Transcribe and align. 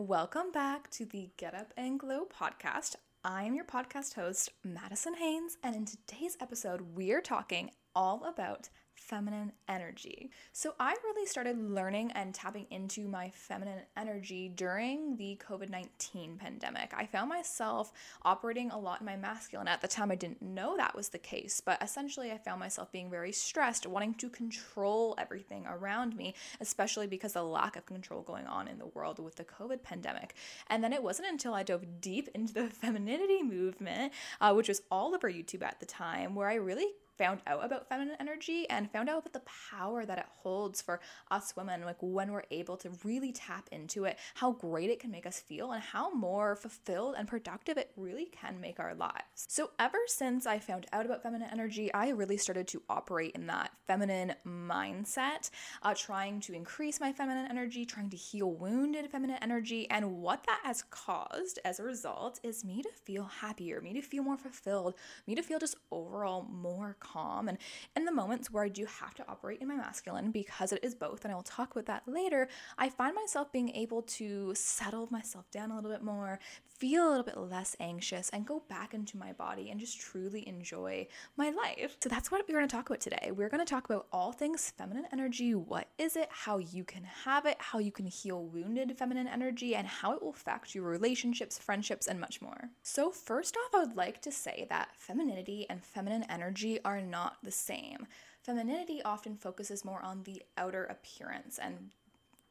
Welcome 0.00 0.50
back 0.50 0.88
to 0.92 1.04
the 1.04 1.28
Get 1.36 1.54
Up 1.54 1.74
and 1.76 2.00
Glow 2.00 2.24
podcast. 2.24 2.96
I 3.22 3.44
am 3.44 3.54
your 3.54 3.66
podcast 3.66 4.14
host, 4.14 4.48
Madison 4.64 5.12
Haynes, 5.12 5.58
and 5.62 5.76
in 5.76 5.84
today's 5.84 6.38
episode, 6.40 6.80
we're 6.94 7.20
talking 7.20 7.70
all 7.94 8.24
about 8.24 8.70
feminine 9.00 9.52
energy. 9.68 10.30
So, 10.52 10.74
I 10.78 10.94
really 11.02 11.26
started 11.26 11.58
learning 11.58 12.12
and 12.12 12.34
tapping 12.34 12.66
into 12.70 13.08
my 13.08 13.30
feminine 13.34 13.80
energy 13.96 14.48
during 14.54 15.16
the 15.16 15.40
COVID 15.48 15.70
19 15.70 16.36
pandemic. 16.36 16.92
I 16.96 17.06
found 17.06 17.28
myself 17.28 17.92
operating 18.22 18.70
a 18.70 18.78
lot 18.78 19.00
in 19.00 19.06
my 19.06 19.16
masculine. 19.16 19.68
At 19.68 19.80
the 19.80 19.88
time, 19.88 20.10
I 20.10 20.16
didn't 20.16 20.42
know 20.42 20.76
that 20.76 20.94
was 20.94 21.08
the 21.08 21.18
case, 21.18 21.60
but 21.60 21.82
essentially, 21.82 22.30
I 22.30 22.38
found 22.38 22.60
myself 22.60 22.92
being 22.92 23.10
very 23.10 23.32
stressed, 23.32 23.86
wanting 23.86 24.14
to 24.14 24.28
control 24.28 25.14
everything 25.18 25.66
around 25.66 26.16
me, 26.16 26.34
especially 26.60 27.06
because 27.06 27.32
the 27.32 27.42
lack 27.42 27.76
of 27.76 27.86
control 27.86 28.22
going 28.22 28.46
on 28.46 28.68
in 28.68 28.78
the 28.78 28.86
world 28.86 29.18
with 29.18 29.36
the 29.36 29.44
COVID 29.44 29.82
pandemic. 29.82 30.34
And 30.68 30.84
then 30.84 30.92
it 30.92 31.02
wasn't 31.02 31.28
until 31.28 31.54
I 31.54 31.62
dove 31.62 31.84
deep 32.00 32.28
into 32.34 32.52
the 32.52 32.68
femininity 32.68 33.42
movement, 33.42 34.12
uh, 34.40 34.52
which 34.52 34.68
was 34.68 34.82
all 34.90 35.14
over 35.14 35.30
YouTube 35.30 35.62
at 35.62 35.80
the 35.80 35.86
time, 35.86 36.34
where 36.34 36.48
I 36.48 36.54
really 36.54 36.88
found 37.20 37.42
out 37.46 37.62
about 37.62 37.86
feminine 37.86 38.16
energy 38.18 38.66
and 38.70 38.90
found 38.90 39.10
out 39.10 39.18
about 39.18 39.34
the 39.34 39.42
power 39.70 40.06
that 40.06 40.16
it 40.16 40.24
holds 40.38 40.80
for 40.80 41.00
us 41.30 41.54
women 41.54 41.84
like 41.84 41.98
when 42.00 42.32
we're 42.32 42.44
able 42.50 42.78
to 42.78 42.90
really 43.04 43.30
tap 43.30 43.68
into 43.70 44.06
it 44.06 44.18
how 44.36 44.52
great 44.52 44.88
it 44.88 44.98
can 44.98 45.10
make 45.10 45.26
us 45.26 45.38
feel 45.38 45.72
and 45.72 45.82
how 45.82 46.10
more 46.14 46.56
fulfilled 46.56 47.14
and 47.18 47.28
productive 47.28 47.76
it 47.76 47.90
really 47.94 48.24
can 48.24 48.58
make 48.58 48.80
our 48.80 48.94
lives. 48.94 49.44
So 49.48 49.70
ever 49.78 49.98
since 50.06 50.46
i 50.46 50.58
found 50.58 50.86
out 50.94 51.04
about 51.04 51.22
feminine 51.22 51.50
energy 51.52 51.92
i 51.92 52.08
really 52.08 52.38
started 52.38 52.66
to 52.68 52.80
operate 52.88 53.32
in 53.34 53.46
that 53.48 53.70
feminine 53.86 54.34
mindset 54.46 55.50
uh, 55.82 55.92
trying 55.94 56.40
to 56.40 56.54
increase 56.54 57.00
my 57.00 57.12
feminine 57.12 57.48
energy 57.50 57.84
trying 57.84 58.08
to 58.08 58.16
heal 58.16 58.50
wounded 58.50 59.10
feminine 59.10 59.38
energy 59.42 59.90
and 59.90 60.22
what 60.22 60.42
that 60.46 60.60
has 60.64 60.84
caused 60.84 61.58
as 61.66 61.78
a 61.78 61.82
result 61.82 62.40
is 62.42 62.64
me 62.64 62.80
to 62.80 62.90
feel 63.04 63.24
happier 63.24 63.82
me 63.82 63.92
to 63.92 64.00
feel 64.00 64.22
more 64.22 64.38
fulfilled 64.38 64.94
me 65.26 65.34
to 65.34 65.42
feel 65.42 65.58
just 65.58 65.76
overall 65.90 66.46
more 66.50 66.96
calm. 67.12 67.48
And 67.48 67.58
in 67.96 68.04
the 68.04 68.12
moments 68.12 68.50
where 68.50 68.64
I 68.64 68.68
do 68.68 68.84
have 68.86 69.14
to 69.14 69.24
operate 69.28 69.60
in 69.60 69.68
my 69.68 69.76
masculine, 69.76 70.30
because 70.30 70.72
it 70.72 70.80
is 70.82 70.94
both, 70.94 71.24
and 71.24 71.32
I 71.32 71.34
will 71.34 71.42
talk 71.42 71.72
about 71.72 71.86
that 71.86 72.02
later, 72.06 72.48
I 72.78 72.88
find 72.88 73.14
myself 73.14 73.52
being 73.52 73.70
able 73.70 74.02
to 74.02 74.52
settle 74.54 75.08
myself 75.10 75.50
down 75.50 75.70
a 75.70 75.76
little 75.76 75.90
bit 75.90 76.02
more, 76.02 76.38
feel 76.80 77.06
a 77.06 77.10
little 77.10 77.24
bit 77.24 77.36
less 77.36 77.76
anxious, 77.78 78.30
and 78.30 78.46
go 78.46 78.62
back 78.70 78.94
into 78.94 79.18
my 79.18 79.32
body 79.34 79.70
and 79.70 79.78
just 79.78 80.00
truly 80.00 80.48
enjoy 80.48 81.06
my 81.36 81.50
life. 81.50 81.98
So 82.02 82.08
that's 82.08 82.30
what 82.30 82.42
we're 82.48 82.56
going 82.56 82.66
to 82.66 82.74
talk 82.74 82.88
about 82.88 83.00
today. 83.00 83.30
We're 83.32 83.50
going 83.50 83.64
to 83.64 83.70
talk 83.70 83.84
about 83.84 84.06
all 84.10 84.32
things 84.32 84.72
feminine 84.78 85.06
energy. 85.12 85.54
What 85.54 85.88
is 85.98 86.16
it? 86.16 86.28
How 86.30 86.56
you 86.56 86.84
can 86.84 87.04
have 87.04 87.44
it, 87.44 87.56
how 87.58 87.80
you 87.80 87.92
can 87.92 88.06
heal 88.06 88.44
wounded 88.44 88.96
feminine 88.96 89.28
energy, 89.28 89.74
and 89.74 89.86
how 89.86 90.14
it 90.14 90.22
will 90.22 90.30
affect 90.30 90.74
your 90.74 90.84
relationships, 90.84 91.58
friendships, 91.58 92.06
and 92.06 92.18
much 92.18 92.40
more. 92.40 92.70
So, 92.82 93.10
first 93.10 93.56
off, 93.58 93.74
I 93.74 93.84
would 93.84 93.96
like 93.96 94.22
to 94.22 94.32
say 94.32 94.66
that 94.70 94.88
femininity 94.96 95.66
and 95.68 95.84
feminine 95.84 96.24
energy 96.30 96.78
are 96.82 97.02
not 97.02 97.36
the 97.42 97.50
same. 97.50 98.06
Femininity 98.42 99.02
often 99.04 99.36
focuses 99.36 99.84
more 99.84 100.02
on 100.02 100.22
the 100.22 100.42
outer 100.56 100.84
appearance 100.86 101.58
and 101.58 101.90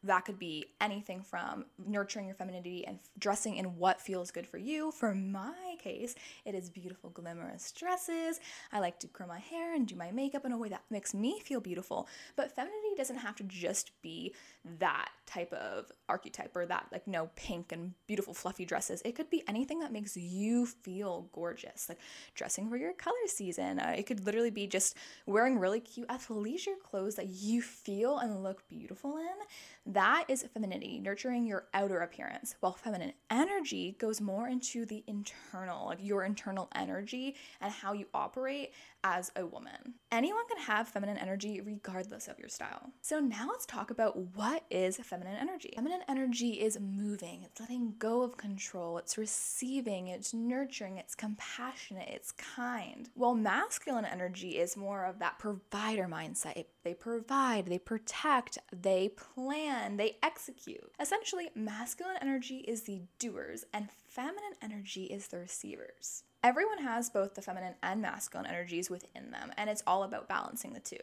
that 0.04 0.26
could 0.26 0.40
be 0.40 0.66
anything 0.80 1.22
from 1.22 1.66
nurturing 1.86 2.26
your 2.26 2.36
femininity 2.36 2.86
and 2.86 3.00
dressing 3.18 3.58
in 3.58 3.78
what 3.78 4.00
feels 4.00 4.32
good 4.32 4.48
for 4.48 4.58
you. 4.58 4.92
For 4.92 5.14
my 5.14 5.76
case, 5.80 6.16
it 6.46 6.56
is 6.56 6.70
beautiful, 6.70 7.10
glamorous 7.10 7.72
dresses. 7.72 8.40
I 8.72 8.80
like 8.80 9.00
to 9.00 9.08
curl 9.08 9.28
my 9.28 9.40
hair 9.40 9.76
and 9.76 9.88
do 9.88 9.96
my 9.96 10.12
makeup 10.12 10.46
in 10.46 10.52
a 10.52 10.58
way 10.58 10.70
that 10.70 10.84
makes 10.90 11.14
me 11.14 11.40
feel 11.40 11.60
beautiful. 11.60 12.08
But 12.36 12.56
femininity 12.56 12.89
doesn't 12.96 13.18
have 13.18 13.36
to 13.38 13.44
just 13.44 13.92
be 14.02 14.34
that 14.80 15.10
type 15.26 15.54
of 15.54 15.92
archetype 16.08 16.56
or 16.56 16.66
that, 16.66 16.88
like, 16.92 17.08
no 17.08 17.30
pink 17.36 17.72
and 17.72 17.94
beautiful, 18.08 18.34
fluffy 18.34 18.66
dresses. 18.66 19.02
It 19.06 19.16
could 19.16 19.30
be 19.30 19.44
anything 19.48 19.80
that 19.80 19.92
makes 19.92 20.18
you 20.18 20.66
feel 20.66 21.30
gorgeous, 21.34 21.88
like 21.88 22.00
dressing 22.36 22.70
for 22.70 22.78
your 22.78 22.94
color 22.94 23.16
season. 23.28 23.80
Uh, 23.80 23.94
it 23.98 24.04
could 24.06 24.26
literally 24.26 24.52
be 24.52 24.68
just 24.68 24.96
wearing 25.26 25.60
really 25.60 25.80
cute 25.80 26.08
athleisure 26.08 26.80
clothes 26.84 27.16
that 27.16 27.28
you 27.28 27.62
feel 27.62 28.18
and 28.18 28.44
look 28.44 28.68
beautiful 28.68 29.18
in 29.18 29.94
that 29.94 30.26
is 30.28 30.44
femininity, 30.54 31.00
nurturing 31.00 31.46
your 31.46 31.66
outer 31.74 32.00
appearance, 32.02 32.56
while 32.60 32.74
feminine 32.74 33.14
energy 33.32 33.96
goes 34.00 34.22
more 34.22 34.48
into 34.48 34.86
the 34.86 35.04
internal, 35.08 35.88
like 35.88 35.98
your 36.02 36.24
internal 36.24 36.70
energy 36.76 37.36
and 37.60 37.72
how 37.72 37.94
you 37.94 38.06
operate 38.14 38.72
as 39.04 39.32
a 39.36 39.46
woman. 39.46 39.96
Anyone 40.12 40.48
can 40.48 40.58
have 40.58 40.88
feminine 40.88 41.18
energy 41.18 41.62
regardless 41.62 42.28
of 42.28 42.40
your 42.40 42.50
style. 42.50 42.92
So 43.02 43.20
now 43.20 43.48
let's 43.50 43.66
talk 43.66 43.92
about 43.92 44.18
what 44.36 44.64
is 44.70 44.98
feminine 44.98 45.38
energy. 45.40 45.74
Feminine 45.76 46.02
energy 46.08 46.54
is 46.62 46.80
moving, 46.80 47.44
it's 47.44 47.60
letting 47.60 47.94
go 48.00 48.22
of 48.22 48.38
control, 48.38 48.98
it's 48.98 49.18
receiving, 49.18 50.08
it's 50.08 50.34
nurturing, 50.34 50.98
it's 50.98 51.16
compassionate, 51.16 52.10
it's 52.10 52.32
kind. 52.32 53.10
While 53.14 53.36
masculine 53.36 54.06
energy 54.06 54.58
is 54.58 54.76
more 54.76 55.06
of 55.06 55.20
that 55.20 55.40
provider 55.40 56.08
mindset. 56.08 56.66
They 56.84 56.94
provide, 56.94 57.68
they 57.68 57.80
protect, 57.80 58.58
they 58.74 59.10
plan, 59.10 59.98
they 59.98 60.18
execute. 60.24 60.92
Essentially, 61.00 61.50
masculine 61.56 62.18
energy 62.22 62.58
is 62.58 62.84
the 62.84 63.02
doers 63.20 63.66
and 63.74 63.90
feminine 64.08 64.56
energy 64.62 65.04
is 65.06 65.28
the 65.28 65.38
receivers. 65.38 66.24
Everyone 66.42 66.78
has 66.78 67.10
both 67.10 67.36
the 67.36 67.42
feminine 67.42 67.76
and 67.84 68.02
masculine 68.02 68.46
energies 68.48 68.90
within 68.90 69.32
them, 69.32 69.52
and 69.58 69.70
it's 69.70 69.84
all 69.86 70.04
about 70.04 70.30
balancing 70.30 70.72
the 70.72 70.80
two. 70.80 70.96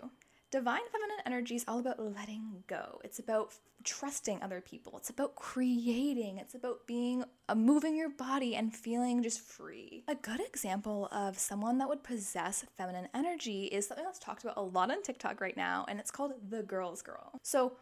Divine 0.50 0.80
feminine 0.90 1.22
energy 1.26 1.56
is 1.56 1.64
all 1.68 1.78
about 1.78 2.00
letting 2.00 2.64
go. 2.66 3.00
It's 3.04 3.18
about 3.18 3.54
trusting 3.84 4.42
other 4.42 4.62
people. 4.62 4.96
It's 4.96 5.10
about 5.10 5.34
creating. 5.34 6.38
It's 6.38 6.54
about 6.54 6.86
being 6.86 7.24
uh, 7.50 7.54
moving 7.54 7.96
your 7.96 8.08
body 8.08 8.56
and 8.56 8.74
feeling 8.74 9.22
just 9.22 9.40
free. 9.40 10.04
A 10.08 10.14
good 10.14 10.40
example 10.40 11.08
of 11.12 11.38
someone 11.38 11.76
that 11.78 11.88
would 11.88 12.02
possess 12.02 12.64
feminine 12.78 13.08
energy 13.12 13.64
is 13.66 13.86
something 13.86 14.06
that's 14.06 14.18
talked 14.18 14.42
about 14.42 14.56
a 14.56 14.62
lot 14.62 14.90
on 14.90 15.02
TikTok 15.02 15.42
right 15.42 15.56
now, 15.56 15.84
and 15.86 16.00
it's 16.00 16.10
called 16.10 16.32
the 16.48 16.62
girl's 16.62 17.02
girl. 17.02 17.38
So 17.42 17.74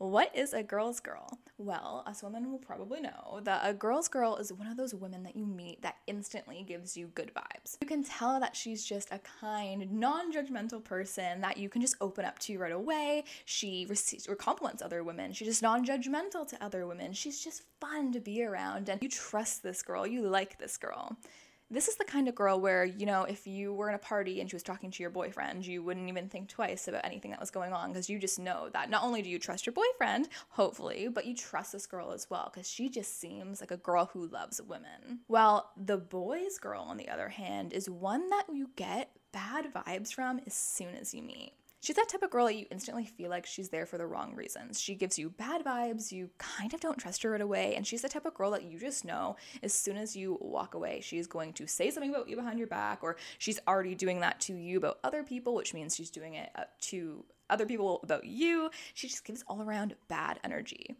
what 0.00 0.34
is 0.34 0.54
a 0.54 0.62
girl's 0.62 0.98
girl? 0.98 1.38
Well, 1.58 2.04
us 2.06 2.22
women 2.22 2.50
will 2.50 2.58
probably 2.58 3.02
know 3.02 3.40
that 3.42 3.60
a 3.62 3.74
girl's 3.74 4.08
girl 4.08 4.36
is 4.36 4.50
one 4.50 4.66
of 4.66 4.78
those 4.78 4.94
women 4.94 5.22
that 5.24 5.36
you 5.36 5.44
meet 5.44 5.82
that 5.82 5.96
instantly 6.06 6.64
gives 6.66 6.96
you 6.96 7.08
good 7.08 7.30
vibes. 7.36 7.76
You 7.82 7.86
can 7.86 8.02
tell 8.02 8.40
that 8.40 8.56
she's 8.56 8.82
just 8.82 9.12
a 9.12 9.18
kind, 9.18 9.92
non 9.92 10.32
judgmental 10.32 10.82
person 10.82 11.42
that 11.42 11.58
you 11.58 11.68
can 11.68 11.82
just 11.82 11.96
open 12.00 12.24
up 12.24 12.38
to 12.38 12.58
right 12.58 12.72
away. 12.72 13.24
She 13.44 13.84
receives 13.90 14.26
or 14.26 14.36
compliments 14.36 14.80
other 14.80 15.04
women. 15.04 15.34
She's 15.34 15.48
just 15.48 15.62
non 15.62 15.84
judgmental 15.84 16.48
to 16.48 16.64
other 16.64 16.86
women. 16.86 17.12
She's 17.12 17.44
just 17.44 17.64
fun 17.78 18.10
to 18.12 18.20
be 18.20 18.42
around, 18.42 18.88
and 18.88 19.02
you 19.02 19.08
trust 19.10 19.62
this 19.62 19.82
girl. 19.82 20.06
You 20.06 20.22
like 20.22 20.58
this 20.58 20.78
girl 20.78 21.14
this 21.70 21.88
is 21.88 21.96
the 21.96 22.04
kind 22.04 22.28
of 22.28 22.34
girl 22.34 22.60
where, 22.60 22.84
you 22.84 23.06
know, 23.06 23.22
if 23.24 23.46
you 23.46 23.72
were 23.72 23.88
in 23.88 23.94
a 23.94 23.98
party 23.98 24.40
and 24.40 24.50
she 24.50 24.56
was 24.56 24.62
talking 24.62 24.90
to 24.90 25.02
your 25.02 25.10
boyfriend, 25.10 25.64
you 25.64 25.82
wouldn't 25.82 26.08
even 26.08 26.28
think 26.28 26.48
twice 26.48 26.88
about 26.88 27.04
anything 27.04 27.30
that 27.30 27.40
was 27.40 27.50
going 27.50 27.72
on 27.72 27.90
because 27.90 28.10
you 28.10 28.18
just 28.18 28.38
know 28.38 28.68
that 28.72 28.90
not 28.90 29.04
only 29.04 29.22
do 29.22 29.28
you 29.28 29.38
trust 29.38 29.66
your 29.66 29.72
boyfriend, 29.72 30.28
hopefully, 30.50 31.08
but 31.08 31.26
you 31.26 31.34
trust 31.34 31.72
this 31.72 31.86
girl 31.86 32.12
as 32.12 32.28
well 32.28 32.50
because 32.52 32.68
she 32.68 32.88
just 32.88 33.20
seems 33.20 33.60
like 33.60 33.70
a 33.70 33.76
girl 33.76 34.10
who 34.12 34.26
loves 34.26 34.60
women. 34.60 35.20
Well, 35.28 35.70
the 35.76 35.98
boy's 35.98 36.58
girl, 36.58 36.82
on 36.82 36.96
the 36.96 37.08
other 37.08 37.28
hand, 37.28 37.72
is 37.72 37.88
one 37.88 38.28
that 38.30 38.46
you 38.52 38.70
get 38.74 39.10
bad 39.32 39.72
vibes 39.72 40.12
from 40.12 40.40
as 40.46 40.54
soon 40.54 40.94
as 40.96 41.14
you 41.14 41.22
meet. 41.22 41.52
She's 41.80 41.96
that 41.96 42.08
type 42.08 42.22
of 42.22 42.30
girl 42.30 42.46
that 42.46 42.56
you 42.56 42.66
instantly 42.70 43.06
feel 43.06 43.30
like 43.30 43.46
she's 43.46 43.70
there 43.70 43.86
for 43.86 43.96
the 43.96 44.06
wrong 44.06 44.34
reasons. 44.34 44.80
She 44.80 44.94
gives 44.94 45.18
you 45.18 45.30
bad 45.30 45.64
vibes, 45.64 46.12
you 46.12 46.30
kind 46.38 46.74
of 46.74 46.80
don't 46.80 46.98
trust 46.98 47.22
her 47.22 47.30
right 47.30 47.40
away, 47.40 47.74
and 47.74 47.86
she's 47.86 48.02
the 48.02 48.08
type 48.08 48.26
of 48.26 48.34
girl 48.34 48.50
that 48.50 48.64
you 48.64 48.78
just 48.78 49.04
know 49.04 49.36
as 49.62 49.72
soon 49.72 49.96
as 49.96 50.14
you 50.14 50.36
walk 50.40 50.74
away, 50.74 51.00
she's 51.02 51.26
going 51.26 51.54
to 51.54 51.66
say 51.66 51.90
something 51.90 52.10
about 52.10 52.28
you 52.28 52.36
behind 52.36 52.58
your 52.58 52.68
back, 52.68 53.02
or 53.02 53.16
she's 53.38 53.58
already 53.66 53.94
doing 53.94 54.20
that 54.20 54.40
to 54.40 54.54
you 54.54 54.76
about 54.76 54.98
other 55.02 55.22
people, 55.22 55.54
which 55.54 55.72
means 55.72 55.96
she's 55.96 56.10
doing 56.10 56.34
it 56.34 56.50
uh, 56.54 56.64
to 56.80 57.24
other 57.48 57.66
people 57.66 58.00
about 58.02 58.24
you. 58.24 58.70
She 58.94 59.08
just 59.08 59.24
gives 59.24 59.42
all 59.46 59.62
around 59.62 59.94
bad 60.08 60.38
energy. 60.44 60.96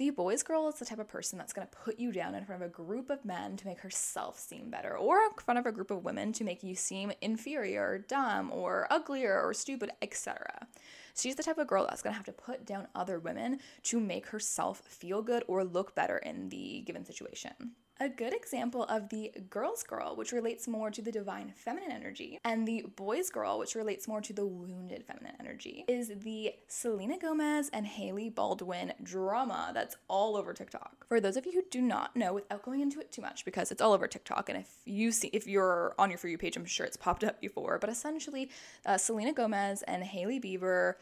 The 0.00 0.08
boys 0.08 0.42
girl 0.42 0.66
is 0.66 0.76
the 0.76 0.86
type 0.86 0.98
of 0.98 1.08
person 1.08 1.36
that's 1.36 1.52
going 1.52 1.68
to 1.68 1.76
put 1.76 2.00
you 2.00 2.10
down 2.10 2.34
in 2.34 2.46
front 2.46 2.62
of 2.62 2.66
a 2.66 2.72
group 2.72 3.10
of 3.10 3.22
men 3.22 3.58
to 3.58 3.66
make 3.66 3.80
herself 3.80 4.38
seem 4.38 4.70
better, 4.70 4.96
or 4.96 5.18
in 5.18 5.32
front 5.36 5.58
of 5.58 5.66
a 5.66 5.72
group 5.72 5.90
of 5.90 6.06
women 6.06 6.32
to 6.32 6.42
make 6.42 6.62
you 6.62 6.74
seem 6.74 7.12
inferior, 7.20 7.86
or 7.86 7.98
dumb, 7.98 8.50
or 8.50 8.86
uglier, 8.88 9.38
or 9.38 9.52
stupid, 9.52 9.90
etc. 10.00 10.66
She's 11.14 11.34
the 11.34 11.42
type 11.42 11.58
of 11.58 11.66
girl 11.66 11.86
that's 11.86 12.00
going 12.00 12.14
to 12.14 12.16
have 12.16 12.24
to 12.24 12.32
put 12.32 12.64
down 12.64 12.88
other 12.94 13.18
women 13.18 13.58
to 13.82 14.00
make 14.00 14.28
herself 14.28 14.78
feel 14.78 15.20
good 15.20 15.44
or 15.46 15.64
look 15.64 15.94
better 15.94 16.16
in 16.16 16.48
the 16.48 16.80
given 16.86 17.04
situation 17.04 17.72
a 18.00 18.08
good 18.08 18.32
example 18.32 18.84
of 18.84 19.10
the 19.10 19.30
girl's 19.50 19.82
girl, 19.82 20.16
which 20.16 20.32
relates 20.32 20.66
more 20.66 20.90
to 20.90 21.02
the 21.02 21.12
divine 21.12 21.52
feminine 21.54 21.92
energy, 21.92 22.38
and 22.44 22.66
the 22.66 22.86
boy's 22.96 23.28
girl, 23.28 23.58
which 23.58 23.74
relates 23.74 24.08
more 24.08 24.22
to 24.22 24.32
the 24.32 24.46
wounded 24.46 25.04
feminine 25.04 25.34
energy, 25.38 25.84
is 25.86 26.10
the 26.16 26.54
Selena 26.66 27.18
Gomez 27.18 27.68
and 27.74 27.86
Hailey 27.86 28.30
Baldwin 28.30 28.94
drama 29.02 29.70
that's 29.74 29.96
all 30.08 30.34
over 30.34 30.54
TikTok. 30.54 31.06
For 31.08 31.20
those 31.20 31.36
of 31.36 31.44
you 31.44 31.52
who 31.52 31.62
do 31.70 31.82
not 31.82 32.16
know, 32.16 32.32
without 32.32 32.62
going 32.62 32.80
into 32.80 33.00
it 33.00 33.12
too 33.12 33.20
much, 33.20 33.44
because 33.44 33.70
it's 33.70 33.82
all 33.82 33.92
over 33.92 34.08
TikTok, 34.08 34.48
and 34.48 34.58
if 34.58 34.70
you 34.86 35.12
see, 35.12 35.28
if 35.28 35.46
you're 35.46 35.94
on 35.98 36.08
your 36.10 36.18
For 36.18 36.28
You 36.28 36.38
page, 36.38 36.56
I'm 36.56 36.64
sure 36.64 36.86
it's 36.86 36.96
popped 36.96 37.22
up 37.22 37.40
before, 37.40 37.78
but 37.78 37.90
essentially, 37.90 38.48
uh, 38.86 38.96
Selena 38.96 39.34
Gomez 39.34 39.82
and 39.82 40.02
Hailey 40.02 40.40
Bieber 40.40 40.94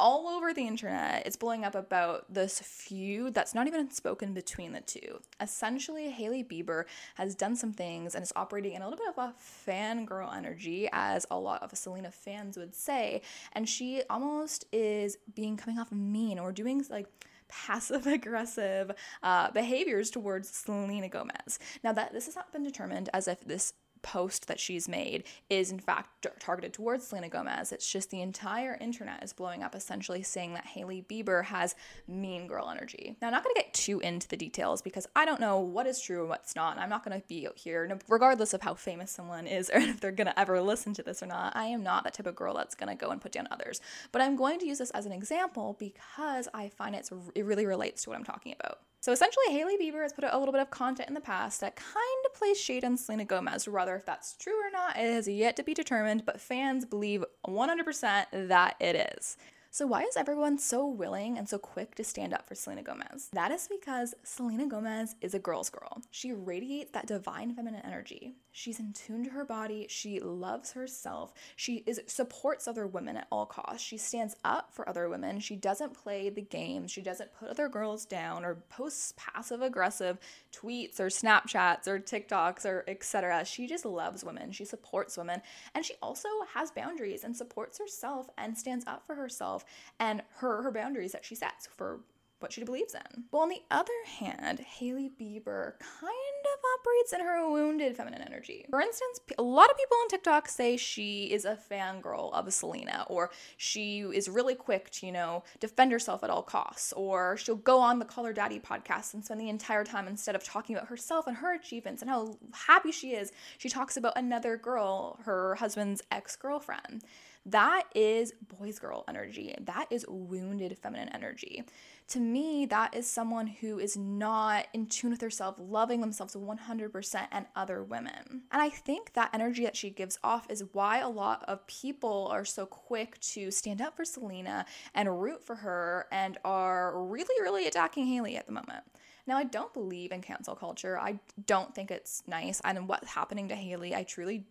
all 0.00 0.28
over 0.28 0.54
the 0.54 0.66
internet. 0.66 1.26
It's 1.26 1.36
blowing 1.36 1.64
up 1.64 1.74
about 1.74 2.32
this 2.32 2.60
feud 2.60 3.34
that's 3.34 3.54
not 3.54 3.66
even 3.66 3.90
spoken 3.90 4.32
between 4.32 4.72
the 4.72 4.80
two. 4.80 5.20
Essentially, 5.40 6.10
Hailey 6.10 6.44
Bieber 6.44 6.84
has 7.16 7.34
done 7.34 7.56
some 7.56 7.72
things 7.72 8.14
and 8.14 8.22
is 8.22 8.32
operating 8.36 8.74
in 8.74 8.82
a 8.82 8.88
little 8.88 9.04
bit 9.04 9.14
of 9.16 9.18
a 9.18 9.34
fangirl 9.68 10.34
energy, 10.34 10.88
as 10.92 11.26
a 11.30 11.38
lot 11.38 11.62
of 11.62 11.76
Selena 11.76 12.10
fans 12.10 12.56
would 12.56 12.74
say. 12.74 13.22
And 13.52 13.68
she 13.68 14.02
almost 14.08 14.66
is 14.72 15.18
being 15.34 15.56
coming 15.56 15.78
off 15.78 15.90
mean 15.90 16.38
or 16.38 16.52
doing 16.52 16.84
like 16.90 17.06
passive 17.48 18.06
aggressive 18.06 18.92
uh, 19.22 19.50
behaviors 19.50 20.10
towards 20.10 20.48
Selena 20.50 21.08
Gomez. 21.08 21.58
Now 21.82 21.92
that 21.92 22.12
this 22.12 22.26
has 22.26 22.36
not 22.36 22.52
been 22.52 22.62
determined 22.62 23.08
as 23.12 23.26
if 23.26 23.40
this 23.40 23.72
post 24.08 24.48
that 24.48 24.58
she's 24.58 24.88
made 24.88 25.24
is 25.50 25.70
in 25.70 25.78
fact 25.78 26.26
targeted 26.38 26.72
towards 26.72 27.06
Selena 27.06 27.28
Gomez. 27.28 27.72
It's 27.72 27.90
just 27.90 28.10
the 28.10 28.22
entire 28.22 28.78
internet 28.80 29.22
is 29.22 29.34
blowing 29.34 29.62
up 29.62 29.74
essentially 29.74 30.22
saying 30.22 30.54
that 30.54 30.64
Hailey 30.64 31.04
Bieber 31.06 31.44
has 31.44 31.74
mean 32.06 32.46
girl 32.46 32.70
energy. 32.70 33.16
Now, 33.20 33.26
I'm 33.26 33.34
not 33.34 33.44
going 33.44 33.54
to 33.54 33.60
get 33.60 33.74
too 33.74 34.00
into 34.00 34.26
the 34.26 34.36
details 34.38 34.80
because 34.80 35.06
I 35.14 35.26
don't 35.26 35.40
know 35.40 35.60
what 35.60 35.86
is 35.86 36.00
true 36.00 36.20
and 36.20 36.30
what's 36.30 36.56
not. 36.56 36.78
I'm 36.78 36.88
not 36.88 37.04
going 37.04 37.20
to 37.20 37.26
be 37.28 37.46
out 37.46 37.58
here, 37.58 37.98
regardless 38.08 38.54
of 38.54 38.62
how 38.62 38.72
famous 38.72 39.10
someone 39.10 39.46
is 39.46 39.68
or 39.74 39.78
if 39.78 40.00
they're 40.00 40.10
going 40.10 40.26
to 40.26 40.40
ever 40.40 40.62
listen 40.62 40.94
to 40.94 41.02
this 41.02 41.22
or 41.22 41.26
not. 41.26 41.54
I 41.54 41.66
am 41.66 41.82
not 41.82 42.04
that 42.04 42.14
type 42.14 42.26
of 42.26 42.34
girl 42.34 42.54
that's 42.54 42.74
going 42.74 42.88
to 42.88 42.94
go 42.94 43.10
and 43.10 43.20
put 43.20 43.32
down 43.32 43.46
others. 43.50 43.82
But 44.10 44.22
I'm 44.22 44.36
going 44.36 44.58
to 44.60 44.66
use 44.66 44.78
this 44.78 44.90
as 44.92 45.04
an 45.04 45.12
example 45.12 45.76
because 45.78 46.48
I 46.54 46.70
find 46.70 46.94
it's, 46.94 47.12
it 47.34 47.44
really 47.44 47.66
relates 47.66 48.04
to 48.04 48.10
what 48.10 48.18
I'm 48.18 48.24
talking 48.24 48.54
about. 48.58 48.78
So 49.00 49.12
essentially, 49.12 49.46
Hailey 49.50 49.76
Bieber 49.78 50.02
has 50.02 50.12
put 50.12 50.24
out 50.24 50.34
a 50.34 50.38
little 50.38 50.52
bit 50.52 50.60
of 50.60 50.70
content 50.70 51.08
in 51.08 51.14
the 51.14 51.20
past 51.20 51.60
that 51.60 51.76
kind 51.76 52.24
of 52.26 52.34
plays 52.34 52.60
shade 52.60 52.84
on 52.84 52.96
Selena 52.96 53.24
Gomez. 53.24 53.68
Rather, 53.68 53.94
if 53.94 54.04
that's 54.04 54.36
true 54.36 54.54
or 54.54 54.70
not, 54.72 54.96
it 54.96 55.12
has 55.12 55.28
yet 55.28 55.56
to 55.56 55.62
be 55.62 55.72
determined, 55.72 56.26
but 56.26 56.40
fans 56.40 56.84
believe 56.84 57.24
100% 57.46 58.48
that 58.48 58.74
it 58.80 59.14
is. 59.16 59.36
So, 59.70 59.86
why 59.86 60.02
is 60.02 60.16
everyone 60.16 60.58
so 60.58 60.86
willing 60.88 61.38
and 61.38 61.48
so 61.48 61.58
quick 61.58 61.94
to 61.96 62.02
stand 62.02 62.32
up 62.32 62.48
for 62.48 62.56
Selena 62.56 62.82
Gomez? 62.82 63.28
That 63.32 63.52
is 63.52 63.68
because 63.68 64.14
Selena 64.24 64.66
Gomez 64.66 65.14
is 65.20 65.34
a 65.34 65.38
girl's 65.38 65.70
girl. 65.70 66.02
She 66.10 66.32
radiates 66.32 66.90
that 66.92 67.06
divine 67.06 67.54
feminine 67.54 67.84
energy. 67.84 68.34
She's 68.58 68.80
in 68.80 68.92
tune 68.92 69.22
to 69.22 69.30
her 69.30 69.44
body. 69.44 69.86
She 69.88 70.18
loves 70.18 70.72
herself. 70.72 71.32
She 71.54 71.84
is 71.86 72.00
supports 72.08 72.66
other 72.66 72.88
women 72.88 73.16
at 73.16 73.28
all 73.30 73.46
costs. 73.46 73.86
She 73.86 73.96
stands 73.96 74.34
up 74.44 74.74
for 74.74 74.88
other 74.88 75.08
women. 75.08 75.38
She 75.38 75.54
doesn't 75.54 75.94
play 75.94 76.28
the 76.28 76.42
games. 76.42 76.90
She 76.90 77.00
doesn't 77.00 77.32
put 77.38 77.50
other 77.50 77.68
girls 77.68 78.04
down 78.04 78.44
or 78.44 78.56
posts 78.68 79.14
passive 79.16 79.62
aggressive 79.62 80.18
tweets 80.52 80.98
or 80.98 81.06
Snapchats 81.06 81.86
or 81.86 82.00
TikToks 82.00 82.66
or 82.66 82.82
etc. 82.88 83.44
She 83.44 83.68
just 83.68 83.84
loves 83.84 84.24
women. 84.24 84.50
She 84.50 84.64
supports 84.64 85.16
women 85.16 85.40
and 85.72 85.84
she 85.84 85.94
also 86.02 86.28
has 86.52 86.72
boundaries 86.72 87.22
and 87.22 87.36
supports 87.36 87.78
herself 87.78 88.28
and 88.36 88.58
stands 88.58 88.84
up 88.88 89.06
for 89.06 89.14
herself 89.14 89.64
and 90.00 90.22
her 90.38 90.62
her 90.62 90.72
boundaries 90.72 91.12
that 91.12 91.24
she 91.24 91.36
sets 91.36 91.68
for 91.76 92.00
what 92.40 92.52
she 92.52 92.64
believes 92.64 92.94
in. 92.94 93.24
Well, 93.30 93.42
on 93.42 93.48
the 93.48 93.62
other 93.70 93.92
hand, 94.06 94.60
Hailey 94.60 95.10
Bieber 95.20 95.78
kind 95.78 96.44
of 96.44 96.60
operates 96.78 97.12
in 97.12 97.20
her 97.20 97.50
wounded 97.50 97.96
feminine 97.96 98.22
energy. 98.22 98.66
For 98.70 98.80
instance, 98.80 99.20
a 99.38 99.42
lot 99.42 99.70
of 99.70 99.76
people 99.76 99.96
on 100.02 100.08
TikTok 100.08 100.48
say 100.48 100.76
she 100.76 101.32
is 101.32 101.44
a 101.44 101.58
fangirl 101.70 102.32
of 102.32 102.52
Selena, 102.52 103.04
or 103.08 103.30
she 103.56 104.00
is 104.00 104.28
really 104.28 104.54
quick 104.54 104.90
to, 104.90 105.06
you 105.06 105.12
know, 105.12 105.42
defend 105.60 105.92
herself 105.92 106.22
at 106.22 106.30
all 106.30 106.42
costs, 106.42 106.92
or 106.92 107.36
she'll 107.36 107.56
go 107.56 107.80
on 107.80 107.98
the 107.98 108.04
Call 108.04 108.32
Daddy 108.32 108.60
podcast 108.60 109.14
and 109.14 109.24
spend 109.24 109.40
the 109.40 109.48
entire 109.48 109.84
time, 109.84 110.06
instead 110.06 110.34
of 110.34 110.44
talking 110.44 110.76
about 110.76 110.88
herself 110.88 111.26
and 111.26 111.36
her 111.36 111.54
achievements 111.54 112.02
and 112.02 112.10
how 112.10 112.36
happy 112.52 112.92
she 112.92 113.12
is, 113.12 113.32
she 113.58 113.68
talks 113.68 113.96
about 113.96 114.12
another 114.16 114.56
girl, 114.56 115.18
her 115.24 115.54
husband's 115.56 116.02
ex 116.10 116.36
girlfriend. 116.36 117.02
That 117.50 117.84
is 117.94 118.34
boys 118.58 118.78
girl 118.78 119.04
energy. 119.08 119.54
That 119.58 119.86
is 119.90 120.04
wounded 120.06 120.76
feminine 120.76 121.08
energy. 121.08 121.64
To 122.08 122.20
me, 122.20 122.66
that 122.66 122.94
is 122.94 123.06
someone 123.06 123.46
who 123.46 123.78
is 123.78 123.96
not 123.96 124.66
in 124.74 124.86
tune 124.86 125.12
with 125.12 125.22
herself, 125.22 125.56
loving 125.58 126.02
themselves 126.02 126.34
100% 126.34 127.26
and 127.32 127.46
other 127.56 127.82
women. 127.82 128.42
And 128.50 128.60
I 128.62 128.68
think 128.68 129.14
that 129.14 129.30
energy 129.32 129.64
that 129.64 129.76
she 129.76 129.88
gives 129.88 130.18
off 130.22 130.46
is 130.50 130.64
why 130.72 130.98
a 130.98 131.08
lot 131.08 131.42
of 131.48 131.66
people 131.66 132.28
are 132.30 132.44
so 132.44 132.66
quick 132.66 133.18
to 133.20 133.50
stand 133.50 133.80
up 133.80 133.96
for 133.96 134.04
Selena 134.04 134.66
and 134.94 135.20
root 135.20 135.42
for 135.42 135.56
her 135.56 136.06
and 136.12 136.36
are 136.44 137.02
really, 137.02 137.42
really 137.42 137.66
attacking 137.66 138.06
Hailey 138.06 138.36
at 138.36 138.46
the 138.46 138.52
moment. 138.52 138.84
Now, 139.26 139.38
I 139.38 139.44
don't 139.44 139.72
believe 139.72 140.12
in 140.12 140.20
cancel 140.20 140.54
culture. 140.54 140.98
I 140.98 141.18
don't 141.46 141.74
think 141.74 141.90
it's 141.90 142.22
nice. 142.26 142.60
And 142.64 142.88
what's 142.88 143.08
happening 143.08 143.48
to 143.48 143.54
Hailey, 143.54 143.94
I 143.94 144.02
truly 144.02 144.46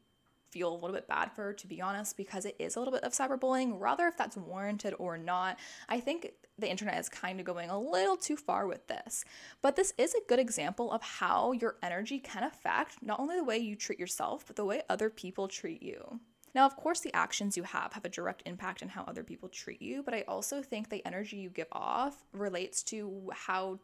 feel 0.52 0.72
a 0.72 0.76
little 0.76 0.94
bit 0.94 1.08
bad 1.08 1.32
for, 1.32 1.54
to 1.54 1.68
be 1.68 1.82
honest, 1.82 2.18
because 2.18 2.46
it 2.46 2.56
is 2.60 2.76
a 2.76 2.80
little 2.80 2.94
bit 2.94 3.04
of 3.04 3.14
cyberbullying. 3.14 3.80
Rather, 3.80 4.08
if 4.08 4.18
that's 4.18 4.38
warranted 4.38 4.94
or 4.98 5.18
not, 5.18 5.60
I 5.90 6.00
think 6.00 6.32
the 6.58 6.70
internet 6.70 7.00
is 7.00 7.10
kind 7.10 7.40
of 7.40 7.46
going 7.46 7.70
a 7.70 7.80
little 7.80 8.18
too 8.18 8.38
far 8.38 8.68
with 8.68 8.88
this. 8.88 9.24
But 9.62 9.76
this 9.76 9.94
is 9.98 10.14
a 10.14 10.28
good 10.28 10.40
example 10.40 10.92
of 10.92 11.02
how 11.02 11.52
your 11.52 11.78
energy 11.84 12.20
can 12.20 12.44
affect 12.44 13.02
not 13.02 13.20
only 13.20 13.36
the 13.36 13.44
way 13.44 13.58
you 13.58 13.76
treat 13.76 14.00
yourself, 14.00 14.46
but 14.48 14.56
the 14.56 14.66
way 14.66 14.82
other 14.90 15.10
people 15.10 15.48
treat 15.48 15.84
you. 15.84 16.20
Now, 16.56 16.66
of 16.66 16.76
course, 16.76 17.02
the 17.02 17.14
actions 17.14 17.56
you 17.56 17.64
have 17.64 17.94
have 17.94 18.06
a 18.06 18.10
direct 18.10 18.42
impact 18.46 18.82
on 18.82 18.90
how 18.90 19.04
other 19.04 19.24
people 19.24 19.50
treat 19.50 19.82
you, 19.82 20.02
but 20.02 20.16
I 20.16 20.24
also 20.28 20.64
think 20.64 20.90
the 20.90 21.06
energy 21.06 21.38
you 21.38 21.50
give 21.50 21.68
off 21.72 22.24
relates 22.32 22.82
to 22.84 23.30
how 23.32 23.80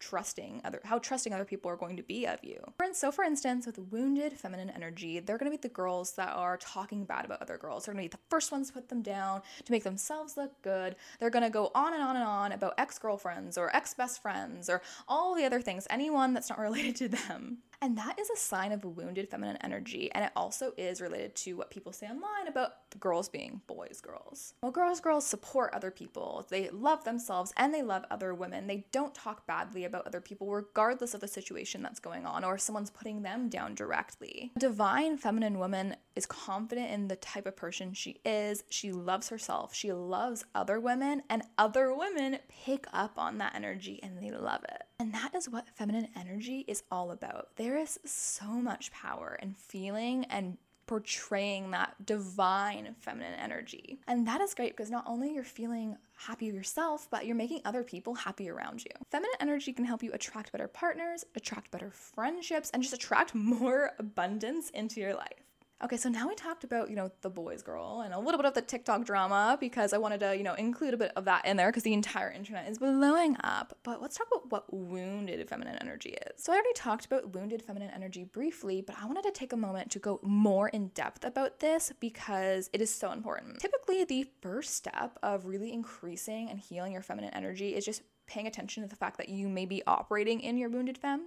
trusting 0.00 0.60
other 0.64 0.80
how 0.84 0.98
trusting 0.98 1.32
other 1.32 1.44
people 1.44 1.70
are 1.70 1.76
going 1.76 1.96
to 1.96 2.02
be 2.02 2.26
of 2.26 2.38
you. 2.42 2.58
So 2.92 3.10
for 3.12 3.24
instance, 3.24 3.66
with 3.66 3.78
wounded 3.78 4.32
feminine 4.32 4.70
energy, 4.70 5.20
they're 5.20 5.38
going 5.38 5.50
to 5.50 5.56
be 5.56 5.60
the 5.60 5.72
girls 5.72 6.12
that 6.12 6.30
are 6.34 6.56
talking 6.56 7.04
bad 7.04 7.24
about 7.24 7.42
other 7.42 7.56
girls. 7.56 7.84
They're 7.84 7.94
going 7.94 8.08
to 8.08 8.08
be 8.08 8.16
the 8.16 8.30
first 8.30 8.52
ones 8.52 8.68
to 8.68 8.74
put 8.74 8.88
them 8.88 9.02
down 9.02 9.42
to 9.64 9.72
make 9.72 9.84
themselves 9.84 10.36
look 10.36 10.60
good. 10.62 10.96
They're 11.18 11.30
going 11.30 11.44
to 11.44 11.50
go 11.50 11.70
on 11.74 11.94
and 11.94 12.02
on 12.02 12.16
and 12.16 12.24
on 12.24 12.52
about 12.52 12.74
ex-girlfriends 12.78 13.58
or 13.58 13.74
ex-best 13.74 14.22
friends 14.22 14.68
or 14.68 14.82
all 15.06 15.34
the 15.34 15.44
other 15.44 15.60
things, 15.60 15.86
anyone 15.90 16.34
that's 16.34 16.50
not 16.50 16.58
related 16.68 16.96
to 16.96 17.08
them. 17.08 17.58
And 17.80 17.96
that 17.96 18.18
is 18.18 18.28
a 18.30 18.36
sign 18.36 18.72
of 18.72 18.84
wounded 18.84 19.28
feminine 19.30 19.58
energy. 19.62 20.10
And 20.12 20.24
it 20.24 20.32
also 20.34 20.72
is 20.76 21.00
related 21.00 21.34
to 21.36 21.54
what 21.54 21.70
people 21.70 21.92
say 21.92 22.06
online 22.06 22.48
about 22.48 22.72
girls 22.98 23.28
being 23.28 23.60
boys' 23.66 24.00
girls. 24.00 24.54
Well, 24.62 24.72
girls' 24.72 25.00
girls 25.00 25.26
support 25.26 25.72
other 25.72 25.90
people. 25.90 26.46
They 26.50 26.70
love 26.70 27.04
themselves 27.04 27.52
and 27.56 27.72
they 27.72 27.82
love 27.82 28.04
other 28.10 28.34
women. 28.34 28.66
They 28.66 28.86
don't 28.90 29.14
talk 29.14 29.46
badly 29.46 29.84
about 29.84 30.06
other 30.06 30.20
people, 30.20 30.50
regardless 30.50 31.14
of 31.14 31.20
the 31.20 31.28
situation 31.28 31.82
that's 31.82 32.00
going 32.00 32.26
on 32.26 32.44
or 32.44 32.54
if 32.54 32.60
someone's 32.60 32.90
putting 32.90 33.22
them 33.22 33.48
down 33.48 33.74
directly. 33.74 34.50
A 34.56 34.58
divine 34.58 35.16
feminine 35.16 35.58
woman 35.58 35.96
is 36.16 36.26
confident 36.26 36.90
in 36.90 37.06
the 37.06 37.16
type 37.16 37.46
of 37.46 37.56
person 37.56 37.94
she 37.94 38.20
is. 38.24 38.64
She 38.68 38.90
loves 38.90 39.28
herself. 39.28 39.72
She 39.72 39.92
loves 39.92 40.44
other 40.54 40.80
women, 40.80 41.22
and 41.30 41.42
other 41.56 41.94
women 41.94 42.38
pick 42.48 42.86
up 42.92 43.18
on 43.18 43.38
that 43.38 43.54
energy 43.54 44.00
and 44.02 44.20
they 44.20 44.30
love 44.30 44.64
it. 44.64 44.82
And 45.00 45.14
that 45.14 45.32
is 45.34 45.48
what 45.48 45.68
feminine 45.76 46.08
energy 46.16 46.64
is 46.66 46.82
all 46.90 47.12
about. 47.12 47.50
There 47.54 47.78
is 47.78 48.00
so 48.04 48.46
much 48.46 48.90
power 48.90 49.38
in 49.40 49.54
feeling 49.54 50.24
and 50.24 50.58
portraying 50.86 51.70
that 51.70 51.94
divine 52.04 52.96
feminine 52.98 53.34
energy. 53.34 54.00
And 54.08 54.26
that 54.26 54.40
is 54.40 54.54
great 54.54 54.76
because 54.76 54.90
not 54.90 55.04
only 55.06 55.32
you're 55.32 55.44
feeling 55.44 55.96
happy 56.16 56.46
yourself, 56.46 57.06
but 57.10 57.26
you're 57.26 57.36
making 57.36 57.60
other 57.64 57.84
people 57.84 58.14
happy 58.14 58.50
around 58.50 58.82
you. 58.84 58.90
Feminine 59.10 59.30
energy 59.38 59.72
can 59.72 59.84
help 59.84 60.02
you 60.02 60.10
attract 60.12 60.50
better 60.50 60.66
partners, 60.66 61.24
attract 61.36 61.70
better 61.70 61.90
friendships, 61.90 62.70
and 62.70 62.82
just 62.82 62.94
attract 62.94 63.34
more 63.36 63.92
abundance 64.00 64.70
into 64.70 64.98
your 65.00 65.14
life. 65.14 65.47
Okay, 65.80 65.96
so 65.96 66.08
now 66.08 66.26
we 66.26 66.34
talked 66.34 66.64
about, 66.64 66.90
you 66.90 66.96
know, 66.96 67.12
the 67.20 67.30
boys 67.30 67.62
girl 67.62 68.02
and 68.04 68.12
a 68.12 68.18
little 68.18 68.36
bit 68.36 68.46
of 68.46 68.54
the 68.54 68.62
TikTok 68.62 69.04
drama 69.04 69.56
because 69.60 69.92
I 69.92 69.98
wanted 69.98 70.18
to, 70.20 70.36
you 70.36 70.42
know, 70.42 70.54
include 70.54 70.92
a 70.92 70.96
bit 70.96 71.12
of 71.14 71.24
that 71.26 71.44
in 71.44 71.56
there 71.56 71.68
because 71.68 71.84
the 71.84 71.92
entire 71.92 72.32
internet 72.32 72.68
is 72.68 72.78
blowing 72.78 73.36
up. 73.44 73.78
But 73.84 74.02
let's 74.02 74.16
talk 74.16 74.26
about 74.26 74.50
what 74.50 74.74
wounded 74.74 75.48
feminine 75.48 75.76
energy 75.80 76.16
is. 76.26 76.42
So 76.42 76.52
I 76.52 76.56
already 76.56 76.72
talked 76.74 77.04
about 77.04 77.32
wounded 77.32 77.62
feminine 77.62 77.92
energy 77.94 78.24
briefly, 78.24 78.80
but 78.80 78.96
I 79.00 79.06
wanted 79.06 79.22
to 79.22 79.30
take 79.30 79.52
a 79.52 79.56
moment 79.56 79.92
to 79.92 80.00
go 80.00 80.18
more 80.24 80.68
in 80.68 80.88
depth 80.88 81.24
about 81.24 81.60
this 81.60 81.92
because 82.00 82.68
it 82.72 82.80
is 82.80 82.92
so 82.92 83.12
important. 83.12 83.60
Typically, 83.60 84.04
the 84.04 84.26
first 84.42 84.74
step 84.74 85.16
of 85.22 85.46
really 85.46 85.72
increasing 85.72 86.50
and 86.50 86.58
healing 86.58 86.92
your 86.92 87.02
feminine 87.02 87.32
energy 87.34 87.76
is 87.76 87.84
just 87.84 88.02
paying 88.26 88.48
attention 88.48 88.82
to 88.82 88.88
the 88.88 88.96
fact 88.96 89.16
that 89.16 89.28
you 89.28 89.48
may 89.48 89.64
be 89.64 89.82
operating 89.86 90.40
in 90.40 90.58
your 90.58 90.70
wounded 90.70 90.98
femme 90.98 91.26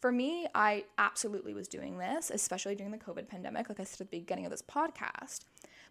for 0.00 0.12
me, 0.12 0.46
I 0.54 0.84
absolutely 0.96 1.54
was 1.54 1.68
doing 1.68 1.98
this, 1.98 2.30
especially 2.30 2.74
during 2.74 2.92
the 2.92 2.98
COVID 2.98 3.28
pandemic, 3.28 3.68
like 3.68 3.80
I 3.80 3.84
said 3.84 4.00
at 4.00 4.10
the 4.10 4.18
beginning 4.18 4.44
of 4.44 4.50
this 4.50 4.62
podcast. 4.62 5.40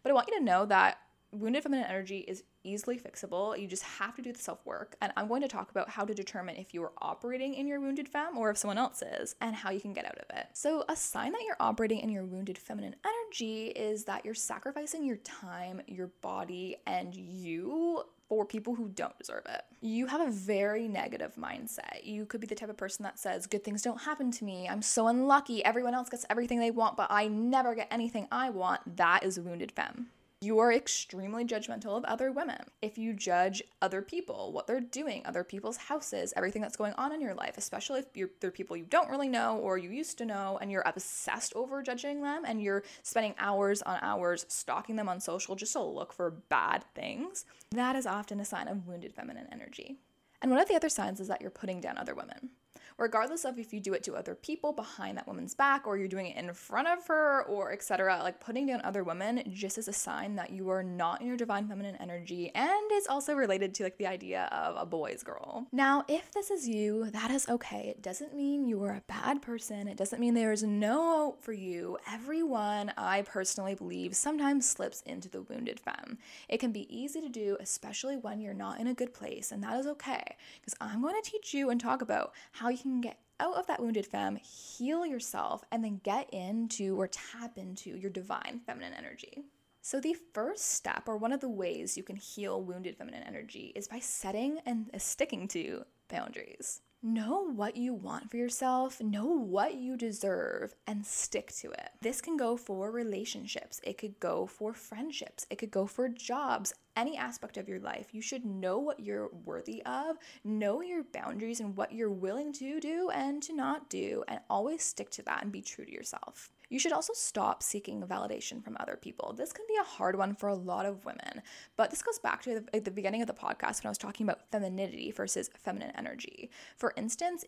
But 0.03 0.11
I 0.11 0.13
want 0.13 0.29
you 0.29 0.37
to 0.37 0.43
know 0.43 0.65
that 0.65 0.99
wounded 1.31 1.61
feminine 1.61 1.85
energy 1.85 2.19
is 2.19 2.43
easily 2.63 2.97
fixable. 2.97 3.59
You 3.59 3.67
just 3.67 3.83
have 3.83 4.15
to 4.15 4.21
do 4.21 4.31
the 4.31 4.39
self 4.39 4.65
work. 4.65 4.95
And 5.01 5.11
I'm 5.17 5.27
going 5.27 5.41
to 5.41 5.47
talk 5.47 5.71
about 5.71 5.89
how 5.89 6.05
to 6.05 6.13
determine 6.13 6.55
if 6.55 6.73
you 6.73 6.83
are 6.83 6.93
operating 6.99 7.53
in 7.53 7.67
your 7.67 7.79
wounded 7.79 8.07
femme 8.07 8.37
or 8.37 8.49
if 8.49 8.57
someone 8.57 8.77
else 8.77 9.01
is 9.01 9.35
and 9.41 9.55
how 9.55 9.71
you 9.71 9.79
can 9.79 9.93
get 9.93 10.05
out 10.05 10.17
of 10.17 10.37
it. 10.37 10.47
So, 10.53 10.83
a 10.87 10.95
sign 10.95 11.33
that 11.33 11.41
you're 11.45 11.57
operating 11.59 11.99
in 11.99 12.09
your 12.09 12.25
wounded 12.25 12.57
feminine 12.57 12.95
energy 13.05 13.67
is 13.67 14.05
that 14.05 14.25
you're 14.25 14.33
sacrificing 14.33 15.03
your 15.03 15.17
time, 15.17 15.81
your 15.87 16.07
body, 16.21 16.77
and 16.85 17.15
you 17.15 18.03
for 18.27 18.45
people 18.45 18.75
who 18.75 18.89
don't 18.89 19.17
deserve 19.17 19.43
it. 19.47 19.63
You 19.81 20.07
have 20.07 20.21
a 20.21 20.31
very 20.31 20.87
negative 20.87 21.35
mindset. 21.35 22.03
You 22.03 22.25
could 22.25 22.41
be 22.41 22.47
the 22.47 22.55
type 22.55 22.69
of 22.69 22.77
person 22.77 23.03
that 23.03 23.19
says, 23.19 23.47
Good 23.47 23.63
things 23.63 23.81
don't 23.81 24.01
happen 24.01 24.31
to 24.31 24.43
me. 24.43 24.67
I'm 24.67 24.81
so 24.81 25.07
unlucky. 25.07 25.63
Everyone 25.63 25.93
else 25.93 26.09
gets 26.09 26.25
everything 26.29 26.59
they 26.59 26.71
want, 26.71 26.97
but 26.97 27.07
I 27.09 27.27
never 27.27 27.75
get 27.75 27.87
anything 27.91 28.27
I 28.31 28.49
want. 28.49 28.97
That 28.97 29.23
is 29.23 29.39
wounded 29.39 29.71
femme. 29.71 30.07
You 30.39 30.59
are 30.59 30.71
extremely 30.71 31.45
judgmental 31.45 31.97
of 31.97 32.05
other 32.05 32.31
women. 32.31 32.59
If 32.79 32.99
you 32.99 33.13
judge 33.13 33.63
other 33.81 34.03
people, 34.03 34.51
what 34.51 34.67
they're 34.67 34.79
doing, 34.79 35.23
other 35.25 35.43
people's 35.43 35.77
houses, 35.77 36.31
everything 36.35 36.61
that's 36.61 36.75
going 36.75 36.93
on 36.93 37.11
in 37.11 37.21
your 37.21 37.33
life, 37.33 37.57
especially 37.57 38.01
if 38.01 38.05
you're, 38.13 38.29
they're 38.39 38.51
people 38.51 38.77
you 38.77 38.85
don't 38.87 39.09
really 39.09 39.29
know 39.29 39.57
or 39.57 39.79
you 39.79 39.89
used 39.89 40.19
to 40.19 40.25
know 40.25 40.59
and 40.61 40.71
you're 40.71 40.83
obsessed 40.85 41.53
over 41.55 41.81
judging 41.81 42.21
them 42.21 42.43
and 42.45 42.61
you're 42.61 42.83
spending 43.01 43.33
hours 43.39 43.81
on 43.81 43.97
hours 44.03 44.45
stalking 44.47 44.95
them 44.95 45.09
on 45.09 45.19
social 45.19 45.55
just 45.55 45.73
to 45.73 45.81
look 45.81 46.13
for 46.13 46.29
bad 46.29 46.83
things, 46.93 47.45
that 47.71 47.95
is 47.95 48.05
often 48.05 48.39
a 48.39 48.45
sign 48.45 48.67
of 48.67 48.85
wounded 48.85 49.13
feminine 49.13 49.47
energy. 49.51 49.97
And 50.43 50.51
one 50.51 50.59
of 50.59 50.67
the 50.67 50.75
other 50.75 50.89
signs 50.89 51.19
is 51.19 51.29
that 51.29 51.41
you're 51.41 51.49
putting 51.49 51.81
down 51.81 51.97
other 51.97 52.13
women 52.13 52.51
regardless 52.97 53.45
of 53.45 53.59
if 53.59 53.73
you 53.73 53.79
do 53.79 53.93
it 53.93 54.03
to 54.03 54.15
other 54.15 54.35
people 54.35 54.73
behind 54.73 55.17
that 55.17 55.27
woman's 55.27 55.53
back 55.53 55.85
or 55.85 55.97
you're 55.97 56.07
doing 56.07 56.27
it 56.27 56.37
in 56.37 56.53
front 56.53 56.87
of 56.87 57.05
her 57.07 57.43
or 57.43 57.71
etc. 57.71 58.19
Like 58.23 58.39
putting 58.39 58.65
down 58.65 58.81
other 58.83 59.03
women 59.03 59.43
just 59.51 59.77
is 59.77 59.87
a 59.87 59.93
sign 59.93 60.35
that 60.35 60.51
you 60.51 60.69
are 60.69 60.83
not 60.83 61.21
in 61.21 61.27
your 61.27 61.37
divine 61.37 61.67
feminine 61.67 61.95
energy 61.97 62.51
and 62.55 62.91
is 62.93 63.07
also 63.07 63.33
related 63.33 63.73
to 63.75 63.83
like 63.83 63.97
the 63.97 64.07
idea 64.07 64.49
of 64.51 64.75
a 64.77 64.85
boy's 64.85 65.23
girl. 65.23 65.67
Now, 65.71 66.05
if 66.07 66.31
this 66.31 66.49
is 66.49 66.67
you, 66.67 67.09
that 67.11 67.31
is 67.31 67.47
okay. 67.49 67.93
It 67.95 68.01
doesn't 68.01 68.35
mean 68.35 68.67
you 68.67 68.83
are 68.83 68.91
a 68.91 69.03
bad 69.07 69.41
person. 69.41 69.87
It 69.87 69.97
doesn't 69.97 70.19
mean 70.19 70.33
there 70.33 70.51
is 70.51 70.63
no 70.63 71.27
hope 71.27 71.43
for 71.43 71.53
you. 71.53 71.97
Everyone, 72.11 72.93
I 72.97 73.21
personally 73.21 73.75
believe, 73.75 74.15
sometimes 74.15 74.69
slips 74.69 75.01
into 75.01 75.29
the 75.29 75.41
wounded 75.41 75.79
femme. 75.79 76.17
It 76.49 76.59
can 76.59 76.71
be 76.71 76.87
easy 76.95 77.21
to 77.21 77.29
do, 77.29 77.57
especially 77.59 78.17
when 78.17 78.39
you're 78.41 78.53
not 78.53 78.79
in 78.79 78.87
a 78.87 78.93
good 78.93 79.13
place, 79.13 79.51
and 79.51 79.63
that 79.63 79.79
is 79.79 79.87
okay. 79.87 80.37
Because 80.59 80.75
I'm 80.79 81.01
going 81.01 81.21
to 81.21 81.29
teach 81.29 81.53
you 81.53 81.69
and 81.69 81.79
talk 81.79 82.01
about 82.01 82.33
how 82.53 82.69
you 82.69 82.77
can 82.77 82.86
can 82.87 83.01
get 83.01 83.19
out 83.39 83.55
of 83.55 83.67
that 83.67 83.81
wounded 83.81 84.05
femme, 84.05 84.37
heal 84.37 85.05
yourself, 85.05 85.63
and 85.71 85.83
then 85.83 86.01
get 86.03 86.29
into 86.33 86.99
or 86.99 87.07
tap 87.07 87.57
into 87.57 87.91
your 87.91 88.09
divine 88.09 88.61
feminine 88.65 88.93
energy. 88.93 89.43
So, 89.81 90.01
the 90.01 90.17
first 90.33 90.73
step, 90.73 91.03
or 91.07 91.15
one 91.17 91.31
of 91.31 91.39
the 91.39 91.49
ways 91.49 91.95
you 91.95 92.03
can 92.03 92.17
heal 92.17 92.61
wounded 92.61 92.97
feminine 92.97 93.23
energy, 93.23 93.71
is 93.75 93.87
by 93.87 93.99
setting 93.99 94.59
and 94.65 94.89
uh, 94.93 94.97
sticking 94.97 95.47
to 95.49 95.85
boundaries. 96.09 96.81
Know 97.03 97.47
what 97.53 97.77
you 97.77 97.93
want 97.93 98.29
for 98.29 98.37
yourself, 98.37 98.99
know 98.99 99.27
what 99.27 99.75
you 99.75 99.95
deserve, 99.95 100.73
and 100.87 101.05
stick 101.05 101.53
to 101.57 101.69
it. 101.71 101.91
This 102.01 102.21
can 102.21 102.37
go 102.37 102.57
for 102.57 102.91
relationships, 102.91 103.79
it 103.83 103.97
could 103.97 104.19
go 104.19 104.47
for 104.47 104.73
friendships, 104.73 105.45
it 105.49 105.57
could 105.57 105.71
go 105.71 105.85
for 105.85 106.09
jobs, 106.09 106.73
any 106.97 107.15
aspect 107.15 107.55
of 107.55 107.69
your 107.69 107.79
life. 107.79 108.07
You 108.11 108.21
should 108.21 108.43
know 108.43 108.79
what 108.79 108.99
you're 108.99 109.29
worthy 109.45 109.81
of, 109.85 110.17
know 110.43 110.81
your 110.81 111.03
boundaries 111.13 111.61
and 111.61 111.77
what 111.77 111.93
you're 111.93 112.11
willing 112.11 112.51
to 112.53 112.79
do 112.81 113.09
and 113.11 113.41
to 113.43 113.53
not 113.53 113.89
do, 113.89 114.23
and 114.27 114.41
always 114.49 114.83
stick 114.83 115.11
to 115.11 115.21
that 115.23 115.43
and 115.43 115.51
be 115.51 115.61
true 115.61 115.85
to 115.85 115.93
yourself. 115.93 116.51
You 116.69 116.79
should 116.79 116.91
also 116.91 117.13
stop 117.15 117.63
seeking 117.63 118.01
validation 118.01 118.61
from 118.61 118.75
other 118.79 118.97
people. 118.97 119.33
This 119.37 119.53
can 119.53 119.63
be 119.69 119.77
a 119.79 119.85
hard 119.85 120.17
one 120.17 120.35
for 120.35 120.49
a 120.49 120.55
lot 120.55 120.85
of 120.85 121.05
women, 121.05 121.41
but 121.77 121.91
this 121.91 122.01
goes 122.01 122.19
back 122.19 122.41
to 122.43 122.61
the, 122.73 122.79
the 122.81 122.91
beginning 122.91 123.21
of 123.21 123.27
the 123.27 123.33
podcast 123.33 123.83
when 123.83 123.87
I 123.87 123.89
was 123.89 123.97
talking 123.97 124.25
about 124.25 124.51
femininity 124.51 125.11
versus 125.11 125.49
feminine 125.57 125.93
energy. 125.95 126.49
For 126.75 126.93
instance, 126.97 127.45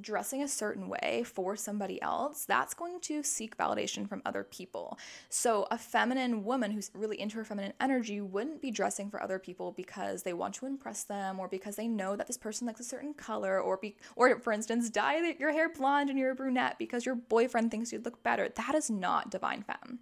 dressing 0.00 0.42
a 0.42 0.48
certain 0.48 0.88
way 0.88 1.24
for 1.24 1.56
somebody 1.56 2.00
else, 2.02 2.44
that's 2.44 2.74
going 2.74 3.00
to 3.00 3.22
seek 3.22 3.56
validation 3.56 4.08
from 4.08 4.22
other 4.24 4.44
people. 4.44 4.98
So, 5.28 5.66
a 5.70 5.78
feminine 5.78 6.44
woman 6.44 6.70
who's 6.70 6.90
really 6.94 7.20
into 7.20 7.36
her 7.36 7.44
feminine 7.44 7.72
energy 7.80 8.20
wouldn't 8.20 8.62
be 8.62 8.70
dressing 8.70 9.10
for 9.10 9.22
other 9.22 9.38
people 9.38 9.72
because 9.72 10.22
they 10.22 10.32
want 10.32 10.54
to 10.56 10.66
impress 10.66 11.04
them 11.04 11.38
or 11.38 11.48
because 11.48 11.76
they 11.76 11.88
know 11.88 12.16
that 12.16 12.26
this 12.26 12.38
person 12.38 12.66
likes 12.66 12.80
a 12.80 12.84
certain 12.84 13.14
color 13.14 13.60
or 13.60 13.76
be 13.76 13.96
or 14.16 14.38
for 14.40 14.52
instance, 14.52 14.90
dye 14.90 15.34
your 15.38 15.52
hair 15.52 15.68
blonde 15.68 16.10
and 16.10 16.18
you're 16.18 16.32
a 16.32 16.34
brunette 16.34 16.78
because 16.78 17.06
your 17.06 17.14
boyfriend 17.14 17.70
thinks 17.70 17.92
you'd 17.92 18.04
look 18.04 18.22
better. 18.22 18.48
That 18.48 18.74
is 18.74 18.90
not 18.90 19.30
divine 19.30 19.62
femme. 19.62 20.00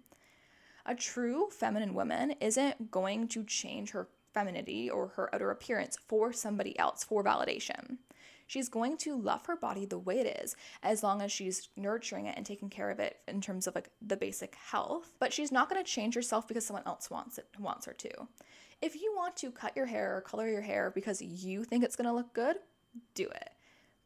A 0.85 0.95
true 0.95 1.47
feminine 1.49 1.93
woman 1.93 2.31
isn't 2.41 2.91
going 2.91 3.27
to 3.29 3.43
change 3.45 3.91
her 3.91 4.09
femininity 4.33 4.89
or 4.89 5.09
her 5.09 5.33
outer 5.33 5.51
appearance 5.51 5.97
for 6.07 6.33
somebody 6.33 6.77
else 6.77 7.03
for 7.03 7.23
validation 7.23 7.97
she's 8.53 8.69
going 8.69 8.95
to 8.95 9.19
love 9.19 9.43
her 9.47 9.55
body 9.55 9.85
the 9.85 9.97
way 9.97 10.19
it 10.19 10.39
is 10.43 10.55
as 10.83 11.01
long 11.01 11.23
as 11.23 11.31
she's 11.31 11.69
nurturing 11.75 12.27
it 12.27 12.37
and 12.37 12.45
taking 12.45 12.69
care 12.69 12.91
of 12.91 12.99
it 12.99 13.17
in 13.27 13.41
terms 13.41 13.65
of 13.65 13.73
like 13.73 13.89
the 14.05 14.15
basic 14.15 14.53
health 14.55 15.15
but 15.19 15.33
she's 15.33 15.51
not 15.51 15.69
going 15.69 15.83
to 15.83 15.91
change 15.91 16.13
herself 16.13 16.47
because 16.47 16.63
someone 16.63 16.83
else 16.85 17.09
wants 17.09 17.39
it 17.39 17.47
wants 17.57 17.87
her 17.87 17.93
to 17.93 18.11
if 18.81 18.95
you 18.95 19.11
want 19.15 19.35
to 19.35 19.49
cut 19.49 19.75
your 19.75 19.87
hair 19.87 20.15
or 20.15 20.21
color 20.21 20.47
your 20.47 20.61
hair 20.61 20.91
because 20.93 21.19
you 21.19 21.63
think 21.63 21.83
it's 21.83 21.95
going 21.95 22.07
to 22.07 22.13
look 22.13 22.31
good 22.33 22.57
do 23.15 23.27
it 23.27 23.49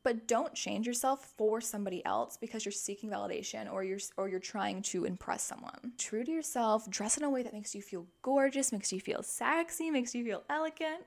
but 0.04 0.26
don't 0.26 0.54
change 0.54 0.88
yourself 0.88 1.34
for 1.36 1.60
somebody 1.60 2.06
else 2.06 2.38
because 2.38 2.64
you're 2.64 2.72
seeking 2.72 3.10
validation 3.10 3.70
or 3.70 3.84
you're 3.84 4.00
or 4.16 4.30
you're 4.30 4.40
trying 4.40 4.82
to 4.82 5.04
impress 5.04 5.44
someone. 5.44 5.92
True 5.98 6.24
to 6.24 6.32
yourself, 6.32 6.90
dress 6.90 7.18
in 7.18 7.24
a 7.24 7.30
way 7.30 7.44
that 7.44 7.52
makes 7.52 7.76
you 7.76 7.82
feel 7.82 8.06
gorgeous, 8.22 8.72
makes 8.72 8.94
you 8.94 9.02
feel 9.02 9.22
sexy, 9.22 9.92
makes 9.92 10.16
you 10.16 10.24
feel 10.24 10.44
elegant. 10.50 11.04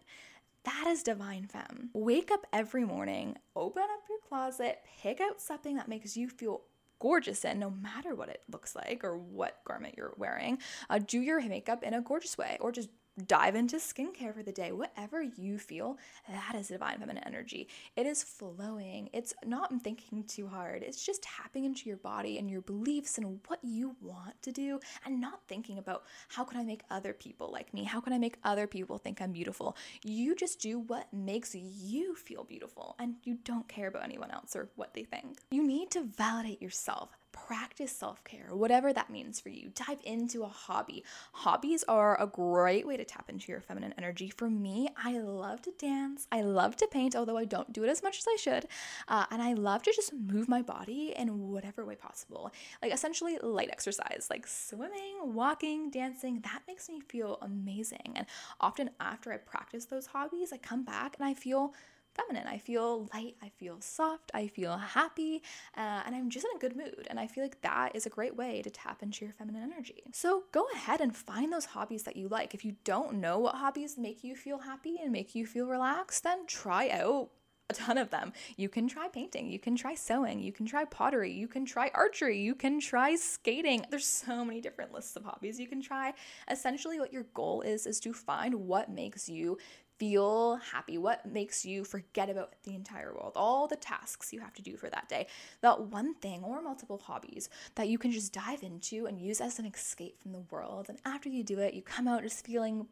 That 0.64 0.86
is 0.88 1.02
divine 1.02 1.46
femme. 1.46 1.90
Wake 1.94 2.30
up 2.30 2.46
every 2.52 2.84
morning, 2.84 3.36
open 3.56 3.82
up 3.82 4.04
your 4.08 4.18
closet, 4.28 4.80
pick 5.02 5.20
out 5.20 5.40
something 5.40 5.76
that 5.76 5.88
makes 5.88 6.16
you 6.16 6.28
feel 6.28 6.62
gorgeous 6.98 7.44
in, 7.46 7.58
no 7.58 7.70
matter 7.70 8.14
what 8.14 8.28
it 8.28 8.42
looks 8.52 8.76
like 8.76 9.02
or 9.02 9.16
what 9.16 9.64
garment 9.64 9.94
you're 9.96 10.12
wearing. 10.18 10.58
Uh, 10.90 10.98
do 10.98 11.18
your 11.20 11.40
makeup 11.40 11.82
in 11.82 11.94
a 11.94 12.02
gorgeous 12.02 12.36
way, 12.36 12.58
or 12.60 12.70
just 12.72 12.90
dive 13.20 13.54
into 13.54 13.76
skincare 13.76 14.34
for 14.34 14.42
the 14.42 14.52
day. 14.52 14.72
Whatever 14.72 15.22
you 15.22 15.58
feel, 15.58 15.98
that 16.28 16.54
is 16.54 16.68
divine 16.68 16.98
feminine 16.98 17.22
energy. 17.24 17.68
It 17.96 18.06
is 18.06 18.22
flowing. 18.22 19.08
It's 19.12 19.34
not 19.44 19.72
thinking 19.82 20.24
too 20.24 20.48
hard. 20.48 20.82
It's 20.82 21.04
just 21.04 21.22
tapping 21.22 21.64
into 21.64 21.88
your 21.88 21.98
body 21.98 22.38
and 22.38 22.50
your 22.50 22.60
beliefs 22.60 23.18
and 23.18 23.40
what 23.46 23.60
you 23.62 23.96
want 24.00 24.40
to 24.42 24.52
do 24.52 24.80
and 25.04 25.20
not 25.20 25.40
thinking 25.48 25.78
about 25.78 26.04
how 26.28 26.44
can 26.44 26.60
I 26.60 26.64
make 26.64 26.82
other 26.90 27.12
people 27.12 27.50
like 27.52 27.72
me? 27.74 27.84
How 27.84 28.00
can 28.00 28.12
I 28.12 28.18
make 28.18 28.36
other 28.44 28.66
people 28.66 28.98
think 28.98 29.20
I'm 29.20 29.32
beautiful? 29.32 29.76
You 30.04 30.34
just 30.34 30.60
do 30.60 30.78
what 30.78 31.12
makes 31.12 31.54
you 31.54 32.14
feel 32.14 32.44
beautiful 32.44 32.96
and 32.98 33.16
you 33.24 33.38
don't 33.44 33.68
care 33.68 33.88
about 33.88 34.04
anyone 34.04 34.30
else 34.30 34.56
or 34.56 34.70
what 34.76 34.94
they 34.94 35.04
think. 35.04 35.38
You 35.50 35.66
need 35.66 35.90
to 35.92 36.02
validate 36.02 36.62
yourself 36.62 37.10
practice 37.32 37.92
self 37.92 38.22
care, 38.24 38.48
whatever 38.50 38.92
that 38.92 39.10
means 39.10 39.40
for 39.40 39.48
you. 39.48 39.70
Dive 39.74 40.00
into 40.04 40.42
a 40.42 40.48
hobby. 40.48 41.04
Hobbies 41.32 41.84
are 41.84 42.20
a 42.20 42.26
great 42.26 42.86
way 42.86 42.96
to 42.96 43.04
tap 43.04 43.28
into 43.28 43.50
your 43.50 43.60
feminine 43.60 43.94
energy. 43.98 44.30
For 44.30 44.48
me, 44.48 44.88
I 45.02 45.18
love 45.18 45.62
to 45.62 45.72
dance. 45.78 46.26
I 46.30 46.42
love 46.42 46.76
to 46.76 46.88
paint, 46.90 47.16
although 47.16 47.36
I 47.36 47.44
don't 47.44 47.72
do 47.72 47.84
it 47.84 47.88
as 47.90 48.02
much 48.02 48.18
as 48.18 48.26
I 48.28 48.36
should. 48.36 48.66
Uh, 49.08 49.26
and 49.30 49.42
I 49.42 49.54
love 49.54 49.82
to 49.84 49.92
just 49.92 50.12
move 50.12 50.48
my 50.48 50.62
body 50.62 51.14
in 51.16 51.48
whatever 51.48 51.84
way 51.84 51.96
possible. 51.96 52.52
Like 52.82 52.92
essentially 52.92 53.38
light 53.42 53.70
exercise, 53.70 54.26
like 54.30 54.46
swimming, 54.46 55.16
walking, 55.22 55.90
dancing. 55.90 56.40
That 56.42 56.62
makes 56.66 56.88
me 56.88 57.00
feel 57.00 57.38
amazing. 57.42 58.12
And 58.14 58.26
often 58.60 58.90
after 59.00 59.32
I 59.32 59.38
practice 59.38 59.86
those 59.86 60.06
hobbies, 60.06 60.52
I 60.52 60.56
come 60.58 60.84
back 60.84 61.16
and 61.18 61.26
I 61.26 61.34
feel 61.34 61.74
feminine. 62.20 62.46
I 62.46 62.58
feel 62.58 63.08
light, 63.14 63.36
I 63.42 63.50
feel 63.50 63.80
soft, 63.80 64.30
I 64.34 64.46
feel 64.46 64.76
happy, 64.76 65.42
uh, 65.76 66.02
and 66.04 66.14
I'm 66.14 66.30
just 66.30 66.46
in 66.46 66.56
a 66.56 66.60
good 66.60 66.76
mood. 66.76 67.06
And 67.08 67.18
I 67.18 67.26
feel 67.26 67.44
like 67.44 67.60
that 67.62 67.94
is 67.94 68.06
a 68.06 68.10
great 68.10 68.36
way 68.36 68.62
to 68.62 68.70
tap 68.70 69.02
into 69.02 69.24
your 69.24 69.34
feminine 69.34 69.62
energy. 69.62 70.02
So 70.12 70.44
go 70.52 70.66
ahead 70.74 71.00
and 71.00 71.14
find 71.14 71.52
those 71.52 71.66
hobbies 71.66 72.04
that 72.04 72.16
you 72.16 72.28
like. 72.28 72.54
If 72.54 72.64
you 72.64 72.76
don't 72.84 73.14
know 73.14 73.38
what 73.38 73.56
hobbies 73.56 73.98
make 73.98 74.24
you 74.24 74.36
feel 74.36 74.58
happy 74.58 74.96
and 75.02 75.12
make 75.12 75.34
you 75.34 75.46
feel 75.46 75.66
relaxed, 75.66 76.24
then 76.24 76.46
try 76.46 76.88
out 76.90 77.30
a 77.70 77.72
ton 77.72 77.98
of 77.98 78.10
them. 78.10 78.32
You 78.56 78.68
can 78.68 78.88
try 78.88 79.08
painting, 79.08 79.48
you 79.48 79.60
can 79.60 79.76
try 79.76 79.94
sewing, 79.94 80.40
you 80.40 80.52
can 80.52 80.66
try 80.66 80.84
pottery, 80.84 81.32
you 81.32 81.46
can 81.46 81.64
try 81.64 81.90
archery, 81.94 82.40
you 82.40 82.56
can 82.56 82.80
try 82.80 83.14
skating. 83.14 83.86
There's 83.90 84.06
so 84.06 84.44
many 84.44 84.60
different 84.60 84.92
lists 84.92 85.14
of 85.14 85.24
hobbies 85.24 85.60
you 85.60 85.68
can 85.68 85.80
try. 85.80 86.12
Essentially 86.50 86.98
what 86.98 87.12
your 87.12 87.26
goal 87.32 87.62
is 87.62 87.86
is 87.86 88.00
to 88.00 88.12
find 88.12 88.54
what 88.54 88.90
makes 88.90 89.28
you 89.28 89.56
feel 90.00 90.56
happy? 90.72 90.96
What 90.96 91.26
makes 91.26 91.64
you 91.64 91.84
forget 91.84 92.30
about 92.30 92.54
the 92.64 92.74
entire 92.74 93.12
world? 93.14 93.34
All 93.36 93.68
the 93.68 93.76
tasks 93.76 94.32
you 94.32 94.40
have 94.40 94.54
to 94.54 94.62
do 94.62 94.76
for 94.76 94.88
that 94.88 95.08
day. 95.10 95.26
That 95.60 95.82
one 95.82 96.14
thing 96.14 96.42
or 96.42 96.62
multiple 96.62 96.98
hobbies 96.98 97.50
that 97.74 97.88
you 97.88 97.98
can 97.98 98.10
just 98.10 98.32
dive 98.32 98.62
into 98.62 99.06
and 99.06 99.20
use 99.20 99.42
as 99.42 99.58
an 99.58 99.66
escape 99.66 100.20
from 100.20 100.32
the 100.32 100.42
world. 100.50 100.86
And 100.88 100.98
after 101.04 101.28
you 101.28 101.44
do 101.44 101.58
it, 101.58 101.74
you 101.74 101.82
come 101.82 102.08
out 102.08 102.22
just 102.22 102.46
feeling 102.46 102.86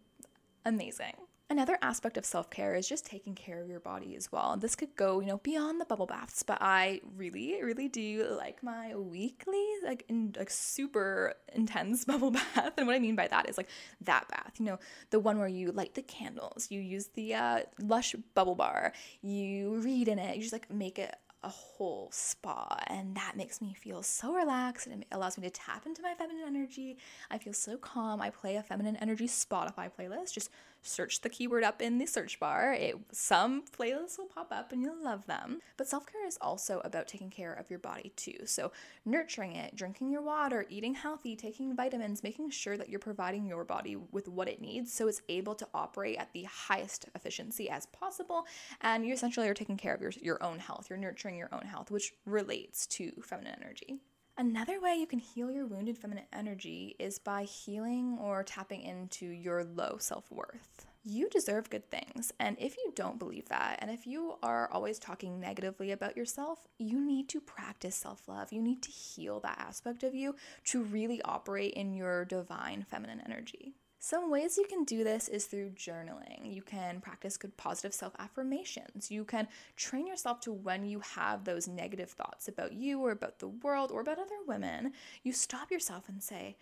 amazing. 0.67 1.15
Another 1.51 1.79
aspect 1.81 2.19
of 2.19 2.27
self 2.27 2.51
care 2.51 2.75
is 2.75 2.87
just 2.87 3.07
taking 3.07 3.35
care 3.35 3.63
of 3.63 3.69
your 3.69 3.81
body 3.81 4.15
as 4.17 4.31
well. 4.31 4.53
And 4.53 4.61
this 4.61 4.77
could 4.77 4.95
go, 4.97 5.21
you 5.21 5.27
know, 5.29 5.39
beyond 5.39 5.81
the 5.81 5.87
bubble 5.87 6.05
baths, 6.05 6.43
but 6.43 6.59
I 6.61 7.01
really, 7.17 7.63
really 7.63 7.89
do 7.89 8.37
like 8.37 8.63
my 8.63 8.95
weekly, 8.95 9.65
like, 9.83 10.05
in, 10.09 10.35
like 10.37 10.51
super 10.51 11.35
intense 11.55 12.05
bubble 12.07 12.33
bath. 12.33 12.73
And 12.77 12.87
what 12.87 12.97
I 12.97 12.99
mean 12.99 13.17
by 13.17 13.29
that 13.29 13.49
is 13.49 13.57
like 13.57 13.71
that 14.03 14.29
bath, 14.29 14.53
you 14.59 14.67
know, 14.67 14.79
the 15.09 15.21
one 15.21 15.39
where 15.39 15.49
you 15.49 15.73
light 15.73 15.95
the 15.95 16.03
candles, 16.03 16.67
you 16.71 16.81
use 16.81 17.07
the 17.15 17.35
uh, 17.35 17.61
Lush 17.81 18.15
bubble 18.35 18.55
bar, 18.55 18.93
you 19.23 19.81
read 19.81 20.09
in 20.09 20.19
it, 20.19 20.37
you 20.37 20.43
just 20.43 20.53
like 20.53 20.71
make 20.71 20.99
it 20.99 21.17
a 21.45 21.49
whole 21.49 22.09
spa 22.13 22.83
and 22.89 23.15
that 23.15 23.37
makes 23.37 23.61
me 23.61 23.73
feel 23.73 24.03
so 24.03 24.35
relaxed 24.35 24.89
and 24.89 25.03
it 25.03 25.09
allows 25.13 25.39
me 25.39 25.45
to 25.45 25.51
tap 25.51 25.87
into 25.87 26.03
my 26.03 26.13
feminine 26.15 26.43
energy. 26.47 26.99
I 27.31 27.39
feel 27.39 27.53
so 27.53 27.77
calm. 27.77 28.21
I 28.21 28.31
play 28.31 28.57
a 28.57 28.63
feminine 28.63 28.97
energy 28.97 29.29
Spotify 29.29 29.89
playlist 29.89 30.33
just 30.33 30.51
search 30.83 31.21
the 31.21 31.29
keyword 31.29 31.65
up 31.65 31.83
in 31.83 31.99
the 31.99 32.07
search 32.07 32.39
bar. 32.41 32.73
It, 32.73 32.97
some 33.13 33.65
playlists 33.67 34.19
will 34.19 34.27
pop 34.27 34.49
up 34.51 34.73
and 34.73 34.83
you'll 34.83 35.03
love 35.03 35.27
them. 35.27 35.61
But 35.77 35.89
self 35.89 36.07
care 36.07 36.27
is 36.27 36.39
also 36.41 36.81
about 36.85 37.09
taking 37.09 37.31
care 37.31 37.53
of 37.53 37.71
your 37.71 37.79
body 37.79 38.13
too. 38.17 38.47
So, 38.47 38.73
nurturing 39.05 39.55
it, 39.55 39.77
drinking 39.77 40.11
your 40.11 40.23
water, 40.23 40.67
eating 40.69 40.95
healthy, 40.95 41.37
taking 41.37 41.75
vitamins, 41.75 42.23
making 42.23 42.51
sure 42.51 42.77
that 42.77 42.89
you're 42.89 42.99
providing 42.99 43.47
your 43.47 43.65
body 43.65 43.97
with 43.97 44.29
what 44.29 44.49
it 44.49 44.61
needs 44.61 44.93
so 44.93 45.09
it's 45.09 45.23
able 45.29 45.55
to 45.57 45.69
operate 45.75 46.19
at 46.19 46.33
the 46.33 46.45
highest 46.45 47.07
efficiency 47.15 47.69
as 47.69 47.87
possible. 47.87 48.47
And 48.81 49.05
you 49.07 49.13
essentially 49.13 49.49
are 49.49 49.55
taking 49.55 49.77
care 49.77 49.95
of 49.95 50.01
your, 50.01 50.13
your 50.23 50.43
own 50.43 50.59
health. 50.59 50.87
You're 50.91 50.99
nurturing 50.99 51.37
your 51.37 51.49
own 51.53 51.63
health, 51.63 51.91
which 51.91 52.15
relates 52.25 52.87
to 52.89 53.13
feminine 53.23 53.57
energy. 53.61 54.01
Another 54.41 54.81
way 54.81 54.95
you 54.95 55.09
can 55.09 55.19
heal 55.19 55.51
your 55.51 55.67
wounded 55.67 55.99
feminine 55.99 56.27
energy 56.33 56.95
is 57.01 57.19
by 57.19 57.43
healing 57.43 58.17
or 58.23 58.45
tapping 58.45 58.83
into 58.83 59.27
your 59.27 59.65
low 59.65 59.97
self 59.99 60.31
worth. 60.31 60.87
You 61.05 61.29
deserve 61.29 61.71
good 61.71 61.91
things, 61.91 62.31
and 62.39 62.57
if 62.61 62.77
you 62.77 62.93
don't 62.95 63.19
believe 63.19 63.49
that, 63.49 63.81
and 63.81 63.91
if 63.91 64.07
you 64.07 64.37
are 64.41 64.71
always 64.71 65.01
talking 65.01 65.41
negatively 65.41 65.91
about 65.91 66.17
yourself, 66.17 66.69
you 66.79 67.01
need 67.01 67.29
to 67.31 67.41
practice 67.41 67.97
self 67.97 68.29
love. 68.29 68.53
You 68.53 68.63
need 68.63 68.81
to 68.83 68.93
heal 68.93 69.41
that 69.41 69.59
aspect 69.59 70.05
of 70.05 70.15
you 70.15 70.37
to 70.67 70.85
really 70.85 71.21
operate 71.23 71.75
in 71.75 71.93
your 71.93 72.25
divine 72.25 72.87
feminine 72.89 73.21
energy. 73.27 73.75
Some 74.01 74.31
ways 74.31 74.57
you 74.57 74.65
can 74.65 74.85
do 74.85 75.03
this 75.03 75.29
is 75.29 75.47
through 75.47 75.71
journaling. 75.71 76.55
You 76.55 76.63
can 76.63 77.01
practice 77.01 77.37
good 77.37 77.57
positive 77.57 77.93
self 77.93 78.15
affirmations. 78.19 79.11
You 79.11 79.25
can 79.25 79.49
train 79.77 80.07
yourself 80.07 80.41
to 80.41 80.53
when 80.53 80.85
you 80.85 81.01
have 81.01 81.45
those 81.45 81.67
negative 81.67 82.11
thoughts 82.11 82.47
about 82.47 82.73
you 82.73 83.01
or 83.01 83.11
about 83.11 83.41
the 83.41 83.49
world 83.49 83.91
or 83.91 84.01
about 84.01 84.19
other 84.19 84.37
women, 84.47 84.93
you 85.25 85.33
stop 85.33 85.73
yourself 85.73 86.09
and 86.09 86.23
say, 86.23 86.57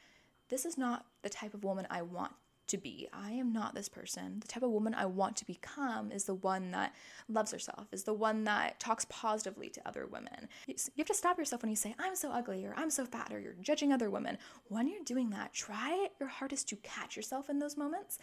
This 0.48 0.64
is 0.64 0.78
not 0.78 1.04
the 1.22 1.28
type 1.28 1.52
of 1.52 1.62
woman 1.62 1.86
I 1.90 2.02
want 2.02 2.32
to 2.68 2.78
be. 2.78 3.08
I 3.12 3.32
am 3.32 3.52
not 3.52 3.74
this 3.74 3.88
person. 3.88 4.40
The 4.40 4.48
type 4.48 4.62
of 4.62 4.70
woman 4.70 4.94
I 4.94 5.06
want 5.06 5.36
to 5.36 5.46
become 5.46 6.10
is 6.10 6.24
the 6.24 6.34
one 6.34 6.70
that 6.72 6.94
loves 7.28 7.52
herself, 7.52 7.88
is 7.92 8.04
the 8.04 8.14
one 8.14 8.44
that 8.44 8.80
talks 8.80 9.06
positively 9.08 9.68
to 9.70 9.88
other 9.88 10.06
women. 10.06 10.48
You 10.66 10.74
have 10.98 11.06
to 11.06 11.14
stop 11.14 11.38
yourself 11.38 11.62
when 11.62 11.70
you 11.70 11.76
say, 11.76 11.94
I'm 11.98 12.16
so 12.16 12.30
ugly 12.30 12.64
or 12.64 12.74
I'm 12.76 12.90
so 12.90 13.04
fat 13.04 13.32
or 13.32 13.40
you're 13.40 13.54
judging 13.60 13.92
other 13.92 14.10
women. 14.10 14.38
When 14.68 14.88
you're 14.88 15.04
doing 15.04 15.30
that, 15.30 15.52
try 15.52 16.08
your 16.20 16.28
hardest 16.28 16.68
to 16.68 16.76
catch 16.76 17.16
yourself 17.16 17.50
in 17.50 17.58
those 17.58 17.76
moments 17.76 18.18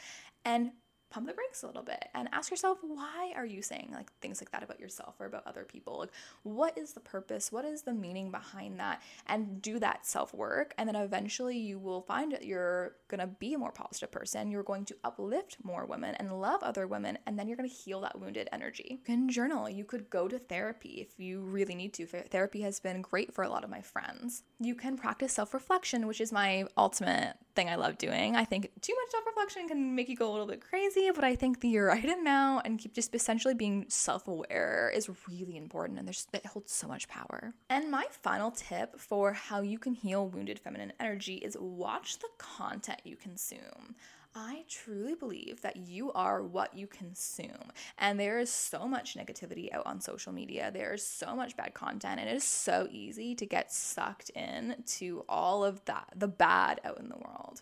and 0.45 0.71
pump 1.13 1.27
the 1.27 1.33
brakes 1.33 1.61
a 1.61 1.67
little 1.67 1.83
bit 1.83 2.09
and 2.15 2.27
ask 2.31 2.49
yourself 2.49 2.79
why 2.81 3.31
are 3.35 3.45
you 3.45 3.61
saying 3.61 3.89
like 3.93 4.11
things 4.19 4.41
like 4.41 4.49
that 4.51 4.63
about 4.63 4.79
yourself 4.79 5.13
or 5.19 5.27
about 5.27 5.45
other 5.45 5.63
people? 5.63 5.99
Like 5.99 6.11
what 6.41 6.75
is 6.75 6.93
the 6.93 6.99
purpose? 6.99 7.51
What 7.51 7.65
is 7.65 7.83
the 7.83 7.93
meaning 7.93 8.31
behind 8.31 8.79
that? 8.79 9.01
And 9.27 9.61
do 9.61 9.77
that 9.77 10.07
self 10.07 10.33
work 10.33 10.73
and 10.77 10.87
then 10.87 10.95
eventually 10.95 11.57
you 11.57 11.77
will 11.77 12.01
find 12.01 12.31
that 12.31 12.45
you're 12.45 12.95
going 13.09 13.19
to 13.19 13.27
be 13.27 13.53
a 13.53 13.59
more 13.59 13.71
positive 13.71 14.11
person. 14.11 14.49
You're 14.49 14.63
going 14.63 14.85
to 14.85 14.95
uplift 15.03 15.57
more 15.61 15.85
women 15.85 16.15
and 16.15 16.41
love 16.41 16.63
other 16.63 16.87
women 16.87 17.19
and 17.27 17.37
then 17.37 17.47
you're 17.47 17.57
going 17.57 17.69
to 17.69 17.75
heal 17.75 18.01
that 18.01 18.19
wounded 18.19 18.49
energy. 18.51 18.87
You 18.89 19.05
can 19.05 19.29
journal. 19.29 19.69
You 19.69 19.85
could 19.85 20.09
go 20.09 20.27
to 20.27 20.39
therapy 20.39 21.05
if 21.07 21.19
you 21.19 21.41
really 21.41 21.75
need 21.75 21.93
to. 21.93 22.07
Therapy 22.07 22.61
has 22.61 22.79
been 22.79 23.03
great 23.03 23.31
for 23.35 23.43
a 23.43 23.49
lot 23.49 23.63
of 23.63 23.69
my 23.69 23.81
friends. 23.81 24.41
You 24.59 24.73
can 24.73 24.97
practice 24.97 25.33
self 25.33 25.53
reflection 25.53 26.07
which 26.07 26.21
is 26.21 26.31
my 26.31 26.65
ultimate 26.75 27.35
thing 27.55 27.69
I 27.69 27.75
love 27.75 27.97
doing. 27.97 28.35
I 28.35 28.45
think 28.45 28.71
too 28.81 28.95
much 28.99 29.11
self 29.11 29.25
reflection 29.25 29.67
can 29.67 29.95
make 29.95 30.09
you 30.09 30.15
go 30.15 30.29
a 30.29 30.31
little 30.31 30.47
bit 30.47 30.61
crazy, 30.61 31.02
but 31.11 31.23
I 31.23 31.35
think 31.35 31.61
the 31.61 31.77
right 31.77 32.09
amount 32.09 32.65
and 32.65 32.79
keep 32.79 32.93
just 32.93 33.13
essentially 33.15 33.53
being 33.53 33.85
self 33.89 34.27
aware 34.27 34.91
is 34.93 35.09
really 35.29 35.57
important 35.57 35.99
and 35.99 36.07
there's 36.07 36.27
it 36.33 36.45
holds 36.45 36.71
so 36.71 36.87
much 36.87 37.07
power. 37.07 37.53
And 37.69 37.91
my 37.91 38.05
final 38.09 38.51
tip 38.51 38.99
for 38.99 39.33
how 39.33 39.61
you 39.61 39.79
can 39.79 39.93
heal 39.93 40.27
wounded 40.27 40.59
feminine 40.59 40.93
energy 40.99 41.35
is 41.35 41.57
watch 41.59 42.19
the 42.19 42.29
content 42.37 43.01
you 43.03 43.15
consume. 43.15 43.95
I 44.35 44.63
truly 44.67 45.13
believe 45.13 45.61
that 45.61 45.77
you 45.77 46.11
are 46.13 46.41
what 46.41 46.75
you 46.75 46.87
consume. 46.87 47.71
And 47.99 48.19
there 48.19 48.39
is 48.39 48.49
so 48.49 48.87
much 48.87 49.15
negativity 49.15 49.71
out 49.71 49.85
on 49.85 50.01
social 50.01 50.33
media. 50.33 50.71
There 50.73 50.93
is 50.93 51.05
so 51.05 51.35
much 51.35 51.55
bad 51.55 51.75
content, 51.75 52.19
and 52.19 52.27
it 52.27 52.35
is 52.35 52.43
so 52.43 52.87
easy 52.89 53.35
to 53.35 53.45
get 53.45 53.71
sucked 53.71 54.31
in 54.31 54.83
to 54.97 55.23
all 55.29 55.63
of 55.63 55.85
that, 55.85 56.07
the 56.15 56.27
bad 56.27 56.81
out 56.83 56.99
in 56.99 57.09
the 57.09 57.17
world. 57.17 57.61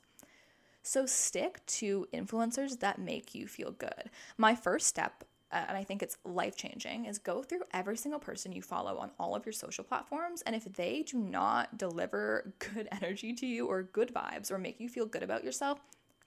So 0.83 1.05
stick 1.05 1.65
to 1.67 2.07
influencers 2.13 2.79
that 2.79 3.00
make 3.00 3.35
you 3.35 3.47
feel 3.47 3.71
good. 3.71 4.09
My 4.38 4.55
first 4.55 4.88
step 4.88 5.23
uh, 5.51 5.65
and 5.67 5.77
I 5.77 5.83
think 5.83 6.01
it's 6.01 6.17
life 6.23 6.55
changing, 6.55 7.05
is 7.05 7.17
go 7.17 7.44
through 7.44 7.63
every 7.74 7.98
single 7.98 8.20
person 8.20 8.51
you 8.51 8.61
follow 8.61 8.98
on 8.98 9.11
all 9.20 9.35
of 9.35 9.46
your 9.46 9.53
social 9.53 9.83
platforms. 9.83 10.41
And 10.44 10.55
if 10.55 10.63
they 10.63 11.03
do 11.03 11.17
not 11.17 11.77
deliver 11.77 12.53
good 12.59 12.87
energy 13.01 13.33
to 13.33 13.46
you 13.46 13.67
or 13.67 13.83
good 13.83 14.13
vibes 14.13 14.51
or 14.51 14.57
make 14.57 14.79
you 14.79 14.87
feel 14.87 15.05
good 15.05 15.24
about 15.24 15.44
yourself, 15.44 15.79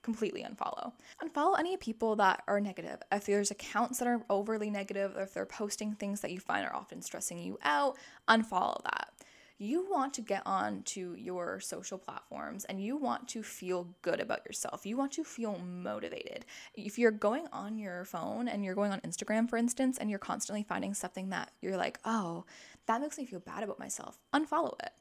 completely 0.03 0.43
unfollow. 0.43 0.91
Unfollow 1.23 1.57
any 1.57 1.75
people 1.77 2.15
that 2.17 2.43
are 2.47 2.61
negative. 2.61 3.01
If 3.11 3.25
there's 3.25 3.49
accounts 3.49 3.97
that 3.97 4.07
are 4.07 4.21
overly 4.29 4.69
negative, 4.69 5.17
or 5.17 5.23
if 5.23 5.33
they're 5.33 5.47
posting 5.47 5.93
things 5.93 6.21
that 6.21 6.31
you 6.31 6.39
find 6.39 6.63
are 6.63 6.75
often 6.75 7.01
stressing 7.01 7.39
you 7.39 7.57
out, 7.63 7.97
unfollow 8.27 8.83
that. 8.83 9.09
You 9.57 9.87
want 9.89 10.13
to 10.15 10.21
get 10.21 10.43
on 10.45 10.83
to 10.83 11.15
your 11.15 11.61
social 11.61 11.97
platforms 11.97 12.65
and 12.65 12.83
you 12.83 12.97
want 12.97 13.29
to 13.29 13.41
feel 13.41 13.87
good 14.01 14.19
about 14.19 14.45
yourself. 14.45 14.85
You 14.85 14.97
want 14.97 15.13
to 15.13 15.23
feel 15.23 15.57
motivated. 15.59 16.45
If 16.73 16.99
you're 16.99 17.11
going 17.11 17.47
on 17.53 17.77
your 17.77 18.03
phone 18.03 18.49
and 18.49 18.65
you're 18.65 18.75
going 18.75 18.91
on 18.91 18.99
Instagram, 19.01 19.49
for 19.49 19.55
instance, 19.55 19.97
and 19.97 20.09
you're 20.09 20.19
constantly 20.19 20.63
finding 20.63 20.93
something 20.93 21.29
that 21.29 21.51
you're 21.61 21.77
like, 21.77 21.99
oh, 22.03 22.43
that 22.87 22.99
makes 22.99 23.17
me 23.17 23.25
feel 23.25 23.39
bad 23.39 23.63
about 23.63 23.79
myself, 23.79 24.19
unfollow 24.33 24.73
it 24.81 24.91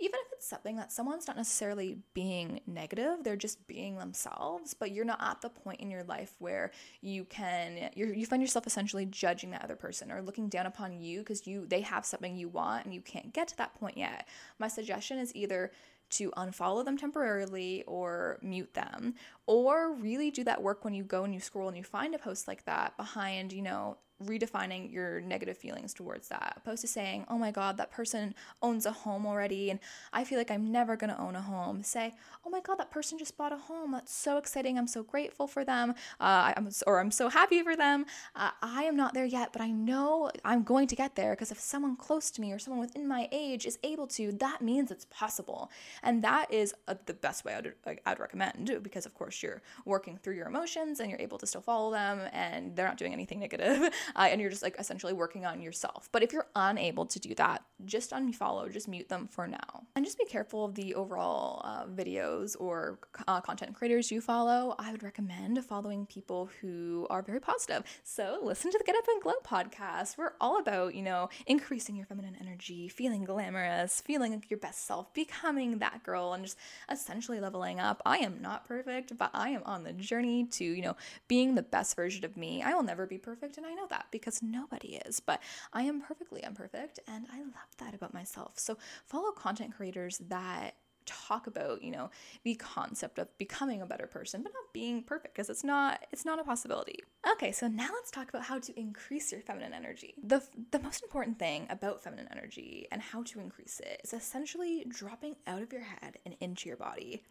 even 0.00 0.18
if 0.26 0.32
it's 0.32 0.46
something 0.46 0.76
that 0.76 0.92
someone's 0.92 1.26
not 1.26 1.36
necessarily 1.36 1.98
being 2.14 2.60
negative, 2.66 3.24
they're 3.24 3.36
just 3.36 3.66
being 3.66 3.96
themselves, 3.96 4.72
but 4.74 4.92
you're 4.92 5.04
not 5.04 5.20
at 5.20 5.40
the 5.40 5.48
point 5.48 5.80
in 5.80 5.90
your 5.90 6.04
life 6.04 6.34
where 6.38 6.70
you 7.00 7.24
can 7.24 7.90
you 7.94 8.26
find 8.26 8.40
yourself 8.40 8.66
essentially 8.66 9.06
judging 9.06 9.50
that 9.50 9.64
other 9.64 9.76
person 9.76 10.12
or 10.12 10.22
looking 10.22 10.48
down 10.48 10.66
upon 10.66 10.92
you 10.92 11.20
because 11.20 11.46
you 11.46 11.66
they 11.66 11.80
have 11.80 12.06
something 12.06 12.36
you 12.36 12.48
want 12.48 12.84
and 12.84 12.94
you 12.94 13.00
can't 13.00 13.32
get 13.32 13.48
to 13.48 13.56
that 13.56 13.74
point 13.74 13.96
yet. 13.96 14.28
My 14.58 14.68
suggestion 14.68 15.18
is 15.18 15.34
either 15.34 15.72
to 16.10 16.30
unfollow 16.32 16.84
them 16.84 16.96
temporarily 16.96 17.84
or 17.86 18.38
mute 18.40 18.72
them 18.74 19.14
or 19.46 19.92
really 19.94 20.30
do 20.30 20.44
that 20.44 20.62
work 20.62 20.84
when 20.84 20.94
you 20.94 21.04
go 21.04 21.24
and 21.24 21.34
you 21.34 21.40
scroll 21.40 21.68
and 21.68 21.76
you 21.76 21.82
find 21.82 22.14
a 22.14 22.18
post 22.18 22.48
like 22.48 22.64
that 22.64 22.96
behind 22.96 23.52
you 23.52 23.60
know 23.60 23.98
redefining 24.24 24.92
your 24.92 25.20
negative 25.20 25.56
feelings 25.56 25.94
towards 25.94 26.28
that 26.28 26.54
opposed 26.56 26.80
to 26.80 26.88
saying 26.88 27.24
oh 27.28 27.38
my 27.38 27.50
god 27.50 27.76
that 27.76 27.90
person 27.90 28.34
owns 28.62 28.84
a 28.86 28.90
home 28.90 29.26
already 29.26 29.70
and 29.70 29.78
i 30.12 30.24
feel 30.24 30.38
like 30.38 30.50
i'm 30.50 30.72
never 30.72 30.96
going 30.96 31.10
to 31.10 31.20
own 31.20 31.36
a 31.36 31.40
home. 31.40 31.82
Say 31.82 32.14
oh 32.44 32.50
my 32.50 32.60
god 32.60 32.76
that 32.76 32.90
person 32.90 33.18
just 33.18 33.36
bought 33.36 33.52
a 33.52 33.56
home. 33.56 33.92
That's 33.92 34.12
so 34.12 34.38
exciting. 34.38 34.78
I'm 34.78 34.86
so 34.86 35.02
grateful 35.02 35.46
for 35.46 35.64
them. 35.64 35.90
Uh, 36.20 36.52
I'm, 36.56 36.68
or 36.86 37.00
i'm 37.00 37.10
so 37.10 37.28
happy 37.28 37.62
for 37.62 37.76
them. 37.76 38.06
Uh, 38.34 38.50
i 38.62 38.84
am 38.84 38.96
not 38.96 39.14
there 39.14 39.24
yet 39.24 39.52
but 39.52 39.62
i 39.62 39.70
know 39.70 40.30
i'm 40.44 40.62
going 40.62 40.86
to 40.88 40.96
get 40.96 41.14
there 41.16 41.32
because 41.32 41.50
if 41.50 41.58
someone 41.58 41.96
close 41.96 42.30
to 42.30 42.40
me 42.40 42.52
or 42.52 42.58
someone 42.58 42.80
within 42.80 43.06
my 43.06 43.28
age 43.32 43.66
is 43.66 43.78
able 43.82 44.06
to 44.06 44.32
that 44.32 44.62
means 44.62 44.90
it's 44.90 45.06
possible. 45.10 45.70
And 46.02 46.22
that 46.24 46.52
is 46.52 46.74
uh, 46.86 46.94
the 47.06 47.14
best 47.14 47.44
way 47.44 47.54
I'd, 47.54 48.00
I'd 48.06 48.18
recommend 48.18 48.78
because 48.82 49.06
of 49.06 49.14
course 49.14 49.42
you're 49.42 49.62
working 49.84 50.16
through 50.16 50.34
your 50.34 50.46
emotions 50.46 51.00
and 51.00 51.10
you're 51.10 51.20
able 51.20 51.38
to 51.38 51.46
still 51.46 51.60
follow 51.60 51.90
them 51.90 52.20
and 52.32 52.74
they're 52.74 52.86
not 52.86 52.96
doing 52.96 53.12
anything 53.12 53.40
negative 53.40 53.92
uh, 54.16 54.28
and 54.30 54.40
you're 54.40 54.50
just 54.50 54.62
like 54.62 54.76
essentially 54.78 55.12
working 55.12 55.44
on 55.44 55.60
yourself. 55.60 56.08
But 56.12 56.22
if 56.22 56.32
you're 56.32 56.48
unable 56.54 57.06
to 57.06 57.18
do 57.18 57.34
that, 57.36 57.62
just 57.84 58.10
unfollow, 58.10 58.72
just 58.72 58.88
mute 58.88 59.08
them 59.08 59.28
for 59.28 59.46
now. 59.46 59.84
And 59.94 60.04
just 60.04 60.18
be 60.18 60.24
careful 60.24 60.64
of 60.64 60.74
the 60.74 60.94
overall 60.94 61.62
uh, 61.64 61.86
videos 61.86 62.56
or 62.58 62.98
uh, 63.26 63.40
content 63.40 63.74
creators 63.74 64.10
you 64.10 64.20
follow. 64.20 64.74
I 64.78 64.92
would 64.92 65.02
recommend 65.02 65.64
following 65.64 66.06
people 66.06 66.50
who 66.60 67.06
are 67.10 67.22
very 67.22 67.40
positive. 67.40 67.84
So 68.04 68.38
listen 68.42 68.70
to 68.70 68.78
the 68.78 68.84
Get 68.84 68.96
Up 68.96 69.04
and 69.08 69.22
Glow 69.22 69.34
podcast. 69.44 70.18
We're 70.18 70.32
all 70.40 70.58
about, 70.58 70.94
you 70.94 71.02
know, 71.02 71.28
increasing 71.46 71.96
your 71.96 72.06
feminine 72.06 72.36
energy, 72.40 72.88
feeling 72.88 73.24
glamorous, 73.24 74.00
feeling 74.00 74.32
like 74.32 74.50
your 74.50 74.58
best 74.58 74.86
self, 74.86 75.12
becoming 75.14 75.78
that 75.78 76.02
girl, 76.02 76.32
and 76.32 76.44
just 76.44 76.58
essentially 76.90 77.40
leveling 77.40 77.80
up. 77.80 78.02
I 78.04 78.18
am 78.18 78.40
not 78.40 78.66
perfect, 78.66 79.16
but 79.16 79.30
I 79.34 79.50
am 79.50 79.62
on 79.64 79.84
the 79.84 79.92
journey 79.92 80.44
to, 80.44 80.64
you 80.64 80.82
know, 80.82 80.96
being 81.26 81.54
the 81.54 81.62
best 81.62 81.96
version 81.96 82.24
of 82.24 82.36
me. 82.36 82.62
I 82.62 82.74
will 82.74 82.82
never 82.82 83.06
be 83.06 83.18
perfect, 83.18 83.56
and 83.56 83.66
I 83.66 83.74
know 83.74 83.86
that 83.90 83.97
that 83.98 84.06
because 84.10 84.42
nobody 84.42 85.00
is, 85.06 85.20
but 85.20 85.40
I 85.72 85.82
am 85.82 86.00
perfectly 86.00 86.42
imperfect 86.42 87.00
and 87.06 87.26
I 87.32 87.40
love 87.40 87.76
that 87.78 87.94
about 87.94 88.14
myself. 88.14 88.58
So 88.58 88.78
follow 89.06 89.32
content 89.32 89.74
creators 89.76 90.18
that 90.28 90.74
talk 91.06 91.46
about 91.46 91.82
you 91.82 91.90
know 91.90 92.10
the 92.44 92.54
concept 92.56 93.18
of 93.18 93.26
becoming 93.38 93.80
a 93.80 93.86
better 93.86 94.06
person 94.06 94.42
but 94.42 94.52
not 94.52 94.70
being 94.74 95.02
perfect 95.02 95.34
because 95.34 95.48
it's 95.48 95.64
not 95.64 96.04
it's 96.12 96.26
not 96.26 96.38
a 96.38 96.44
possibility. 96.44 96.98
Okay 97.32 97.50
so 97.50 97.66
now 97.66 97.88
let's 97.94 98.10
talk 98.10 98.28
about 98.28 98.42
how 98.42 98.58
to 98.58 98.78
increase 98.78 99.32
your 99.32 99.40
feminine 99.40 99.72
energy. 99.72 100.14
The 100.22 100.42
the 100.70 100.80
most 100.80 101.02
important 101.02 101.38
thing 101.38 101.66
about 101.70 102.02
feminine 102.02 102.28
energy 102.30 102.88
and 102.92 103.00
how 103.00 103.22
to 103.22 103.40
increase 103.40 103.80
it 103.80 104.02
is 104.04 104.12
essentially 104.12 104.84
dropping 104.86 105.36
out 105.46 105.62
of 105.62 105.72
your 105.72 105.82
head 105.82 106.18
and 106.26 106.36
into 106.40 106.68
your 106.68 106.76
body 106.76 107.22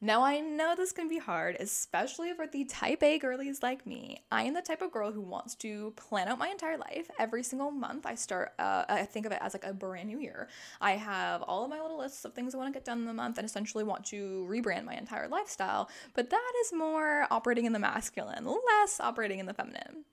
Now, 0.00 0.22
I 0.22 0.40
know 0.40 0.74
this 0.76 0.92
can 0.92 1.08
be 1.08 1.18
hard, 1.18 1.56
especially 1.58 2.32
for 2.34 2.46
the 2.46 2.64
type 2.64 3.02
A 3.02 3.18
girlies 3.18 3.62
like 3.62 3.86
me. 3.86 4.22
I 4.30 4.42
am 4.42 4.52
the 4.52 4.60
type 4.60 4.82
of 4.82 4.92
girl 4.92 5.12
who 5.12 5.22
wants 5.22 5.54
to 5.56 5.92
plan 5.96 6.28
out 6.28 6.38
my 6.38 6.48
entire 6.48 6.76
life. 6.76 7.10
Every 7.18 7.42
single 7.42 7.70
month, 7.70 8.04
I 8.04 8.14
start, 8.14 8.52
uh, 8.58 8.84
I 8.88 9.04
think 9.04 9.24
of 9.24 9.32
it 9.32 9.38
as 9.40 9.54
like 9.54 9.64
a 9.64 9.72
brand 9.72 10.08
new 10.08 10.18
year. 10.18 10.48
I 10.80 10.92
have 10.92 11.42
all 11.42 11.64
of 11.64 11.70
my 11.70 11.80
little 11.80 11.98
lists 11.98 12.24
of 12.24 12.34
things 12.34 12.54
I 12.54 12.58
want 12.58 12.72
to 12.72 12.78
get 12.78 12.84
done 12.84 12.98
in 12.98 13.06
the 13.06 13.14
month 13.14 13.38
and 13.38 13.46
essentially 13.46 13.84
want 13.84 14.04
to 14.06 14.46
rebrand 14.50 14.84
my 14.84 14.94
entire 14.94 15.28
lifestyle. 15.28 15.88
But 16.12 16.28
that 16.30 16.52
is 16.62 16.72
more 16.72 17.26
operating 17.30 17.64
in 17.64 17.72
the 17.72 17.78
masculine, 17.78 18.44
less 18.44 19.00
operating 19.00 19.38
in 19.38 19.46
the 19.46 19.54
feminine. 19.54 20.04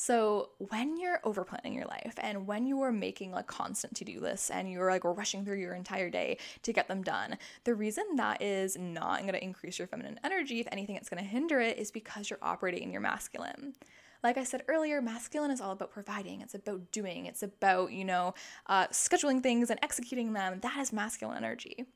So, 0.00 0.50
when 0.58 0.96
you're 0.96 1.18
over 1.24 1.42
planning 1.42 1.74
your 1.74 1.86
life 1.86 2.14
and 2.18 2.46
when 2.46 2.66
you 2.66 2.80
are 2.82 2.92
making 2.92 3.32
like 3.32 3.48
constant 3.48 3.96
to 3.96 4.04
do 4.04 4.20
lists 4.20 4.48
and 4.48 4.70
you're 4.70 4.88
like 4.88 5.02
rushing 5.02 5.44
through 5.44 5.58
your 5.58 5.74
entire 5.74 6.08
day 6.08 6.38
to 6.62 6.72
get 6.72 6.86
them 6.86 7.02
done, 7.02 7.36
the 7.64 7.74
reason 7.74 8.04
that 8.14 8.40
is 8.40 8.78
not 8.78 9.22
going 9.22 9.32
to 9.32 9.42
increase 9.42 9.76
your 9.76 9.88
feminine 9.88 10.20
energy, 10.22 10.60
if 10.60 10.68
anything, 10.70 10.94
it's 10.94 11.08
going 11.08 11.20
to 11.20 11.28
hinder 11.28 11.58
it, 11.58 11.78
is 11.78 11.90
because 11.90 12.30
you're 12.30 12.38
operating 12.40 12.84
in 12.84 12.92
your 12.92 13.00
masculine 13.00 13.74
like 14.22 14.36
I 14.36 14.44
said 14.44 14.64
earlier, 14.66 15.00
masculine 15.00 15.52
is 15.52 15.60
all 15.60 15.70
about 15.70 15.92
providing. 15.92 16.40
It's 16.40 16.54
about 16.54 16.90
doing. 16.90 17.26
It's 17.26 17.42
about, 17.44 17.92
you 17.92 18.04
know, 18.04 18.34
uh, 18.66 18.88
scheduling 18.88 19.42
things 19.42 19.70
and 19.70 19.78
executing 19.82 20.32
them. 20.32 20.58
That 20.60 20.76
is 20.78 20.92
masculine 20.92 21.36
energy. 21.36 21.86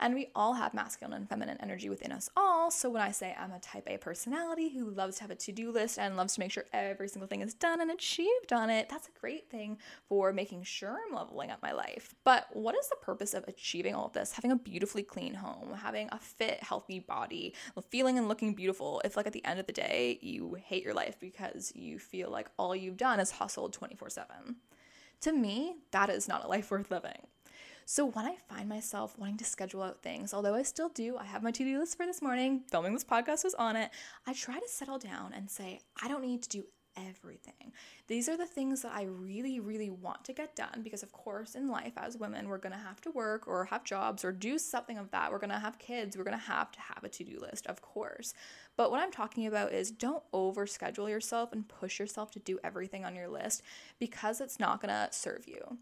And 0.00 0.14
we 0.14 0.28
all 0.34 0.54
have 0.54 0.74
masculine 0.74 1.14
and 1.14 1.28
feminine 1.28 1.58
energy 1.60 1.88
within 1.88 2.12
us 2.12 2.28
all. 2.36 2.70
So 2.70 2.90
when 2.90 3.02
I 3.02 3.10
say 3.10 3.34
I'm 3.38 3.52
a 3.52 3.58
type 3.58 3.84
A 3.86 3.98
personality 3.98 4.68
who 4.70 4.90
loves 4.90 5.16
to 5.16 5.22
have 5.22 5.30
a 5.30 5.34
to 5.34 5.52
do 5.52 5.70
list 5.70 5.98
and 5.98 6.16
loves 6.16 6.34
to 6.34 6.40
make 6.40 6.52
sure 6.52 6.64
every 6.72 7.08
single 7.08 7.28
thing 7.28 7.40
is 7.40 7.54
done 7.54 7.80
and 7.80 7.90
achieved 7.90 8.52
on 8.52 8.70
it, 8.70 8.88
that's 8.88 9.08
a 9.08 9.20
great 9.20 9.50
thing 9.50 9.78
for 10.08 10.32
making 10.32 10.62
sure 10.64 10.96
I'm 11.06 11.14
leveling 11.14 11.50
up 11.50 11.62
my 11.62 11.72
life. 11.72 12.14
But 12.24 12.48
what 12.52 12.74
is 12.74 12.88
the 12.88 12.96
purpose 12.96 13.34
of 13.34 13.44
achieving 13.48 13.94
all 13.94 14.06
of 14.06 14.12
this? 14.12 14.32
Having 14.32 14.52
a 14.52 14.56
beautifully 14.56 15.02
clean 15.02 15.34
home, 15.34 15.74
having 15.74 16.08
a 16.12 16.18
fit, 16.18 16.62
healthy 16.62 16.98
body, 16.98 17.54
feeling 17.90 18.18
and 18.18 18.28
looking 18.28 18.54
beautiful, 18.54 19.00
if 19.04 19.16
like 19.16 19.26
at 19.26 19.32
the 19.32 19.44
end 19.44 19.60
of 19.60 19.66
the 19.66 19.72
day 19.72 20.18
you 20.22 20.56
hate 20.64 20.84
your 20.84 20.94
life 20.94 21.18
because 21.20 21.72
you 21.74 21.98
feel 21.98 22.30
like 22.30 22.48
all 22.58 22.74
you've 22.74 22.96
done 22.96 23.20
is 23.20 23.30
hustled 23.30 23.72
24 23.72 24.10
7. 24.10 24.56
To 25.22 25.32
me, 25.32 25.76
that 25.92 26.10
is 26.10 26.28
not 26.28 26.44
a 26.44 26.48
life 26.48 26.70
worth 26.70 26.90
living. 26.90 27.26
So 27.86 28.06
when 28.06 28.24
I 28.24 28.36
find 28.48 28.68
myself 28.68 29.18
wanting 29.18 29.36
to 29.38 29.44
schedule 29.44 29.82
out 29.82 30.02
things, 30.02 30.32
although 30.32 30.54
I 30.54 30.62
still 30.62 30.88
do, 30.88 31.18
I 31.18 31.24
have 31.24 31.42
my 31.42 31.50
to 31.50 31.64
do 31.64 31.78
list 31.78 31.96
for 31.96 32.06
this 32.06 32.22
morning, 32.22 32.62
filming 32.70 32.94
this 32.94 33.04
podcast 33.04 33.44
was 33.44 33.54
on 33.54 33.76
it, 33.76 33.90
I 34.26 34.32
try 34.32 34.58
to 34.58 34.68
settle 34.68 34.98
down 34.98 35.32
and 35.34 35.50
say, 35.50 35.80
I 36.02 36.08
don't 36.08 36.22
need 36.22 36.42
to 36.44 36.48
do 36.48 36.64
everything. 36.96 37.72
These 38.06 38.28
are 38.28 38.36
the 38.36 38.46
things 38.46 38.82
that 38.82 38.92
I 38.94 39.02
really, 39.02 39.60
really 39.60 39.90
want 39.90 40.24
to 40.24 40.32
get 40.32 40.56
done 40.56 40.80
because, 40.82 41.02
of 41.02 41.12
course, 41.12 41.54
in 41.54 41.68
life 41.68 41.92
as 41.96 42.16
women, 42.16 42.48
we're 42.48 42.58
going 42.58 42.72
to 42.72 42.78
have 42.78 43.00
to 43.02 43.10
work 43.10 43.46
or 43.46 43.66
have 43.66 43.84
jobs 43.84 44.24
or 44.24 44.32
do 44.32 44.58
something 44.58 44.96
of 44.96 45.10
that. 45.10 45.30
We're 45.30 45.38
going 45.38 45.50
to 45.50 45.58
have 45.58 45.78
kids. 45.78 46.16
We're 46.16 46.24
going 46.24 46.38
to 46.38 46.44
have 46.44 46.72
to 46.72 46.80
have 46.80 47.04
a 47.04 47.08
to 47.08 47.24
do 47.24 47.38
list, 47.38 47.66
of 47.66 47.82
course. 47.82 48.32
But 48.76 48.90
what 48.90 49.00
I'm 49.00 49.10
talking 49.10 49.46
about 49.46 49.72
is 49.72 49.90
don't 49.90 50.22
over 50.32 50.66
schedule 50.66 51.08
yourself 51.08 51.52
and 51.52 51.68
push 51.68 51.98
yourself 51.98 52.30
to 52.32 52.38
do 52.38 52.58
everything 52.64 53.04
on 53.04 53.14
your 53.14 53.28
list 53.28 53.62
because 53.98 54.40
it's 54.40 54.60
not 54.60 54.80
going 54.80 54.94
to 54.94 55.08
serve 55.10 55.46
you. 55.46 55.78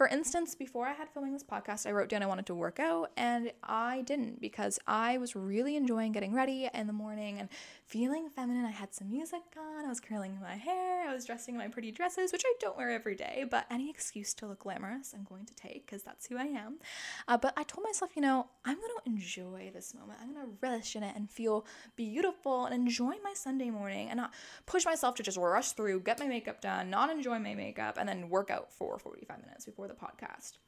For 0.00 0.08
instance, 0.08 0.54
before 0.54 0.86
I 0.86 0.94
had 0.94 1.10
filming 1.10 1.34
this 1.34 1.44
podcast, 1.44 1.86
I 1.86 1.92
wrote 1.92 2.08
down 2.08 2.22
I 2.22 2.26
wanted 2.26 2.46
to 2.46 2.54
work 2.54 2.80
out 2.80 3.10
and 3.18 3.52
I 3.62 4.00
didn't 4.00 4.40
because 4.40 4.78
I 4.86 5.18
was 5.18 5.36
really 5.36 5.76
enjoying 5.76 6.12
getting 6.12 6.32
ready 6.32 6.70
in 6.72 6.86
the 6.86 6.94
morning 6.94 7.38
and 7.38 7.50
feeling 7.90 8.28
feminine. 8.30 8.64
I 8.64 8.70
had 8.70 8.94
some 8.94 9.10
music 9.10 9.42
on, 9.58 9.84
I 9.84 9.88
was 9.88 9.98
curling 9.98 10.38
my 10.40 10.54
hair, 10.54 11.08
I 11.08 11.12
was 11.12 11.24
dressing 11.24 11.56
in 11.56 11.58
my 11.58 11.66
pretty 11.66 11.90
dresses, 11.90 12.30
which 12.30 12.44
I 12.46 12.54
don't 12.60 12.76
wear 12.76 12.90
every 12.90 13.16
day, 13.16 13.44
but 13.50 13.66
any 13.68 13.90
excuse 13.90 14.32
to 14.34 14.46
look 14.46 14.60
glamorous 14.60 15.12
I'm 15.12 15.24
going 15.24 15.44
to 15.46 15.54
take 15.56 15.86
because 15.86 16.04
that's 16.04 16.26
who 16.26 16.38
I 16.38 16.44
am. 16.44 16.78
Uh, 17.26 17.36
but 17.36 17.52
I 17.56 17.64
told 17.64 17.84
myself, 17.84 18.12
you 18.14 18.22
know, 18.22 18.46
I'm 18.64 18.76
going 18.76 18.92
to 19.02 19.10
enjoy 19.10 19.72
this 19.74 19.92
moment. 19.92 20.20
I'm 20.22 20.32
going 20.32 20.46
to 20.46 20.52
relish 20.60 20.94
in 20.94 21.02
it 21.02 21.16
and 21.16 21.28
feel 21.28 21.66
beautiful 21.96 22.66
and 22.66 22.74
enjoy 22.74 23.14
my 23.24 23.34
Sunday 23.34 23.70
morning 23.70 24.08
and 24.08 24.18
not 24.18 24.34
push 24.66 24.84
myself 24.84 25.16
to 25.16 25.24
just 25.24 25.36
rush 25.36 25.72
through, 25.72 26.00
get 26.00 26.20
my 26.20 26.28
makeup 26.28 26.60
done, 26.60 26.90
not 26.90 27.10
enjoy 27.10 27.40
my 27.40 27.54
makeup, 27.54 27.96
and 27.98 28.08
then 28.08 28.28
work 28.28 28.50
out 28.50 28.72
for 28.72 29.00
45 29.00 29.42
minutes 29.42 29.64
before 29.64 29.88
the 29.88 29.94
podcast. 29.94 30.58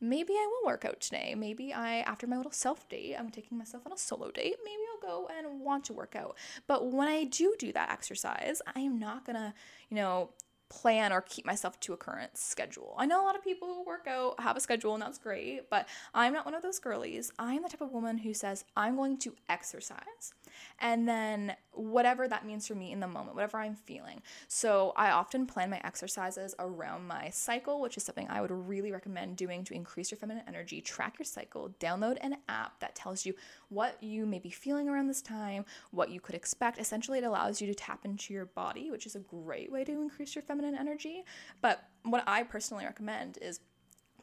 Maybe 0.00 0.32
I 0.32 0.48
will 0.50 0.70
work 0.70 0.84
out 0.84 1.00
today. 1.00 1.34
Maybe 1.36 1.72
I, 1.72 1.98
after 2.00 2.26
my 2.26 2.36
little 2.36 2.52
self 2.52 2.88
date, 2.88 3.16
I'm 3.18 3.30
taking 3.30 3.58
myself 3.58 3.84
on 3.86 3.92
a 3.92 3.98
solo 3.98 4.30
date. 4.30 4.56
Maybe 4.64 4.82
I'll 4.92 5.08
go 5.08 5.28
and 5.36 5.60
want 5.60 5.84
to 5.86 5.92
work 5.92 6.16
out. 6.16 6.36
But 6.66 6.90
when 6.92 7.08
I 7.08 7.24
do 7.24 7.54
do 7.58 7.72
that 7.72 7.90
exercise, 7.90 8.62
I 8.74 8.80
am 8.80 8.98
not 8.98 9.24
gonna, 9.26 9.54
you 9.88 9.96
know, 9.96 10.30
plan 10.70 11.12
or 11.12 11.20
keep 11.20 11.44
myself 11.44 11.78
to 11.80 11.92
a 11.92 11.96
current 11.96 12.38
schedule. 12.38 12.94
I 12.96 13.04
know 13.04 13.22
a 13.22 13.26
lot 13.26 13.36
of 13.36 13.42
people 13.42 13.68
who 13.68 13.84
work 13.84 14.06
out 14.06 14.40
have 14.40 14.56
a 14.56 14.60
schedule 14.60 14.94
and 14.94 15.02
that's 15.02 15.18
great, 15.18 15.68
but 15.68 15.88
I'm 16.14 16.32
not 16.32 16.46
one 16.46 16.54
of 16.54 16.62
those 16.62 16.78
girlies. 16.78 17.32
I'm 17.38 17.62
the 17.62 17.68
type 17.68 17.80
of 17.80 17.90
woman 17.90 18.18
who 18.18 18.32
says, 18.32 18.64
I'm 18.76 18.96
going 18.96 19.18
to 19.18 19.34
exercise 19.48 20.32
and 20.78 21.08
then 21.08 21.56
whatever 21.72 22.26
that 22.28 22.44
means 22.44 22.66
for 22.66 22.74
me 22.74 22.92
in 22.92 23.00
the 23.00 23.06
moment, 23.06 23.34
whatever 23.34 23.58
I'm 23.58 23.74
feeling. 23.74 24.22
So 24.48 24.92
I 24.96 25.10
often 25.10 25.46
plan 25.46 25.70
my 25.70 25.80
exercises 25.84 26.54
around 26.58 27.06
my 27.06 27.30
cycle, 27.30 27.80
which 27.80 27.96
is 27.96 28.02
something 28.02 28.26
I 28.28 28.40
would 28.40 28.50
really 28.50 28.92
recommend 28.92 29.36
doing 29.36 29.64
to 29.64 29.74
increase 29.74 30.10
your 30.10 30.18
feminine 30.18 30.44
energy. 30.48 30.80
Track 30.80 31.18
your 31.18 31.24
cycle, 31.24 31.70
download 31.80 32.18
an 32.20 32.36
app 32.48 32.80
that 32.80 32.94
tells 32.94 33.24
you 33.24 33.34
what 33.68 34.02
you 34.02 34.26
may 34.26 34.38
be 34.38 34.50
feeling 34.50 34.88
around 34.88 35.06
this 35.06 35.22
time, 35.22 35.64
what 35.90 36.10
you 36.10 36.20
could 36.20 36.34
expect. 36.34 36.78
Essentially, 36.78 37.18
it 37.18 37.24
allows 37.24 37.60
you 37.60 37.66
to 37.66 37.74
tap 37.74 38.04
into 38.04 38.34
your 38.34 38.46
body, 38.46 38.90
which 38.90 39.06
is 39.06 39.16
a 39.16 39.20
great 39.20 39.70
way 39.70 39.84
to 39.84 39.92
increase 39.92 40.34
your 40.34 40.42
feminine 40.42 40.74
energy. 40.74 41.24
But 41.60 41.84
what 42.04 42.24
I 42.26 42.42
personally 42.42 42.84
recommend 42.84 43.38
is 43.40 43.60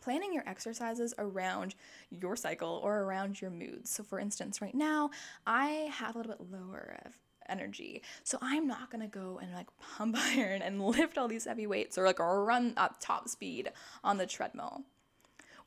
planning 0.01 0.33
your 0.33 0.47
exercises 0.47 1.13
around 1.17 1.75
your 2.09 2.35
cycle 2.35 2.79
or 2.83 3.01
around 3.01 3.41
your 3.41 3.51
moods. 3.51 3.89
So, 3.89 4.03
for 4.03 4.19
instance, 4.19 4.61
right 4.61 4.75
now, 4.75 5.09
I 5.45 5.89
have 5.91 6.15
a 6.15 6.19
little 6.19 6.33
bit 6.33 6.51
lower 6.51 6.99
of 7.05 7.13
energy. 7.49 8.01
So 8.23 8.37
I'm 8.41 8.67
not 8.67 8.91
gonna 8.91 9.07
go 9.07 9.39
and 9.41 9.53
like 9.53 9.67
pump 9.97 10.17
iron 10.17 10.61
and 10.61 10.81
lift 10.81 11.17
all 11.17 11.27
these 11.27 11.45
heavy 11.45 11.67
weights 11.67 11.97
or 11.97 12.05
like 12.05 12.19
run 12.19 12.73
up 12.77 12.97
top 12.99 13.29
speed 13.29 13.71
on 14.03 14.17
the 14.17 14.25
treadmill. 14.25 14.83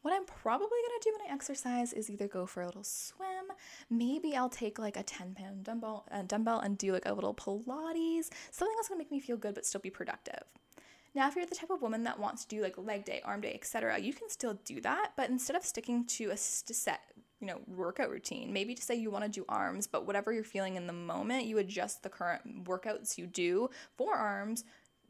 What 0.03 0.14
I'm 0.14 0.25
probably 0.25 0.66
gonna 0.66 1.03
do 1.03 1.12
when 1.12 1.31
I 1.31 1.35
exercise 1.35 1.93
is 1.93 2.09
either 2.09 2.27
go 2.27 2.47
for 2.47 2.62
a 2.62 2.66
little 2.66 2.85
swim, 2.85 3.53
maybe 3.90 4.35
I'll 4.35 4.49
take 4.49 4.79
like 4.79 4.97
a 4.97 5.03
10 5.03 5.35
pound 5.35 5.64
dumbbell, 5.64 6.07
uh, 6.11 6.23
dumbbell 6.23 6.61
and 6.61 6.79
do 6.79 6.93
like 6.93 7.05
a 7.05 7.12
little 7.12 7.35
Pilates, 7.35 8.31
something 8.51 8.75
that's 8.77 8.88
gonna 8.88 8.99
make 8.99 9.11
me 9.11 9.21
feel 9.21 9.37
good 9.37 9.55
but 9.55 9.66
still 9.66 9.81
be 9.81 9.90
productive. 9.90 10.45
Now, 11.14 11.29
if 11.29 11.37
you're 11.37 11.46
the 11.46 11.55
type 11.55 11.70
of 11.70 11.83
woman 11.83 12.05
that 12.05 12.18
wants 12.18 12.44
to 12.44 12.57
do 12.57 12.62
like 12.62 12.79
leg 12.79 13.05
day, 13.05 13.20
arm 13.25 13.40
day, 13.40 13.53
etc., 13.55 13.99
you 13.99 14.12
can 14.12 14.29
still 14.29 14.59
do 14.64 14.81
that, 14.83 15.12
but 15.16 15.31
instead 15.31 15.57
of 15.57 15.64
sticking 15.64 16.05
to 16.07 16.31
a 16.31 16.37
set, 16.37 17.01
you 17.40 17.46
know, 17.46 17.61
workout 17.66 18.11
routine, 18.11 18.53
maybe 18.53 18.75
to 18.75 18.83
say 18.83 18.94
you 18.94 19.11
want 19.11 19.25
to 19.25 19.31
do 19.31 19.44
arms, 19.49 19.87
but 19.87 20.07
whatever 20.07 20.33
you're 20.33 20.44
feeling 20.44 20.77
in 20.77 20.87
the 20.87 20.92
moment, 20.92 21.46
you 21.46 21.59
adjust 21.59 22.03
the 22.03 22.09
current 22.09 22.64
workouts 22.64 23.18
you 23.18 23.27
do 23.27 23.70
for 23.96 24.14
arms 24.14 24.64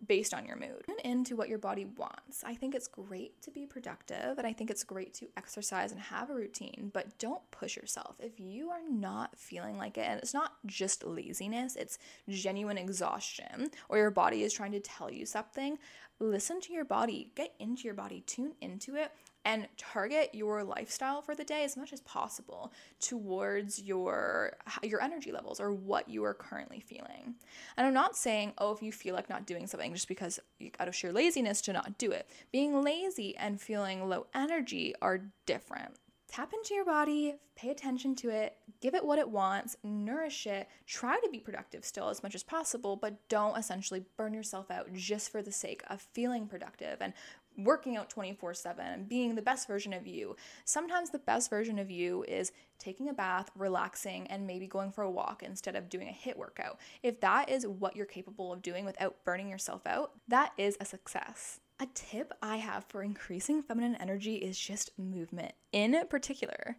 based 0.06 0.32
on 0.32 0.46
your 0.46 0.56
mood 0.56 0.84
and 0.88 0.98
into 1.04 1.36
what 1.36 1.48
your 1.48 1.58
body 1.58 1.84
wants. 1.84 2.42
I 2.44 2.54
think 2.54 2.74
it's 2.74 2.88
great 2.88 3.40
to 3.42 3.50
be 3.50 3.66
productive 3.66 4.38
and 4.38 4.46
I 4.46 4.52
think 4.52 4.70
it's 4.70 4.84
great 4.84 5.14
to 5.14 5.26
exercise 5.36 5.92
and 5.92 6.00
have 6.00 6.30
a 6.30 6.34
routine, 6.34 6.90
but 6.92 7.18
don't 7.18 7.42
push 7.50 7.76
yourself. 7.76 8.16
If 8.18 8.40
you 8.40 8.70
are 8.70 8.80
not 8.88 9.36
feeling 9.38 9.76
like 9.76 9.98
it, 9.98 10.06
and 10.06 10.18
it's 10.20 10.34
not 10.34 10.52
just 10.66 11.04
laziness, 11.04 11.76
it's 11.76 11.98
genuine 12.28 12.78
exhaustion, 12.78 13.70
or 13.88 13.98
your 13.98 14.10
body 14.10 14.42
is 14.42 14.52
trying 14.52 14.72
to 14.72 14.80
tell 14.80 15.10
you 15.10 15.26
something, 15.26 15.78
listen 16.18 16.60
to 16.60 16.72
your 16.72 16.84
body, 16.84 17.32
get 17.34 17.54
into 17.58 17.84
your 17.84 17.94
body, 17.94 18.22
tune 18.26 18.52
into 18.60 18.94
it, 18.94 19.12
and 19.44 19.68
target 19.76 20.31
your 20.35 20.62
lifestyle 20.62 21.22
for 21.22 21.35
the 21.35 21.44
day 21.44 21.64
as 21.64 21.76
much 21.76 21.92
as 21.92 22.00
possible 22.00 22.72
towards 23.00 23.81
your 23.81 24.53
your 24.83 25.00
energy 25.00 25.33
levels 25.33 25.61
or 25.61 25.72
what 25.72 26.09
you 26.09 26.24
are 26.24 26.35
currently 26.35 26.81
feeling. 26.81 27.35
And 27.76 27.87
I'm 27.87 27.94
not 27.94 28.16
saying, 28.16 28.53
oh, 28.59 28.72
if 28.72 28.83
you 28.83 28.92
feel 28.92 29.14
like 29.14 29.31
not 29.31 29.46
doing 29.46 29.66
something 29.66 29.92
just 29.92 30.09
because 30.09 30.38
out 30.79 30.88
of 30.88 30.94
sheer 30.94 31.12
laziness 31.12 31.61
to 31.62 31.72
not 31.72 31.98
do 31.98 32.11
it. 32.11 32.29
Being 32.53 32.83
lazy 32.83 33.37
and 33.37 33.61
feeling 33.61 34.09
low 34.09 34.26
energy 34.35 34.94
are 35.00 35.22
different. 35.46 35.96
Tap 36.29 36.53
into 36.53 36.74
your 36.74 36.85
body, 36.85 37.35
pay 37.57 37.70
attention 37.70 38.14
to 38.14 38.31
it, 38.31 38.57
give 38.81 38.94
it 38.94 39.05
what 39.05 39.18
it 39.18 39.29
wants, 39.29 39.76
nourish 39.83 40.46
it, 40.46 40.68
try 40.87 41.18
to 41.18 41.29
be 41.29 41.40
productive 41.40 41.85
still 41.85 42.09
as 42.09 42.22
much 42.22 42.37
as 42.37 42.44
possible, 42.44 42.94
but 42.94 43.29
don't 43.29 43.59
essentially 43.59 44.05
burn 44.16 44.33
yourself 44.33 44.70
out 44.70 44.92
just 44.94 45.33
for 45.33 45.42
the 45.42 45.50
sake 45.50 45.83
of 45.90 46.00
feeling 46.00 46.46
productive 46.46 46.98
and 47.00 47.12
working 47.56 47.96
out 47.96 48.10
24 48.10 48.54
7 48.54 48.84
and 48.84 49.08
being 49.08 49.34
the 49.34 49.42
best 49.42 49.66
version 49.66 49.92
of 49.92 50.06
you. 50.06 50.36
Sometimes 50.64 51.10
the 51.10 51.18
best 51.18 51.50
version 51.50 51.78
of 51.78 51.90
you 51.90 52.24
is 52.28 52.52
taking 52.78 53.08
a 53.08 53.14
bath, 53.14 53.50
relaxing, 53.56 54.26
and 54.28 54.46
maybe 54.46 54.66
going 54.66 54.90
for 54.90 55.02
a 55.02 55.10
walk 55.10 55.42
instead 55.42 55.76
of 55.76 55.88
doing 55.88 56.08
a 56.08 56.28
HIIT 56.28 56.36
workout. 56.36 56.78
If 57.02 57.20
that 57.20 57.48
is 57.48 57.66
what 57.66 57.96
you're 57.96 58.06
capable 58.06 58.52
of 58.52 58.62
doing 58.62 58.84
without 58.84 59.24
burning 59.24 59.48
yourself 59.48 59.86
out, 59.86 60.12
that 60.28 60.52
is 60.56 60.76
a 60.80 60.84
success. 60.84 61.60
A 61.78 61.86
tip 61.94 62.32
I 62.42 62.56
have 62.56 62.84
for 62.88 63.02
increasing 63.02 63.62
feminine 63.62 63.96
energy 63.96 64.36
is 64.36 64.58
just 64.58 64.90
movement, 64.98 65.52
in 65.72 65.96
particular, 66.08 66.76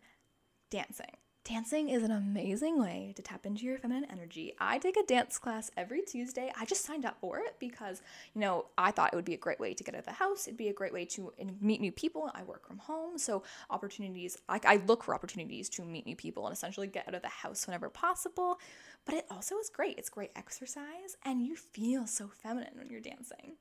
dancing. 0.69 1.17
Dancing 1.43 1.89
is 1.89 2.03
an 2.03 2.11
amazing 2.11 2.79
way 2.79 3.13
to 3.15 3.21
tap 3.23 3.47
into 3.47 3.65
your 3.65 3.79
feminine 3.79 4.05
energy. 4.11 4.53
I 4.59 4.77
take 4.77 4.95
a 4.95 5.03
dance 5.03 5.39
class 5.39 5.71
every 5.75 6.03
Tuesday. 6.03 6.51
I 6.55 6.65
just 6.65 6.85
signed 6.85 7.03
up 7.03 7.17
for 7.19 7.39
it 7.39 7.55
because, 7.59 8.03
you 8.35 8.41
know, 8.41 8.67
I 8.77 8.91
thought 8.91 9.11
it 9.11 9.15
would 9.15 9.25
be 9.25 9.33
a 9.33 9.37
great 9.37 9.59
way 9.59 9.73
to 9.73 9.83
get 9.83 9.95
out 9.95 9.99
of 9.99 10.05
the 10.05 10.11
house. 10.11 10.47
It'd 10.47 10.55
be 10.55 10.67
a 10.67 10.73
great 10.73 10.93
way 10.93 11.03
to 11.05 11.33
meet 11.59 11.81
new 11.81 11.91
people. 11.91 12.29
I 12.35 12.43
work 12.43 12.67
from 12.67 12.77
home, 12.77 13.17
so 13.17 13.41
opportunities, 13.71 14.37
like 14.47 14.65
I 14.65 14.83
look 14.85 15.03
for 15.03 15.15
opportunities 15.15 15.67
to 15.69 15.83
meet 15.83 16.05
new 16.05 16.15
people 16.15 16.45
and 16.45 16.53
essentially 16.53 16.85
get 16.85 17.07
out 17.07 17.15
of 17.15 17.23
the 17.23 17.27
house 17.27 17.65
whenever 17.65 17.89
possible. 17.89 18.59
But 19.05 19.15
it 19.15 19.25
also 19.31 19.57
is 19.57 19.71
great. 19.71 19.97
It's 19.97 20.09
great 20.09 20.31
exercise, 20.35 21.17
and 21.25 21.43
you 21.43 21.55
feel 21.55 22.05
so 22.05 22.29
feminine 22.43 22.73
when 22.75 22.91
you're 22.91 23.01
dancing. 23.01 23.53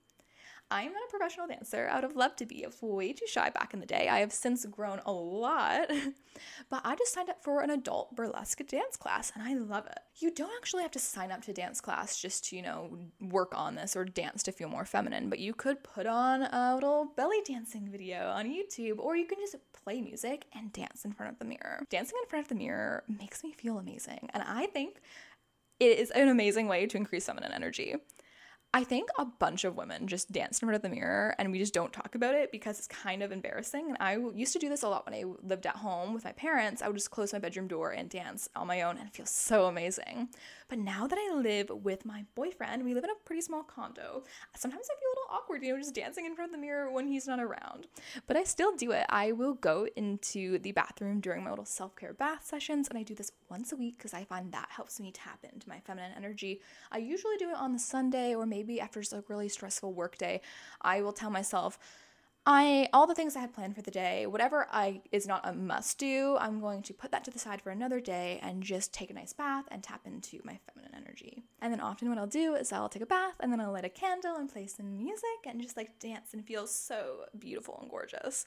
I'm 0.71 0.93
not 0.93 1.03
a 1.09 1.11
professional 1.11 1.49
dancer. 1.49 1.89
I 1.91 1.97
would 1.97 2.05
have 2.05 2.17
loved 2.17 2.39
to 2.39 2.47
be. 2.47 2.65
I 2.65 2.69
was 2.69 2.81
way 2.81 3.13
too 3.13 3.27
shy 3.27 3.51
back 3.51 3.75
in 3.75 3.81
the 3.81 3.87
day. 3.87 4.09
I 4.09 4.21
have 4.21 4.33
since 4.33 4.65
grown 4.67 5.01
a 5.05 5.13
lot. 5.13 5.89
but 6.71 6.81
I 6.85 6.95
just 6.95 7.13
signed 7.13 7.29
up 7.29 7.43
for 7.43 7.61
an 7.61 7.71
adult 7.71 8.15
burlesque 8.15 8.65
dance 8.67 8.97
class 8.97 9.33
and 9.35 9.43
I 9.43 9.55
love 9.55 9.87
it. 9.87 9.99
You 10.17 10.31
don't 10.31 10.53
actually 10.57 10.83
have 10.83 10.93
to 10.93 10.99
sign 10.99 11.33
up 11.33 11.43
to 11.43 11.53
dance 11.53 11.81
class 11.81 12.21
just 12.21 12.47
to, 12.47 12.57
you 12.57 12.63
know, 12.63 12.97
work 13.21 13.53
on 13.55 13.75
this 13.75 13.97
or 13.97 14.05
dance 14.05 14.43
to 14.45 14.53
feel 14.53 14.69
more 14.69 14.85
feminine, 14.85 15.29
but 15.29 15.41
you 15.41 15.55
could 15.55 15.83
put 15.83 16.07
on 16.07 16.43
a 16.43 16.75
little 16.75 17.13
belly 17.17 17.43
dancing 17.45 17.89
video 17.91 18.29
on 18.29 18.47
YouTube 18.47 18.99
or 18.99 19.17
you 19.17 19.27
can 19.27 19.39
just 19.41 19.57
play 19.73 20.01
music 20.01 20.47
and 20.55 20.73
dance 20.73 21.05
in 21.05 21.13
front 21.13 21.33
of 21.33 21.39
the 21.39 21.45
mirror. 21.45 21.85
Dancing 21.91 22.19
in 22.23 22.29
front 22.29 22.45
of 22.45 22.49
the 22.49 22.55
mirror 22.55 23.03
makes 23.09 23.43
me 23.43 23.53
feel 23.53 23.79
amazing 23.79 24.31
and 24.33 24.45
I 24.47 24.67
think 24.67 25.01
it 25.81 25.99
is 25.99 26.11
an 26.11 26.29
amazing 26.29 26.69
way 26.69 26.87
to 26.87 26.97
increase 26.97 27.27
feminine 27.27 27.53
energy. 27.53 27.97
I 28.73 28.85
think 28.85 29.09
a 29.19 29.25
bunch 29.25 29.65
of 29.65 29.77
women 29.77 30.07
just 30.07 30.31
dance 30.31 30.63
in 30.63 30.67
front 30.67 30.77
of 30.77 30.83
the 30.83 30.95
mirror 30.95 31.35
and 31.39 31.51
we 31.51 31.59
just 31.59 31.75
don't 31.75 31.93
talk 31.93 32.15
about 32.15 32.37
it 32.37 32.53
because 32.53 32.79
it's 32.79 32.87
kind 32.87 33.21
of 33.21 33.33
embarrassing. 33.33 33.89
And 33.89 33.97
I 33.99 34.17
used 34.17 34.53
to 34.53 34.61
do 34.61 34.69
this 34.69 34.85
a 34.85 34.89
lot 34.89 35.05
when 35.07 35.15
I 35.15 35.25
lived 35.43 35.67
at 35.67 35.77
home 35.77 36.15
with 36.15 36.25
my 36.25 36.31
parents. 36.31 36.81
I 36.81 36.87
would 36.87 36.97
just 36.97 37.11
close 37.11 37.33
my 37.33 37.41
bedroom 37.41 37.67
door 37.67 37.91
and 37.91 38.09
dance 38.09 38.49
on 38.55 38.69
my 38.69 38.83
own 38.83 38.97
and 38.97 39.09
it 39.09 39.15
feels 39.15 39.31
so 39.31 39.67
amazing. 39.67 40.29
But 40.69 40.79
now 40.79 41.09
that 41.09 41.19
I 41.19 41.35
live 41.35 41.71
with 41.71 42.05
my 42.05 42.25
boyfriend, 42.37 42.85
we 42.85 42.95
live 42.95 43.03
in 43.03 43.11
a 43.11 43.25
pretty 43.25 43.43
small 43.43 43.65
condo. 43.65 44.23
Sometimes 44.57 44.87
I 44.89 44.95
feel 45.01 45.09
a 45.09 45.15
little 45.17 45.37
awkward, 45.37 45.65
you 45.65 45.73
know, 45.73 45.79
just 45.79 45.95
dancing 45.95 46.25
in 46.25 46.37
front 46.37 46.51
of 46.51 46.53
the 46.53 46.65
mirror 46.65 46.93
when 46.93 47.09
he's 47.09 47.27
not 47.27 47.41
around. 47.41 47.89
But 48.29 48.37
I 48.37 48.45
still 48.45 48.77
do 48.77 48.93
it. 48.93 49.05
I 49.09 49.33
will 49.33 49.55
go 49.55 49.89
into 49.97 50.61
the 50.61 50.71
bathroom 50.71 51.19
during 51.19 51.43
my 51.43 51.51
little 51.51 51.65
self 51.65 51.97
care 51.97 52.13
bath 52.13 52.47
sessions, 52.47 52.89
and 52.89 52.97
I 52.97 53.03
do 53.03 53.17
this 53.17 53.33
once 53.51 53.73
a 53.73 53.77
week 53.77 53.99
because 53.99 54.15
I 54.15 54.25
find 54.25 54.53
that 54.53 54.69
helps 54.71 55.01
me 55.01 55.13
tap 55.13 55.45
into 55.53 55.69
my 55.69 55.81
feminine 55.81 56.13
energy. 56.17 56.61
I 56.91 56.99
usually 56.99 57.37
do 57.37 57.51
it 57.51 57.57
on 57.57 57.73
the 57.73 57.79
Sunday 57.79 58.35
or 58.35 58.47
maybe 58.47 58.81
after 58.81 59.01
a 59.01 59.25
really 59.29 59.49
stressful 59.49 59.93
work 59.93 60.19
day. 60.19 60.41
I 60.81 61.03
will 61.03 61.13
tell 61.13 61.31
myself, 61.31 61.79
I 62.47 62.89
all 62.95 63.07
the 63.07 63.15
things 63.15 63.37
I 63.37 63.41
had 63.41 63.53
planned 63.53 63.77
for 63.77 63.83
the 63.83 63.91
day, 63.91 64.27
whatever 64.27 64.67
I 64.73 65.03
is 65.13 65.27
not 65.27 65.47
a 65.47 65.53
must 65.53 65.99
do, 65.99 66.39
I'm 66.41 66.59
going 66.59 66.83
to 66.83 66.95
put 66.95 67.13
that 67.13 67.23
to 67.25 67.31
the 67.31 67.39
side 67.39 67.61
for 67.61 67.71
another 67.71 68.01
day 68.01 68.41
and 68.43 68.63
just 68.63 68.95
take 68.95 69.11
a 69.11 69.15
nice 69.15 69.35
bath 69.35 69.67
and 69.71 69.83
tap 69.83 70.01
into 70.07 70.41
my 70.43 70.59
feminine 70.67 70.95
energy. 70.97 71.45
And 71.61 71.71
then 71.71 71.81
often 71.81 72.09
what 72.09 72.17
I'll 72.17 72.27
do 72.27 72.55
is 72.55 72.73
I'll 72.73 72.89
take 72.89 73.03
a 73.03 73.07
bath 73.07 73.35
and 73.41 73.53
then 73.53 73.61
I'll 73.61 73.73
light 73.73 73.85
a 73.85 73.91
candle 73.91 74.37
and 74.37 74.51
play 74.51 74.67
some 74.67 74.97
music 74.97 75.47
and 75.47 75.61
just 75.61 75.77
like 75.77 75.99
dance 75.99 76.33
and 76.33 76.47
feel 76.47 76.67
so 76.67 77.27
beautiful 77.39 77.79
and 77.83 77.91
gorgeous. 77.91 78.47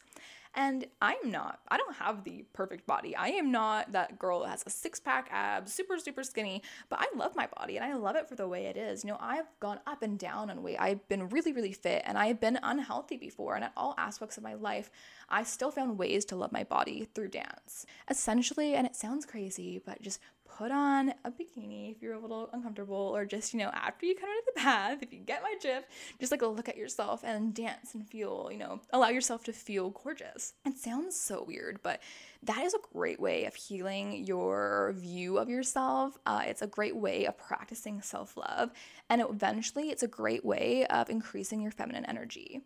And 0.56 0.86
I'm 1.02 1.32
not, 1.32 1.60
I 1.70 1.78
don't 1.78 1.96
have 1.96 2.24
the 2.24 2.46
perfect 2.54 2.86
body. 2.86 3.16
I 3.16 3.30
am 3.30 3.52
not 3.52 3.92
that 3.94 4.20
girl 4.20 4.42
that 4.42 4.50
has 4.50 4.64
a 4.68 4.70
six 4.70 5.00
pack 5.00 5.28
abs, 5.32 5.74
super, 5.74 5.98
super 5.98 6.24
skinny, 6.24 6.62
but 6.90 7.00
I 7.00 7.08
love 7.16 7.36
my 7.36 7.48
body 7.58 7.78
and 7.78 7.86
I 7.86 7.96
love 7.96 8.16
it 8.16 8.30
for 8.30 8.36
the 8.36 8.48
way 8.48 8.68
it 8.68 8.78
is. 8.78 9.04
You 9.04 9.12
know, 9.12 9.18
I've 9.20 9.48
gone 9.60 9.80
up 9.88 10.04
and 10.04 10.20
down 10.20 10.52
on 10.52 10.62
weight. 10.62 10.78
I've 10.80 11.08
been 11.08 11.30
really, 11.30 11.54
really 11.54 11.74
fit 11.74 12.04
and 12.06 12.18
I've 12.18 12.40
been 12.40 12.60
unhealthy 12.62 13.18
before. 13.18 13.56
And 13.56 13.64
at 13.64 13.74
all 13.76 13.96
aspects 13.98 14.38
of 14.38 14.44
my 14.44 14.54
life, 14.54 14.92
I 15.28 15.44
still 15.44 15.72
found 15.72 15.98
ways 15.98 16.24
to 16.26 16.36
love 16.36 16.52
my 16.52 16.64
body 16.64 17.08
through 17.16 17.30
dance. 17.30 17.88
Essentially, 18.10 18.76
and 18.76 18.86
it 18.86 18.96
sounds 18.96 19.26
crazy, 19.26 19.82
but 19.84 20.02
just 20.02 20.20
put 20.58 20.72
on 20.72 21.14
a 21.26 21.32
bikini 21.32 21.92
if 21.92 22.02
you're 22.02 22.14
a 22.14 22.20
little 22.20 22.50
uncomfortable, 22.54 22.96
or 22.96 23.26
just, 23.26 23.54
you 23.54 23.60
know, 23.60 23.70
after 23.74 24.06
you 24.06 24.16
come 24.16 24.30
out 24.30 24.40
of 24.40 24.46
the 24.46 24.62
bath, 24.62 24.98
if 25.02 25.14
you 25.14 25.20
get 25.20 25.42
my 25.42 25.56
drift, 25.62 25.88
just 26.20 26.32
like 26.32 26.42
a 26.42 26.48
look 26.48 26.70
at 26.70 26.78
yourself 26.78 27.24
and 27.24 27.54
dance 27.54 27.94
and 27.94 28.08
feel, 28.08 28.50
you 28.52 28.58
know, 28.58 28.80
allow 28.92 29.10
yourself 29.10 29.44
to 29.46 29.54
feel 29.54 29.90
gorgeous. 29.90 30.54
It 30.66 30.78
sounds 30.78 31.20
so 31.20 31.44
weird, 31.44 31.80
but 31.84 32.02
that 32.44 32.64
is 32.64 32.74
a 32.74 32.80
great 32.94 33.20
way 33.20 33.46
of 33.46 33.56
healing 33.56 34.26
your 34.26 34.94
view 34.96 35.38
of 35.38 35.50
yourself. 35.50 36.18
Uh, 36.26 36.44
it's 36.46 36.62
a 36.62 36.68
great 36.68 36.96
way 36.96 37.26
of 37.26 37.38
practicing 37.38 38.02
self 38.02 38.38
love, 38.38 38.72
and 39.10 39.22
eventually, 39.22 39.90
it's 39.90 40.04
a 40.04 40.08
great 40.08 40.46
way 40.46 40.86
of 40.88 41.10
increasing 41.10 41.62
your 41.62 41.72
feminine 41.72 42.06
energy 42.06 42.62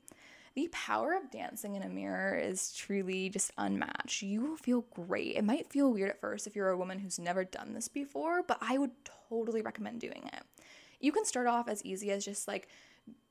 the 0.57 0.67
power 0.69 1.13
of 1.13 1.29
dancing 1.29 1.75
in 1.75 1.83
a 1.83 1.87
mirror 1.87 2.35
is 2.35 2.73
truly 2.73 3.29
just 3.29 3.51
unmatched. 3.59 4.23
You 4.23 4.41
will 4.41 4.57
feel 4.57 4.85
great. 4.89 5.35
It 5.35 5.43
might 5.43 5.71
feel 5.71 5.93
weird 5.93 6.09
at 6.09 6.19
first 6.19 6.47
if 6.47 6.55
you're 6.55 6.69
a 6.69 6.77
woman 6.77 6.97
who's 6.97 7.19
never 7.19 7.43
done 7.43 7.75
this 7.75 7.87
before, 7.87 8.41
but 8.41 8.57
I 8.59 8.79
would 8.79 8.89
totally 9.29 9.61
recommend 9.61 10.01
doing 10.01 10.23
it. 10.33 10.41
You 10.99 11.11
can 11.11 11.25
start 11.25 11.45
off 11.45 11.69
as 11.69 11.85
easy 11.85 12.09
as 12.09 12.25
just 12.25 12.47
like 12.47 12.69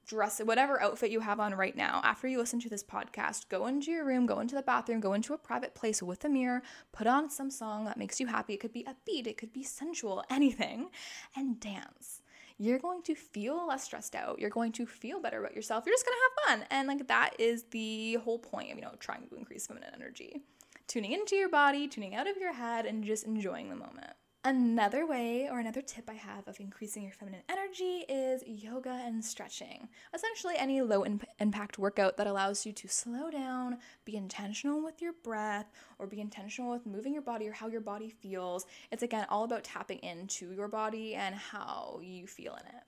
dress 0.07 0.39
whatever 0.39 0.81
outfit 0.81 1.11
you 1.11 1.19
have 1.19 1.41
on 1.41 1.53
right 1.57 1.77
now. 1.77 2.01
After 2.05 2.29
you 2.29 2.39
listen 2.39 2.61
to 2.61 2.69
this 2.69 2.85
podcast, 2.85 3.49
go 3.49 3.67
into 3.67 3.91
your 3.91 4.05
room, 4.05 4.27
go 4.27 4.39
into 4.39 4.55
the 4.55 4.63
bathroom, 4.63 5.01
go 5.01 5.13
into 5.13 5.35
a 5.35 5.39
private 5.39 5.75
place 5.75 6.01
with 6.01 6.25
a 6.25 6.29
mirror, 6.29 6.63
put 6.93 7.09
on 7.09 7.29
some 7.29 7.51
song 7.51 7.87
that 7.87 7.99
makes 7.99 8.21
you 8.21 8.29
happy. 8.29 8.55
It 8.55 8.61
could 8.61 8.73
be 8.73 8.85
upbeat, 8.85 9.27
it 9.27 9.37
could 9.37 9.53
be 9.53 9.65
sensual, 9.65 10.23
anything, 10.31 10.91
and 11.35 11.59
dance 11.59 12.23
you're 12.59 12.79
going 12.79 13.03
to 13.03 13.15
feel 13.15 13.67
less 13.67 13.85
stressed 13.85 14.15
out. 14.15 14.39
You're 14.39 14.51
going 14.51 14.73
to 14.73 14.87
feel 14.87 15.21
better 15.21 15.41
about 15.41 15.55
yourself. 15.55 15.85
You're 15.87 15.95
just 15.95 16.07
going 16.07 16.17
to 16.17 16.23
have 16.23 16.59
fun. 16.61 16.67
And 16.71 16.89
like 16.89 17.07
that 17.09 17.35
is 17.39 17.65
the 17.71 18.15
whole 18.25 18.39
point 18.39 18.71
of, 18.71 18.77
you 18.77 18.83
know, 18.83 18.95
trying 18.99 19.27
to 19.29 19.37
increase 19.37 19.67
feminine 19.67 19.91
energy. 19.95 20.43
Tuning 20.87 21.13
into 21.13 21.37
your 21.37 21.49
body, 21.49 21.89
tuning 21.89 22.15
out 22.15 22.29
of 22.29 22.37
your 22.37 22.53
head, 22.53 22.87
and 22.87 23.05
just 23.05 23.25
enjoying 23.25 23.69
the 23.69 23.77
moment. 23.77 24.13
Another 24.47 25.05
way 25.09 25.49
or 25.51 25.59
another 25.59 25.83
tip 25.83 26.09
I 26.09 26.15
have 26.15 26.47
of 26.47 26.61
increasing 26.61 27.03
your 27.03 27.11
feminine 27.11 27.43
energy 27.49 28.05
is 28.09 28.45
yoga 28.47 29.03
and 29.05 29.25
stretching. 29.25 29.89
Essentially, 30.15 30.55
any 30.57 30.81
low 30.83 31.05
impact 31.41 31.81
workout 31.81 32.17
that 32.17 32.29
allows 32.29 32.65
you 32.65 32.73
to 32.75 32.87
slow 32.87 33.29
down, 33.29 33.79
be 34.05 34.15
intentional 34.15 34.85
with 34.85 35.03
your 35.03 35.15
breath, 35.25 35.73
or 35.99 36.07
be 36.07 36.21
intentional 36.21 36.71
with 36.71 36.87
moving 36.87 37.13
your 37.13 37.23
body 37.23 37.49
or 37.49 37.53
how 37.55 37.67
your 37.67 37.81
body 37.81 38.09
feels. 38.09 38.67
It's 38.93 39.03
again 39.03 39.27
all 39.31 39.43
about 39.43 39.65
tapping 39.65 39.99
into 39.99 40.53
your 40.53 40.69
body 40.69 41.17
and 41.17 41.35
how 41.35 41.99
you 42.01 42.29
feel 42.29 42.55
in 42.55 42.67
it. 42.67 42.85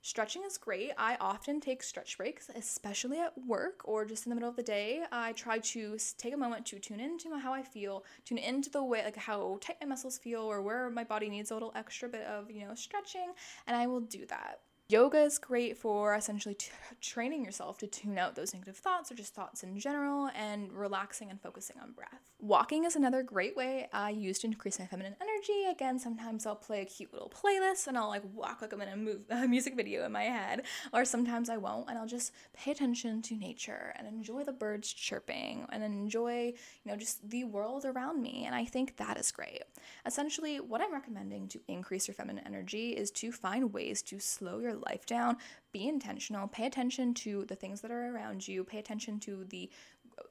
Stretching 0.00 0.42
is 0.44 0.56
great. 0.56 0.92
I 0.96 1.16
often 1.20 1.60
take 1.60 1.82
stretch 1.82 2.16
breaks, 2.16 2.48
especially 2.54 3.18
at 3.18 3.36
work 3.46 3.80
or 3.84 4.04
just 4.04 4.26
in 4.26 4.30
the 4.30 4.36
middle 4.36 4.48
of 4.48 4.56
the 4.56 4.62
day. 4.62 5.02
I 5.10 5.32
try 5.32 5.58
to 5.58 5.98
take 6.16 6.32
a 6.32 6.36
moment 6.36 6.64
to 6.66 6.78
tune 6.78 7.00
into 7.00 7.36
how 7.36 7.52
I 7.52 7.62
feel, 7.62 8.04
tune 8.24 8.38
into 8.38 8.70
the 8.70 8.82
way, 8.82 9.02
like 9.04 9.16
how 9.16 9.58
tight 9.60 9.76
my 9.80 9.88
muscles 9.88 10.16
feel 10.16 10.42
or 10.42 10.62
where 10.62 10.88
my 10.88 11.04
body 11.04 11.28
needs 11.28 11.50
a 11.50 11.54
little 11.54 11.72
extra 11.74 12.08
bit 12.08 12.22
of, 12.22 12.50
you 12.50 12.64
know, 12.64 12.74
stretching, 12.74 13.32
and 13.66 13.76
I 13.76 13.86
will 13.86 14.00
do 14.00 14.24
that. 14.26 14.60
Yoga 14.90 15.18
is 15.18 15.38
great 15.38 15.76
for 15.76 16.14
essentially 16.14 16.54
t- 16.54 16.70
training 17.02 17.44
yourself 17.44 17.76
to 17.76 17.86
tune 17.86 18.16
out 18.16 18.34
those 18.34 18.54
negative 18.54 18.78
thoughts 18.78 19.12
or 19.12 19.14
just 19.14 19.34
thoughts 19.34 19.62
in 19.62 19.78
general 19.78 20.30
and 20.34 20.72
relaxing 20.72 21.28
and 21.28 21.38
focusing 21.42 21.76
on 21.82 21.92
breath. 21.92 22.22
Walking 22.40 22.84
is 22.84 22.96
another 22.96 23.22
great 23.22 23.54
way 23.54 23.88
I 23.92 24.08
use 24.08 24.38
to 24.38 24.46
increase 24.46 24.78
my 24.78 24.86
feminine 24.86 25.16
energy. 25.20 25.70
Again, 25.70 25.98
sometimes 25.98 26.46
I'll 26.46 26.56
play 26.56 26.80
a 26.80 26.86
cute 26.86 27.12
little 27.12 27.28
playlist 27.28 27.86
and 27.86 27.98
I'll 27.98 28.08
like 28.08 28.22
walk 28.32 28.62
like 28.62 28.72
I'm 28.72 28.80
in 28.80 28.88
a, 28.88 28.96
move, 28.96 29.20
a 29.30 29.46
music 29.46 29.76
video 29.76 30.06
in 30.06 30.12
my 30.12 30.22
head, 30.22 30.62
or 30.94 31.04
sometimes 31.04 31.50
I 31.50 31.58
won't 31.58 31.90
and 31.90 31.98
I'll 31.98 32.06
just 32.06 32.32
pay 32.54 32.70
attention 32.70 33.20
to 33.22 33.36
nature 33.36 33.92
and 33.96 34.08
enjoy 34.08 34.42
the 34.44 34.52
birds 34.52 34.90
chirping 34.90 35.66
and 35.70 35.84
enjoy, 35.84 36.54
you 36.84 36.90
know, 36.90 36.96
just 36.96 37.28
the 37.28 37.44
world 37.44 37.84
around 37.84 38.22
me. 38.22 38.44
And 38.46 38.54
I 38.54 38.64
think 38.64 38.96
that 38.96 39.18
is 39.18 39.32
great. 39.32 39.64
Essentially, 40.06 40.60
what 40.60 40.80
I'm 40.80 40.94
recommending 40.94 41.46
to 41.48 41.60
increase 41.68 42.08
your 42.08 42.14
feminine 42.14 42.46
energy 42.46 42.90
is 42.90 43.10
to 43.10 43.32
find 43.32 43.74
ways 43.74 44.00
to 44.02 44.18
slow 44.18 44.60
your 44.60 44.77
life 44.86 45.06
down, 45.06 45.36
be 45.72 45.88
intentional, 45.88 46.48
pay 46.48 46.66
attention 46.66 47.14
to 47.14 47.44
the 47.46 47.56
things 47.56 47.80
that 47.80 47.90
are 47.90 48.14
around 48.14 48.46
you, 48.46 48.64
pay 48.64 48.78
attention 48.78 49.20
to 49.20 49.44
the 49.48 49.70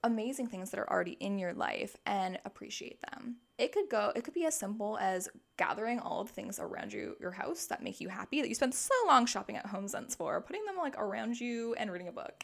amazing 0.03 0.47
things 0.47 0.69
that 0.69 0.79
are 0.79 0.89
already 0.89 1.13
in 1.19 1.39
your 1.39 1.53
life 1.53 1.95
and 2.05 2.39
appreciate 2.45 2.99
them. 3.01 3.37
It 3.57 3.71
could 3.71 3.89
go 3.89 4.11
it 4.15 4.23
could 4.23 4.33
be 4.33 4.45
as 4.45 4.57
simple 4.57 4.97
as 4.99 5.29
gathering 5.57 5.99
all 5.99 6.23
the 6.23 6.33
things 6.33 6.59
around 6.59 6.93
you 6.93 7.15
your 7.19 7.31
house 7.31 7.65
that 7.67 7.83
make 7.83 8.01
you 8.01 8.09
happy 8.09 8.41
that 8.41 8.49
you 8.49 8.55
spent 8.55 8.75
so 8.75 8.93
long 9.07 9.25
shopping 9.25 9.55
at 9.55 9.65
Home 9.65 9.85
HomeSense 9.85 10.15
for, 10.15 10.41
putting 10.41 10.65
them 10.65 10.77
like 10.77 10.97
around 10.97 11.39
you 11.39 11.73
and 11.75 11.91
reading 11.91 12.07
a 12.07 12.11
book. 12.11 12.43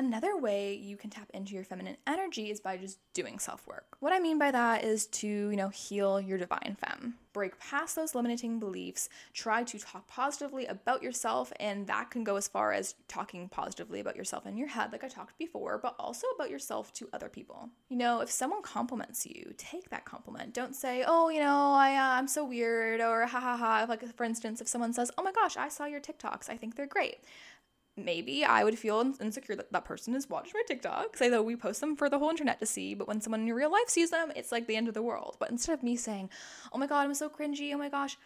Another 0.00 0.34
way 0.34 0.72
you 0.76 0.96
can 0.96 1.10
tap 1.10 1.28
into 1.34 1.52
your 1.52 1.62
feminine 1.62 1.98
energy 2.06 2.50
is 2.50 2.58
by 2.58 2.78
just 2.78 2.98
doing 3.12 3.38
self 3.38 3.66
work. 3.66 3.98
What 4.00 4.14
I 4.14 4.18
mean 4.18 4.38
by 4.38 4.50
that 4.50 4.82
is 4.82 5.04
to, 5.08 5.28
you 5.28 5.56
know, 5.56 5.68
heal 5.68 6.18
your 6.18 6.38
divine 6.38 6.74
femme. 6.80 7.16
Break 7.34 7.60
past 7.60 7.96
those 7.96 8.14
limiting 8.14 8.58
beliefs, 8.58 9.10
try 9.34 9.62
to 9.62 9.78
talk 9.78 10.08
positively 10.08 10.64
about 10.64 11.02
yourself, 11.02 11.52
and 11.60 11.86
that 11.86 12.10
can 12.10 12.24
go 12.24 12.36
as 12.36 12.48
far 12.48 12.72
as 12.72 12.94
talking 13.08 13.46
positively 13.50 14.00
about 14.00 14.16
yourself 14.16 14.46
in 14.46 14.56
your 14.56 14.68
head, 14.68 14.90
like 14.90 15.04
I 15.04 15.08
talked 15.08 15.36
before, 15.38 15.78
but 15.78 15.96
also 15.98 16.26
about 16.34 16.50
yourself 16.50 16.94
to 16.94 17.08
other 17.12 17.28
people. 17.28 17.68
You 17.90 17.98
know, 17.98 18.22
if 18.22 18.30
someone 18.30 18.62
compliments 18.62 19.26
you, 19.26 19.52
take 19.58 19.90
that 19.90 20.06
compliment. 20.06 20.54
Don't 20.54 20.74
say, 20.74 21.04
oh, 21.06 21.28
you 21.28 21.40
know, 21.40 21.72
I, 21.72 21.94
uh, 21.94 22.18
I'm 22.18 22.26
so 22.26 22.42
weird, 22.42 23.02
or 23.02 23.26
ha 23.26 23.38
ha 23.38 23.56
ha. 23.56 23.86
Like, 23.86 24.16
for 24.16 24.24
instance, 24.24 24.62
if 24.62 24.66
someone 24.66 24.94
says, 24.94 25.10
oh 25.18 25.22
my 25.22 25.32
gosh, 25.32 25.58
I 25.58 25.68
saw 25.68 25.84
your 25.84 26.00
TikToks, 26.00 26.48
I 26.48 26.56
think 26.56 26.74
they're 26.74 26.86
great 26.86 27.18
maybe 28.04 28.44
I 28.44 28.64
would 28.64 28.78
feel 28.78 29.14
insecure 29.20 29.56
that 29.56 29.72
that 29.72 29.84
person 29.84 30.14
has 30.14 30.28
watched 30.28 30.54
my 30.54 30.62
TikToks. 30.68 31.20
I 31.22 31.28
know 31.28 31.42
we 31.42 31.56
post 31.56 31.80
them 31.80 31.96
for 31.96 32.08
the 32.08 32.18
whole 32.18 32.30
internet 32.30 32.60
to 32.60 32.66
see, 32.66 32.94
but 32.94 33.08
when 33.08 33.20
someone 33.20 33.40
in 33.40 33.46
your 33.46 33.56
real 33.56 33.70
life 33.72 33.88
sees 33.88 34.10
them, 34.10 34.32
it's 34.34 34.52
like 34.52 34.66
the 34.66 34.76
end 34.76 34.88
of 34.88 34.94
the 34.94 35.02
world. 35.02 35.36
But 35.38 35.50
instead 35.50 35.72
of 35.72 35.82
me 35.82 35.96
saying, 35.96 36.30
oh 36.72 36.78
my 36.78 36.86
God, 36.86 37.00
I'm 37.00 37.14
so 37.14 37.28
cringy, 37.28 37.72
oh 37.74 37.78
my 37.78 37.88
gosh, 37.88 38.16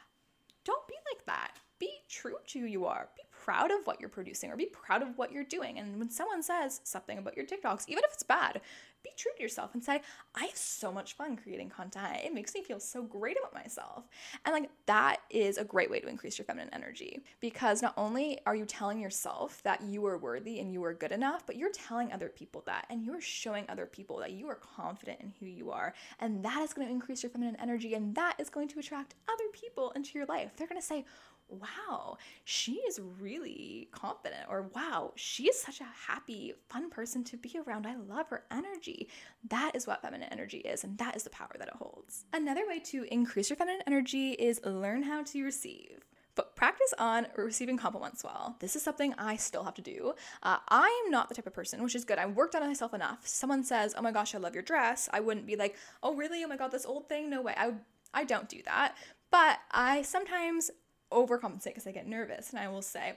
don't 0.64 0.86
be 0.88 0.94
like 1.12 1.26
that. 1.26 1.52
Be 1.78 1.90
true 2.08 2.36
to 2.48 2.60
who 2.60 2.66
you 2.66 2.86
are. 2.86 3.08
Be 3.16 3.22
proud 3.30 3.70
of 3.70 3.86
what 3.86 4.00
you're 4.00 4.08
producing 4.08 4.50
or 4.50 4.56
be 4.56 4.66
proud 4.66 5.02
of 5.02 5.18
what 5.18 5.32
you're 5.32 5.44
doing. 5.44 5.78
And 5.78 5.98
when 5.98 6.10
someone 6.10 6.42
says 6.42 6.80
something 6.84 7.18
about 7.18 7.36
your 7.36 7.46
TikToks, 7.46 7.84
even 7.88 8.04
if 8.04 8.14
it's 8.14 8.22
bad, 8.22 8.60
be 9.04 9.10
true 9.16 9.30
to 9.36 9.42
yourself 9.42 9.74
and 9.74 9.84
say, 9.84 10.00
I 10.34 10.46
have 10.46 10.56
so 10.56 10.90
much 10.90 11.14
fun 11.14 11.36
creating 11.36 11.70
content. 11.70 12.24
It 12.24 12.34
makes 12.34 12.54
me 12.54 12.62
feel 12.62 12.80
so 12.80 13.02
great 13.02 13.36
about 13.38 13.54
myself. 13.54 14.08
And 14.44 14.52
like 14.52 14.70
that 14.86 15.18
is 15.30 15.58
a 15.58 15.64
great 15.64 15.90
way 15.90 16.00
to 16.00 16.08
increase 16.08 16.38
your 16.38 16.46
feminine 16.46 16.70
energy 16.72 17.22
because 17.40 17.82
not 17.82 17.94
only 17.96 18.40
are 18.46 18.56
you 18.56 18.64
telling 18.64 18.98
yourself 18.98 19.62
that 19.62 19.82
you 19.82 20.04
are 20.06 20.18
worthy 20.18 20.58
and 20.58 20.72
you 20.72 20.82
are 20.84 20.94
good 20.94 21.12
enough, 21.12 21.46
but 21.46 21.56
you're 21.56 21.70
telling 21.70 22.12
other 22.12 22.28
people 22.28 22.62
that 22.66 22.86
and 22.90 23.04
you're 23.04 23.20
showing 23.20 23.64
other 23.68 23.86
people 23.86 24.18
that 24.18 24.32
you 24.32 24.48
are 24.48 24.56
confident 24.56 25.20
in 25.20 25.32
who 25.38 25.46
you 25.46 25.70
are. 25.70 25.94
And 26.18 26.44
that 26.44 26.62
is 26.62 26.72
going 26.72 26.88
to 26.88 26.92
increase 26.92 27.22
your 27.22 27.30
feminine 27.30 27.56
energy 27.60 27.94
and 27.94 28.14
that 28.16 28.36
is 28.38 28.50
going 28.50 28.68
to 28.68 28.78
attract 28.80 29.14
other 29.28 29.44
people 29.52 29.92
into 29.92 30.18
your 30.18 30.26
life. 30.26 30.52
They're 30.56 30.66
going 30.66 30.80
to 30.80 30.86
say, 30.86 31.04
wow, 31.48 32.16
she 32.44 32.74
is 32.88 33.00
really 33.20 33.88
confident, 33.92 34.44
or 34.48 34.70
wow, 34.74 35.12
she 35.16 35.44
is 35.44 35.60
such 35.60 35.80
a 35.80 35.86
happy, 36.08 36.54
fun 36.68 36.90
person 36.90 37.24
to 37.24 37.36
be 37.36 37.56
around. 37.66 37.86
I 37.86 37.96
love 37.96 38.28
her 38.28 38.44
energy. 38.50 39.08
That 39.48 39.72
is 39.74 39.86
what 39.86 40.02
feminine 40.02 40.28
energy 40.32 40.58
is, 40.58 40.84
and 40.84 40.98
that 40.98 41.16
is 41.16 41.22
the 41.22 41.30
power 41.30 41.54
that 41.58 41.68
it 41.68 41.74
holds. 41.74 42.24
Another 42.32 42.66
way 42.66 42.78
to 42.80 43.04
increase 43.10 43.50
your 43.50 43.56
feminine 43.56 43.82
energy 43.86 44.32
is 44.32 44.60
learn 44.64 45.02
how 45.02 45.22
to 45.22 45.42
receive. 45.42 46.04
But 46.36 46.56
practice 46.56 46.92
on 46.98 47.28
receiving 47.36 47.76
compliments 47.76 48.24
well. 48.24 48.56
This 48.58 48.74
is 48.74 48.82
something 48.82 49.14
I 49.16 49.36
still 49.36 49.62
have 49.62 49.74
to 49.74 49.82
do. 49.82 50.14
Uh, 50.42 50.58
I 50.68 51.02
am 51.04 51.10
not 51.10 51.28
the 51.28 51.34
type 51.34 51.46
of 51.46 51.54
person, 51.54 51.82
which 51.82 51.94
is 51.94 52.04
good. 52.04 52.18
I 52.18 52.26
worked 52.26 52.56
on 52.56 52.66
myself 52.66 52.92
enough. 52.92 53.26
Someone 53.26 53.62
says, 53.62 53.94
"Oh 53.96 54.02
my 54.02 54.10
gosh, 54.10 54.34
I 54.34 54.38
love 54.38 54.54
your 54.54 54.62
dress." 54.62 55.08
I 55.12 55.20
wouldn't 55.20 55.46
be 55.46 55.54
like, 55.54 55.76
"Oh 56.02 56.14
really? 56.14 56.42
Oh 56.42 56.48
my 56.48 56.56
god, 56.56 56.72
this 56.72 56.86
old 56.86 57.08
thing? 57.08 57.30
No 57.30 57.40
way." 57.40 57.54
I 57.56 57.74
I 58.12 58.24
don't 58.24 58.48
do 58.48 58.62
that. 58.64 58.96
But 59.30 59.58
I 59.70 60.02
sometimes 60.02 60.70
overcompensate 61.14 61.66
because 61.66 61.86
I 61.86 61.92
get 61.92 62.06
nervous 62.06 62.50
and 62.50 62.58
I 62.58 62.68
will 62.68 62.82
say, 62.82 63.14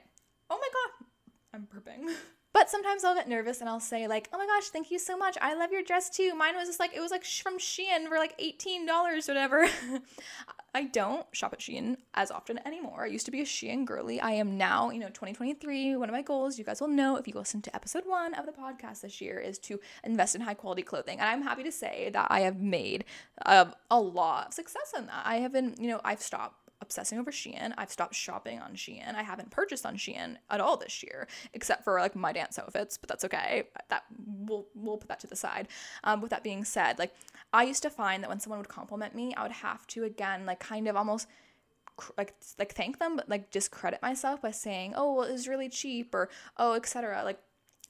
oh 0.50 0.58
my 0.58 0.68
God, 0.74 1.08
I'm 1.54 1.68
burping. 1.68 2.14
But 2.58 2.72
sometimes 2.72 3.04
I'll 3.04 3.14
get 3.14 3.30
nervous 3.30 3.60
and 3.60 3.70
I'll 3.70 3.80
say 3.80 4.08
like, 4.08 4.30
"Oh 4.34 4.38
my 4.40 4.48
gosh, 4.48 4.70
thank 4.70 4.90
you 4.90 4.98
so 4.98 5.16
much. 5.16 5.38
I 5.40 5.54
love 5.54 5.72
your 5.72 5.84
dress 5.84 6.10
too. 6.10 6.34
Mine 6.34 6.56
was 6.56 6.68
just 6.68 6.80
like 6.80 6.92
it 6.96 7.00
was 7.00 7.12
like 7.12 7.24
from 7.24 7.60
Shein 7.60 8.08
for 8.08 8.18
like 8.18 8.36
$18 8.40 9.28
whatever." 9.28 9.68
I 10.74 10.86
don't 10.86 11.26
shop 11.34 11.54
at 11.54 11.60
Shein 11.60 11.98
as 12.16 12.32
often 12.32 12.60
anymore. 12.66 13.04
I 13.04 13.08
used 13.08 13.26
to 13.26 13.32
be 13.32 13.42
a 13.42 13.46
Shein 13.46 13.86
girly. 13.86 14.20
I 14.20 14.32
am 14.32 14.58
now, 14.58 14.90
you 14.90 15.00
know, 15.00 15.08
2023. 15.08 15.98
One 15.98 16.10
of 16.10 16.14
my 16.14 16.24
goals, 16.24 16.58
you 16.58 16.66
guys 16.66 16.82
will 16.82 16.88
know 16.88 17.16
if 17.16 17.28
you 17.28 17.34
listen 17.36 17.62
to 17.62 17.76
episode 17.76 18.04
1 18.08 18.34
of 18.34 18.48
the 18.48 18.52
podcast 18.52 19.02
this 19.02 19.22
year 19.22 19.40
is 19.40 19.60
to 19.60 19.80
invest 20.04 20.34
in 20.34 20.42
high 20.42 20.56
quality 20.56 20.82
clothing. 20.82 21.20
And 21.20 21.30
I'm 21.30 21.44
happy 21.44 21.64
to 21.64 21.72
say 21.72 22.10
that 22.14 22.28
I 22.32 22.40
have 22.40 22.60
made 22.60 23.06
uh, 23.46 23.66
a 23.92 24.00
lot 24.00 24.48
of 24.48 24.54
success 24.56 24.94
in 24.98 25.06
that. 25.06 25.22
I 25.26 25.38
have 25.38 25.54
been, 25.54 25.76
you 25.80 25.90
know, 25.90 26.02
I've 26.04 26.22
stopped 26.22 26.67
obsessing 26.82 27.20
over 27.20 27.32
Shein. 27.32 27.74
I've 27.78 27.92
stopped 27.92 28.16
shopping 28.16 28.60
on 28.60 28.74
Shein. 28.74 29.16
I 29.16 29.24
haven't 29.24 29.52
purchased 29.52 29.86
on 29.86 29.98
Shein 29.98 30.38
at 30.50 30.62
all 30.62 30.78
this 30.78 31.04
year, 31.04 31.28
except 31.54 31.84
for 31.84 32.00
like 32.00 32.16
my 32.16 32.32
dance 32.32 32.60
outfits, 32.60 32.98
but 32.98 33.10
that's 33.10 33.26
okay. 33.26 33.64
That 33.90 34.04
we'll 34.26 34.68
we'll 34.76 34.98
put 34.98 35.10
that 35.10 35.20
to 35.22 35.28
the 35.28 35.36
side. 35.36 35.68
Um, 36.04 36.22
with 36.22 36.32
that 36.32 36.44
being 36.44 36.64
said, 36.64 37.00
like 37.00 37.14
I 37.54 37.64
used 37.64 37.84
to 37.84 37.90
find 37.90 38.24
that 38.24 38.30
when 38.30 38.40
someone 38.40 38.60
would 38.60 38.70
compliment 38.70 39.16
me, 39.16 39.34
I 39.36 39.44
would 39.44 39.52
have 39.52 39.88
to 39.88 40.04
again 40.04 40.46
like 40.46 40.60
kind 40.60 40.88
of 40.88 40.96
almost 40.96 41.28
like 42.18 42.36
like 42.60 42.74
thank 42.74 43.00
them 43.00 43.16
but 43.16 43.28
like 43.28 43.50
discredit 43.50 44.00
myself 44.04 44.40
by 44.42 44.52
saying 44.52 44.94
oh 44.96 45.14
well 45.14 45.28
it 45.28 45.32
was 45.32 45.48
really 45.48 45.68
cheap 45.68 46.14
or 46.14 46.30
oh 46.58 46.74
etc 46.74 47.24
like 47.24 47.40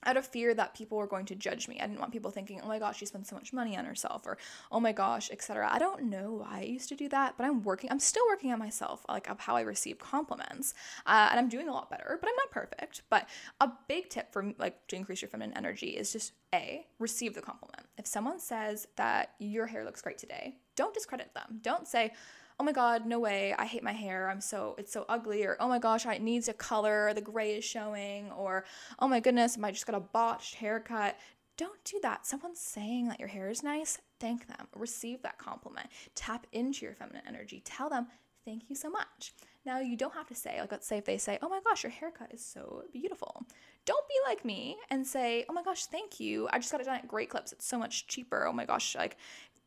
out 0.06 0.18
of 0.18 0.26
fear 0.26 0.54
that 0.54 0.74
people 0.74 0.98
were 0.98 1.08
going 1.08 1.26
to 1.26 1.36
judge 1.36 1.68
me. 1.68 1.80
I 1.80 1.88
didn't 1.88 2.00
want 2.00 2.12
people 2.12 2.32
thinking, 2.32 2.62
"Oh 2.62 2.68
my 2.68 2.80
gosh, 2.80 2.98
she 2.98 3.06
spent 3.06 3.28
so 3.28 3.36
much 3.36 3.54
money 3.54 3.78
on 3.78 3.86
herself," 3.86 4.26
or 4.26 4.38
"Oh 4.72 4.80
my 4.80 4.92
gosh," 4.92 5.30
etc. 5.32 5.68
I 5.72 5.80
don't 5.80 6.04
know 6.04 6.34
why 6.34 6.60
I 6.60 6.64
used 6.64 6.90
to 6.90 6.96
do 6.96 7.10
that, 7.10 7.36
but 7.38 7.46
I'm 7.46 7.64
working. 7.64 7.92
I'm 7.92 8.00
still 8.00 8.26
working 8.28 8.52
on 8.54 8.60
myself, 8.60 9.06
like 9.10 9.30
of 9.30 9.40
how 9.40 9.56
I 9.56 9.62
receive 9.62 10.00
compliments, 10.00 10.74
uh, 11.06 11.30
and 11.32 11.40
I'm 11.40 11.50
doing 11.50 11.68
a 11.68 11.74
lot 11.74 11.90
better. 11.90 12.18
But 12.20 12.30
I'm 12.30 12.36
not 12.36 12.52
perfect. 12.52 13.02
But 13.10 13.28
a 13.60 13.72
big 13.88 14.10
tip 14.10 14.32
for 14.32 14.54
like 14.58 14.88
to 14.88 14.96
increase 14.96 15.22
your 15.22 15.30
feminine 15.30 15.58
energy 15.58 15.90
is 15.90 16.12
just 16.14 16.34
a 16.54 16.86
receive 17.00 17.34
the 17.34 17.42
compliment. 17.42 17.88
If 17.98 18.08
someone 18.08 18.40
says 18.40 18.88
that 18.96 19.34
your 19.40 19.66
hair 19.68 19.84
looks 19.84 20.02
great 20.02 20.18
today, 20.18 20.58
don't 20.76 20.94
discredit 20.94 21.34
them. 21.34 21.60
Don't 21.62 21.88
say 21.88 22.14
oh 22.60 22.64
my 22.64 22.72
god, 22.72 23.06
no 23.06 23.20
way, 23.20 23.54
I 23.58 23.66
hate 23.66 23.84
my 23.84 23.92
hair, 23.92 24.30
I'm 24.30 24.42
so, 24.42 24.76
it's 24.78 24.92
so 24.92 25.06
ugly, 25.08 25.44
or 25.44 25.58
oh 25.60 25.68
my 25.68 25.80
gosh, 25.80 26.06
it 26.06 26.22
needs 26.22 26.48
a 26.48 26.54
color, 26.54 27.14
the 27.14 27.22
gray 27.22 27.58
is 27.58 27.64
showing, 27.64 28.32
or 28.32 28.66
oh 29.00 29.08
my 29.08 29.20
goodness, 29.20 29.58
I 29.62 29.72
just 29.72 29.86
got 29.86 29.96
a 29.96 30.00
botched 30.00 30.56
haircut. 30.56 31.16
Don't 31.56 31.84
do 31.84 32.00
that. 32.04 32.28
Someone's 32.28 32.60
saying 32.60 33.08
that 33.08 33.20
your 33.20 33.30
hair 33.30 33.50
is 33.50 33.64
nice, 33.64 34.00
thank 34.20 34.48
them, 34.48 34.68
receive 34.76 35.22
that 35.24 35.38
compliment, 35.38 35.88
tap 36.16 36.48
into 36.52 36.86
your 36.86 36.96
feminine 36.96 37.24
energy, 37.28 37.62
tell 37.64 37.90
them, 37.90 38.08
thank 38.46 38.70
you 38.70 38.76
so 38.76 38.90
much. 38.90 39.34
Now, 39.66 39.80
you 39.80 39.98
don't 39.98 40.14
have 40.14 40.28
to 40.28 40.36
say, 40.36 40.62
like, 40.62 40.72
let's 40.72 40.88
say 40.88 40.98
if 40.98 41.04
they 41.04 41.18
say, 41.18 41.38
oh 41.42 41.50
my 41.50 41.60
gosh, 41.62 41.84
your 41.84 41.92
haircut 41.92 42.34
is 42.34 42.44
so 42.46 42.84
beautiful. 42.94 43.44
Don't 43.86 44.08
be 44.08 44.14
like 44.26 44.46
me 44.46 44.78
and 44.90 45.06
say, 45.06 45.44
oh 45.50 45.54
my 45.54 45.62
gosh, 45.62 45.88
thank 45.88 46.22
you. 46.22 46.48
I 46.54 46.60
just 46.60 46.72
got 46.72 46.80
it 46.80 46.86
done 46.86 46.96
at 46.96 47.08
Great 47.08 47.30
Clips. 47.30 47.52
It's 47.52 47.66
so 47.66 47.78
much 47.78 48.08
cheaper. 48.08 48.48
Oh 48.48 48.54
my 48.54 48.64
gosh, 48.64 48.96
like, 48.96 49.18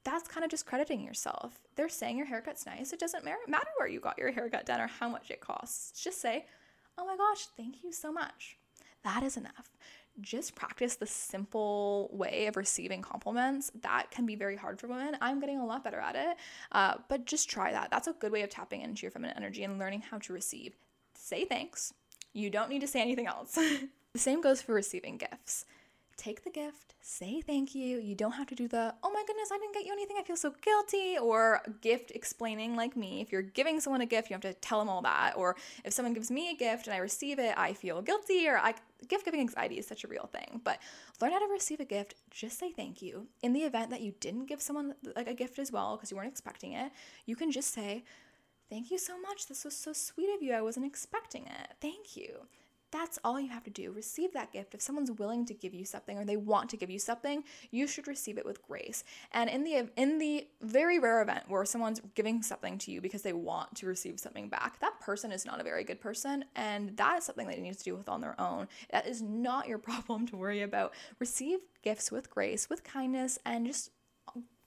that's 0.05 0.29
kind 0.29 0.45
of 0.45 0.51
discrediting 0.51 1.05
yourself. 1.05 1.61
They're 1.77 1.89
saying 1.89 2.17
your 2.17 2.27
haircut's 2.27 2.67
nice. 2.67 2.93
It 2.93 3.01
doesn't 3.01 3.25
matter 3.25 3.69
where 3.77 3.89
you 3.89 4.01
got 4.01 4.19
your 4.19 4.33
haircut 4.33 4.67
done 4.67 4.81
or 4.81 4.87
how 4.87 5.09
much 5.09 5.31
it 5.31 5.41
costs. 5.41 6.03
Just 6.03 6.21
say, 6.21 6.47
oh 6.97 7.07
my 7.07 7.17
gosh, 7.17 7.47
thank 7.57 7.83
you 7.83 7.93
so 7.93 8.13
much. 8.13 8.57
That 9.05 9.23
is 9.23 9.37
enough. 9.37 9.71
Just 10.21 10.55
practice 10.55 10.97
the 10.97 11.07
simple 11.07 12.11
way 12.13 12.47
of 12.47 12.57
receiving 12.57 13.01
compliments. 13.01 13.71
That 13.83 14.11
can 14.11 14.27
be 14.27 14.35
very 14.35 14.57
hard 14.57 14.79
for 14.79 14.89
women. 14.89 15.17
I'm 15.21 15.41
getting 15.41 15.61
a 15.61 15.67
lot 15.67 15.85
better 15.85 16.01
at 16.01 16.17
it, 16.17 16.37
uh, 16.73 16.95
but 17.09 17.27
just 17.27 17.49
try 17.49 17.73
that. 17.73 17.91
That's 17.91 18.09
a 18.09 18.13
good 18.13 18.33
way 18.33 18.43
of 18.43 18.51
tapping 18.51 18.83
into 18.83 19.03
your 19.03 19.11
feminine 19.11 19.37
energy 19.37 19.65
and 19.65 19.79
learning 19.79 20.03
how 20.03 20.19
to 20.19 20.33
receive. 20.33 20.77
Say 21.15 21.45
thanks. 21.45 21.95
You 22.33 22.51
don't 22.51 22.69
need 22.69 22.81
to 22.81 22.87
say 22.87 23.01
anything 23.01 23.27
else. 23.27 23.53
the 24.13 24.19
same 24.19 24.41
goes 24.41 24.61
for 24.61 24.75
receiving 24.75 25.17
gifts 25.17 25.65
take 26.21 26.45
the 26.45 26.51
gift, 26.51 26.95
say 27.01 27.41
thank 27.41 27.75
you. 27.75 27.99
You 27.99 28.15
don't 28.15 28.33
have 28.33 28.47
to 28.49 28.55
do 28.55 28.69
the, 28.69 28.95
oh 29.03 29.11
my 29.11 29.25
goodness, 29.27 29.49
I 29.51 29.59
didn't 29.59 29.73
get 29.73 29.87
you 29.87 29.93
anything, 29.93 30.17
I 30.21 30.23
feel 30.23 30.37
so 30.37 30.53
guilty, 30.61 31.17
or 31.19 31.63
gift 31.81 32.13
explaining 32.15 32.77
like 32.77 32.95
me. 32.95 33.23
If 33.23 33.33
you're 33.33 33.41
giving 33.41 33.81
someone 33.81 34.03
a 34.03 34.07
gift, 34.07 34.29
you 34.29 34.35
have 34.35 34.43
to 34.43 34.53
tell 34.55 34.79
them 34.79 34.91
all 34.91 35.01
that. 35.03 35.33
Or 35.37 35.57
if 35.83 35.95
someone 35.95 36.13
gives 36.13 36.31
me 36.31 36.51
a 36.51 36.55
gift 36.55 36.87
and 36.87 36.95
I 36.95 36.99
receive 36.99 37.39
it, 37.39 37.55
I 37.57 37.73
feel 37.73 38.03
guilty, 38.03 38.47
or 38.47 38.59
I, 38.59 38.75
gift 39.09 39.25
giving 39.25 39.41
anxiety 39.41 39.79
is 39.79 39.87
such 39.87 40.05
a 40.05 40.09
real 40.09 40.29
thing. 40.31 40.61
But 40.63 40.79
learn 41.23 41.33
how 41.33 41.39
to 41.39 41.51
receive 41.51 41.81
a 41.81 41.87
gift, 41.87 42.15
just 42.31 42.59
say 42.59 42.71
thank 42.71 43.01
you. 43.01 43.27
In 43.43 43.55
the 43.55 43.61
event 43.61 43.89
that 43.91 44.03
you 44.03 44.13
didn't 44.21 44.47
give 44.47 44.61
someone 44.61 44.95
like 45.17 45.29
a 45.29 45.35
gift 45.35 45.59
as 45.59 45.73
well, 45.73 45.97
because 45.97 46.11
you 46.11 46.19
weren't 46.19 46.29
expecting 46.29 46.73
it, 46.75 46.93
you 47.25 47.35
can 47.35 47.51
just 47.51 47.73
say, 47.73 48.05
Thank 48.69 48.93
you 48.93 48.99
so 48.99 49.21
much. 49.21 49.49
This 49.49 49.65
was 49.65 49.77
so 49.77 49.93
sweet 49.93 50.33
of 50.33 50.43
you. 50.43 50.53
I 50.53 50.61
wasn't 50.61 50.87
expecting 50.87 51.47
it. 51.47 51.75
Thank 51.81 52.17
you. 52.17 52.47
That's 52.91 53.19
all 53.25 53.41
you 53.41 53.49
have 53.49 53.65
to 53.65 53.71
do. 53.71 53.93
Receive 53.93 54.33
that 54.33 54.53
gift. 54.53 54.75
If 54.75 54.81
someone's 54.81 55.13
willing 55.13 55.45
to 55.47 55.55
give 55.55 55.75
you 55.75 55.85
something 55.85 56.19
or 56.19 56.25
they 56.25 56.37
want 56.37 56.71
to 56.71 56.77
give 56.77 56.91
you 56.91 56.99
something, 56.99 57.45
you 57.71 57.87
should 57.87 58.09
receive 58.09 58.39
it 58.39 58.45
with 58.45 58.67
grace. 58.67 59.05
And 59.33 59.49
in 59.49 59.65
the 59.65 59.89
in 59.97 60.19
the 60.19 60.49
very 60.61 60.99
rare 60.99 61.23
event 61.23 61.45
where 61.49 61.65
someone's 61.65 62.01
giving 62.15 62.43
something 62.43 62.79
to 62.79 62.91
you 62.91 63.01
because 63.01 63.23
they 63.23 63.33
want 63.33 63.75
to 63.77 63.87
receive 63.87 64.19
something 64.19 64.49
back, 64.49 64.81
that 64.81 64.99
person 65.01 65.33
is 65.33 65.47
not 65.47 65.61
a 65.61 65.65
very 65.65 65.85
good 65.85 66.01
person 66.01 66.45
and 66.57 66.97
that 66.97 67.19
is 67.19 67.25
something 67.25 67.47
they 67.47 67.61
need 67.61 67.79
to 67.79 67.85
deal 67.85 67.97
with 67.97 68.09
on 68.09 68.21
their 68.21 68.41
own. 68.41 68.69
That 68.91 69.07
is 69.07 69.23
not 69.23 69.69
your 69.69 69.79
problem 69.91 70.27
to 70.29 70.37
worry 70.37 70.63
about. 70.63 70.95
Receive 71.19 71.61
gifts 71.83 72.11
with 72.11 72.31
grace, 72.31 72.69
with 72.69 72.85
kindness 72.85 73.39
and 73.45 73.67
just 73.67 73.91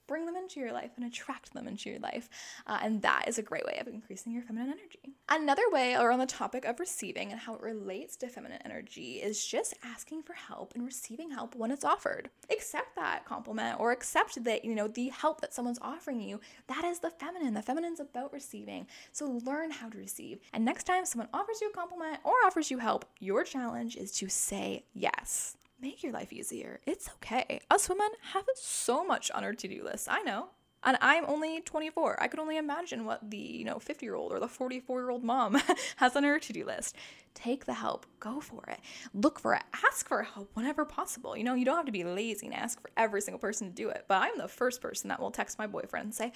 bring 0.06 0.26
them 0.26 0.36
into 0.36 0.60
your 0.60 0.72
life 0.72 0.90
and 0.96 1.04
attract 1.04 1.52
them 1.54 1.66
into 1.66 1.90
your 1.90 1.98
life. 1.98 2.28
Uh, 2.66 2.78
and 2.82 3.02
that 3.02 3.24
is 3.26 3.38
a 3.38 3.42
great 3.42 3.64
way 3.64 3.78
of 3.80 3.88
increasing 3.88 4.32
your 4.32 4.42
feminine 4.42 4.72
energy. 4.72 5.14
Another 5.28 5.62
way 5.70 5.94
around 5.94 6.18
the 6.18 6.26
topic 6.26 6.64
of 6.64 6.80
receiving 6.80 7.30
and 7.30 7.40
how 7.40 7.54
it 7.54 7.60
relates 7.60 8.16
to 8.16 8.28
feminine 8.28 8.60
energy 8.64 9.14
is 9.22 9.44
just 9.44 9.74
asking 9.82 10.22
for 10.22 10.34
help 10.34 10.74
and 10.74 10.84
receiving 10.84 11.30
help 11.30 11.54
when 11.54 11.70
it's 11.70 11.84
offered. 11.84 12.30
Accept 12.50 12.94
that 12.96 13.24
compliment 13.24 13.80
or 13.80 13.92
accept 13.92 14.42
that, 14.44 14.64
you 14.64 14.74
know, 14.74 14.88
the 14.88 15.08
help 15.08 15.40
that 15.40 15.54
someone's 15.54 15.78
offering 15.80 16.20
you. 16.20 16.40
That 16.66 16.84
is 16.84 16.98
the 16.98 17.10
feminine. 17.10 17.54
The 17.54 17.62
feminine's 17.62 18.00
about 18.00 18.32
receiving. 18.32 18.86
So 19.12 19.40
learn 19.44 19.70
how 19.70 19.88
to 19.88 19.98
receive. 19.98 20.40
And 20.52 20.64
next 20.64 20.84
time 20.84 21.04
someone 21.06 21.28
offers 21.32 21.60
you 21.60 21.70
a 21.70 21.72
compliment 21.72 22.18
or 22.24 22.32
offers 22.44 22.70
you 22.70 22.78
help, 22.78 23.04
your 23.18 23.44
challenge 23.44 23.96
is 23.96 24.12
to 24.12 24.28
say 24.28 24.84
yes 24.92 25.56
make 25.84 26.02
your 26.02 26.12
life 26.12 26.32
easier. 26.32 26.80
It's 26.86 27.10
okay. 27.16 27.60
Us 27.70 27.90
women 27.90 28.08
have 28.32 28.46
so 28.54 29.04
much 29.04 29.30
on 29.32 29.44
our 29.44 29.52
to-do 29.52 29.84
list. 29.84 30.08
I 30.10 30.22
know. 30.22 30.46
And 30.82 30.96
I'm 31.02 31.24
only 31.26 31.60
24. 31.60 32.22
I 32.22 32.26
could 32.26 32.40
only 32.40 32.56
imagine 32.56 33.04
what 33.04 33.30
the, 33.30 33.36
you 33.36 33.64
know, 33.64 33.76
50-year-old 33.76 34.32
or 34.32 34.40
the 34.40 34.46
44-year-old 34.46 35.22
mom 35.22 35.60
has 35.96 36.16
on 36.16 36.24
her 36.24 36.38
to-do 36.38 36.64
list. 36.64 36.96
Take 37.34 37.66
the 37.66 37.74
help. 37.74 38.06
Go 38.18 38.40
for 38.40 38.64
it. 38.68 38.80
Look 39.12 39.38
for 39.38 39.54
it. 39.54 39.62
Ask 39.86 40.08
for 40.08 40.22
help 40.22 40.50
whenever 40.54 40.86
possible. 40.86 41.36
You 41.36 41.44
know, 41.44 41.54
you 41.54 41.66
don't 41.66 41.76
have 41.76 41.86
to 41.86 41.92
be 41.92 42.04
lazy 42.04 42.46
and 42.46 42.54
ask 42.54 42.80
for 42.80 42.90
every 42.96 43.20
single 43.20 43.38
person 43.38 43.68
to 43.68 43.74
do 43.74 43.90
it. 43.90 44.06
But 44.08 44.22
I'm 44.22 44.38
the 44.38 44.48
first 44.48 44.80
person 44.80 45.08
that 45.08 45.20
will 45.20 45.30
text 45.30 45.58
my 45.58 45.66
boyfriend 45.66 46.04
and 46.04 46.14
say, 46.14 46.32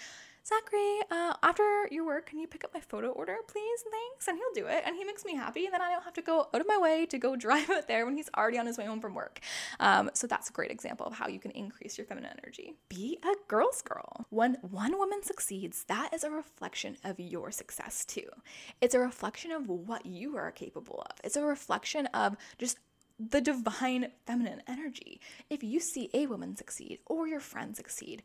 Zachary, 0.47 1.01
uh, 1.11 1.35
after 1.43 1.89
your 1.91 2.07
work, 2.07 2.27
can 2.27 2.39
you 2.39 2.47
pick 2.47 2.65
up 2.65 2.73
my 2.73 2.81
photo 2.81 3.09
order, 3.09 3.37
please? 3.47 3.85
Thanks. 3.91 4.29
And 4.29 4.39
he'll 4.39 4.65
do 4.65 4.69
it. 4.69 4.83
And 4.87 4.97
he 4.97 5.05
makes 5.05 5.25
me 5.25 5.35
happy. 5.35 5.65
And 5.65 5.75
then 5.75 5.83
I 5.83 5.91
don't 5.91 6.05
have 6.05 6.15
to 6.15 6.23
go 6.23 6.49
out 6.55 6.61
of 6.61 6.67
my 6.67 6.79
way 6.79 7.07
to 7.07 7.19
go 7.19 7.37
drive 7.49 7.71
out 7.71 7.89
there 7.89 8.07
when 8.07 8.17
he's 8.17 8.31
already 8.37 8.59
on 8.59 8.67
his 8.67 8.79
way 8.79 8.87
home 8.87 9.01
from 9.01 9.15
work. 9.15 9.41
Um, 9.81 10.11
so 10.15 10.27
that's 10.27 10.49
a 10.49 10.53
great 10.53 10.71
example 10.71 11.07
of 11.07 11.15
how 11.15 11.29
you 11.29 11.39
can 11.39 11.51
increase 11.53 11.99
your 11.99 12.07
feminine 12.07 12.37
energy. 12.43 12.75
Be 12.89 13.19
a 13.23 13.35
girl's 13.49 13.83
girl. 13.83 14.27
When 14.31 14.57
one 14.63 14.99
woman 14.99 15.23
succeeds, 15.23 15.85
that 15.89 16.13
is 16.15 16.25
a 16.25 16.31
reflection 16.31 16.97
of 17.05 17.19
your 17.21 17.51
success 17.51 18.05
too. 18.05 18.29
It's 18.81 18.95
a 18.95 19.01
reflection 19.01 19.53
of 19.53 19.69
what 19.69 20.07
you 20.07 20.37
are 20.37 20.51
capable 20.51 21.05
of. 21.11 21.17
It's 21.25 21.37
a 21.37 21.43
reflection 21.43 22.07
of 22.07 22.37
just 22.59 22.79
the 23.19 23.41
divine 23.41 24.13
feminine 24.27 24.63
energy. 24.69 25.21
If 25.51 25.63
you 25.63 25.81
see 25.81 26.09
a 26.15 26.27
woman 26.27 26.57
succeed 26.57 27.01
or 27.07 27.27
your 27.27 27.41
friend 27.41 27.77
succeed, 27.77 28.23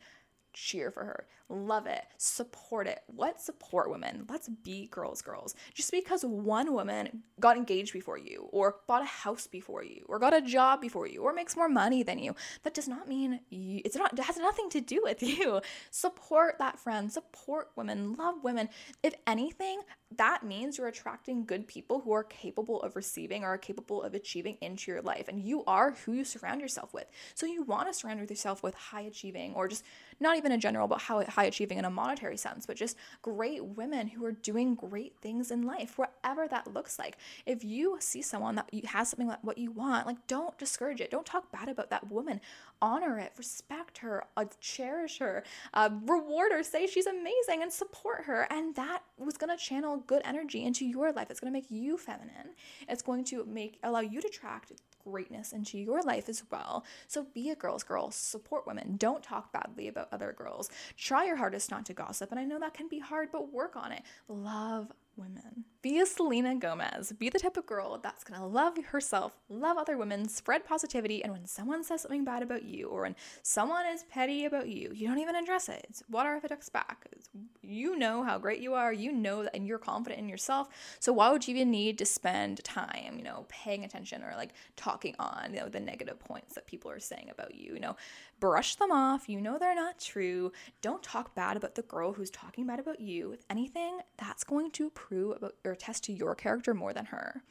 cheer 0.54 0.92
for 0.92 1.04
her. 1.04 1.28
Love 1.54 1.86
it. 1.86 2.04
Support 2.18 2.88
it. 2.88 3.02
Let's 3.16 3.46
support 3.46 3.92
women. 3.92 4.26
Let's 4.28 4.50
be 4.50 4.88
girls, 4.88 5.22
girls. 5.22 5.54
Just 5.76 5.92
because 5.92 6.26
one 6.26 6.74
woman 6.74 7.22
got 7.40 7.58
engaged 7.58 7.94
before 7.94 8.18
you, 8.18 8.50
or 8.52 8.78
bought 8.88 9.04
a 9.04 9.06
house 9.06 9.46
before 9.46 9.84
you, 9.84 10.04
or 10.10 10.18
got 10.18 10.34
a 10.34 10.42
job 10.42 10.82
before 10.82 11.08
you, 11.08 11.22
or 11.22 11.32
makes 11.32 11.56
more 11.56 11.70
money 11.70 12.02
than 12.02 12.18
you, 12.18 12.36
that 12.64 12.74
does 12.74 12.88
not 12.88 13.08
mean 13.08 13.40
you, 13.52 13.82
it's 13.86 13.96
not, 13.96 14.18
it 14.18 14.24
has 14.24 14.38
nothing 14.38 14.68
to 14.72 14.82
do 14.82 15.02
with 15.04 15.22
you. 15.24 15.62
Support 15.92 16.58
that 16.58 16.80
friend. 16.80 17.12
Support 17.12 17.70
women. 17.76 18.14
Love 18.14 18.44
women. 18.44 18.70
If 19.04 19.14
anything, 19.28 19.82
that 20.18 20.44
means 20.44 20.78
you're 20.78 20.88
attracting 20.88 21.46
good 21.46 21.68
people 21.68 22.00
who 22.00 22.14
are 22.14 22.24
capable 22.24 22.82
of 22.82 22.96
receiving 22.96 23.44
or 23.44 23.50
are 23.50 23.58
capable 23.58 24.02
of 24.02 24.16
achieving 24.16 24.58
into 24.62 24.92
your 24.92 25.02
life. 25.02 25.28
And 25.28 25.40
you 25.40 25.64
are 25.66 25.92
who 26.06 26.14
you 26.14 26.24
surround 26.24 26.62
yourself 26.62 26.94
with. 26.94 27.06
So 27.36 27.46
you 27.46 27.64
want 27.64 27.88
to 27.88 27.94
surround 27.94 28.28
yourself 28.28 28.64
with 28.64 28.74
high 28.76 29.02
achieving 29.02 29.54
or 29.54 29.68
just 29.68 29.84
not 30.20 30.38
even 30.38 30.52
in 30.52 30.60
general, 30.60 30.88
but 30.88 31.02
how 31.02 31.24
high 31.26 31.43
achieving 31.48 31.78
in 31.78 31.86
a 31.86 31.90
monetary 31.90 32.38
sense, 32.38 32.66
but 32.66 32.76
just 32.76 32.98
great 33.22 33.64
women 33.64 34.08
who 34.08 34.26
are 34.26 34.32
doing 34.32 34.76
great 34.76 35.16
things 35.22 35.52
in 35.52 35.64
life, 35.64 35.98
whatever 35.98 36.48
that 36.48 36.74
looks 36.74 37.00
like. 37.00 37.18
If 37.46 37.64
you 37.64 37.98
see 38.00 38.22
someone 38.22 38.56
that 38.56 38.70
has 38.86 39.10
something 39.10 39.28
like 39.28 39.44
what 39.44 39.58
you 39.58 39.72
want, 39.72 40.08
like 40.08 40.26
don't 40.28 40.58
discourage 40.58 41.02
it. 41.02 41.12
Don't 41.12 41.26
talk 41.26 41.52
bad 41.52 41.70
about 41.70 41.90
that 41.90 42.10
woman. 42.12 42.42
Honor 42.82 43.18
it, 43.20 43.34
respect 43.38 44.00
her, 44.00 44.26
uh, 44.36 44.46
cherish 44.60 45.20
her, 45.20 45.44
uh, 45.74 45.90
reward 46.06 46.52
her, 46.52 46.64
say 46.64 46.88
she's 46.88 47.08
amazing, 47.08 47.62
and 47.62 47.72
support 47.72 48.26
her. 48.26 48.48
And 48.50 48.76
that 48.76 49.04
was 49.18 49.38
gonna 49.38 49.58
channel 49.58 50.04
good 50.08 50.22
energy 50.26 50.64
into 50.64 50.86
your 50.86 51.12
life. 51.12 51.30
It's 51.30 51.40
gonna 51.40 51.52
make 51.52 51.72
you 51.72 51.98
feminine. 51.98 52.56
It's 52.88 53.02
going 53.02 53.24
to 53.26 53.46
make 53.46 53.80
allow 53.84 54.02
you 54.02 54.22
to 54.22 54.28
attract 54.28 54.72
greatness 55.04 55.54
into 55.54 55.78
your 55.78 56.02
life 56.02 56.30
as 56.30 56.44
well. 56.52 56.86
So 57.08 57.28
be 57.34 57.50
a 57.50 57.56
girl's 57.56 57.84
girl, 57.84 58.12
support 58.12 58.66
women, 58.68 58.96
don't 58.98 59.24
talk 59.24 59.52
badly 59.52 59.88
about 59.88 60.10
other 60.12 60.34
girls. 60.34 60.70
Try 60.98 61.26
your 61.26 61.38
hardest 61.38 61.72
not 61.72 61.86
to 61.88 61.94
gossip, 61.94 62.32
and 62.32 62.40
I 62.40 62.46
know 62.46 62.60
that 62.60 62.74
can 62.74 62.88
be 62.88 63.00
hard, 63.00 63.30
but 63.32 63.54
work 63.54 63.76
on 63.76 63.92
it. 63.92 64.04
Love 64.28 64.92
women. 65.18 65.66
Be 65.82 66.00
a 66.00 66.06
Selena 66.06 66.56
Gomez. 66.56 67.12
Be 67.12 67.30
the 67.30 67.40
type 67.40 67.58
of 67.58 67.66
girl 67.66 68.00
that's 68.02 68.24
gonna 68.24 68.48
love 68.48 68.78
herself, 68.86 69.38
love 69.50 69.78
other 69.78 69.98
women, 69.98 70.30
spread 70.30 70.66
positivity, 70.66 71.24
and 71.24 71.34
when 71.34 71.46
someone 71.46 71.84
says 71.84 72.02
something 72.02 72.24
bad 72.24 72.42
about 72.42 72.64
you 72.64 72.88
or 72.88 73.02
when 73.02 73.16
someone 73.42 73.86
is 73.88 74.04
petty 74.04 74.46
about 74.46 74.70
you, 74.70 74.92
you 74.94 75.08
don't 75.08 75.20
even 75.20 75.36
address 75.36 75.68
it. 75.68 75.86
It's 75.90 76.02
water 76.10 76.36
off 76.36 76.46
a 76.46 76.48
duck's 76.48 76.70
back. 76.70 77.06
It's, 77.12 77.30
you 77.62 77.98
know 77.98 78.24
how 78.24 78.38
great 78.38 78.62
you 78.62 78.74
are, 78.76 78.94
you 78.94 79.12
know 79.12 79.44
that, 79.44 79.56
and 79.56 79.68
you're 79.68 79.78
confident 79.78 80.22
in 80.22 80.30
yourself. 80.30 80.70
So 81.00 81.12
why 81.12 81.32
would 81.32 81.48
you 81.48 81.56
even 81.56 81.70
need 81.72 81.98
to 81.98 82.06
spend 82.06 82.64
time, 82.64 83.16
you 83.18 83.24
know, 83.24 83.46
paying 83.50 83.84
attention 83.84 84.24
or 84.24 84.34
like 84.38 84.52
talking 84.78 85.16
on, 85.20 85.54
you 85.54 85.60
know, 85.60 85.70
the 85.70 85.80
negative 85.82 86.20
points 86.20 86.56
that 86.56 86.66
people 86.66 86.90
are 86.92 87.00
saying 87.00 87.30
about 87.30 87.56
you? 87.56 87.74
You 87.74 87.80
know, 87.82 87.96
brush 88.44 88.76
them 88.76 88.92
off. 88.92 89.30
You 89.30 89.40
know 89.40 89.58
they're 89.58 89.74
not 89.74 90.02
true. 90.02 90.52
Don't 90.82 91.02
talk 91.02 91.34
bad 91.34 91.56
about 91.56 91.76
the 91.76 91.82
girl 91.84 92.12
who's 92.12 92.30
talking 92.30 92.68
bad 92.68 92.78
about 92.78 93.00
you. 93.00 93.32
If 93.32 93.46
anything, 93.50 94.00
that's 94.18 94.44
going 94.44 94.72
to 94.72 94.90
prove 94.90 95.38
about 95.38 95.56
or 95.64 95.72
attest 95.72 96.04
to 96.04 96.12
your 96.12 96.36
character 96.36 96.74
more 96.74 96.92
than 96.92 97.06
her. 97.06 97.42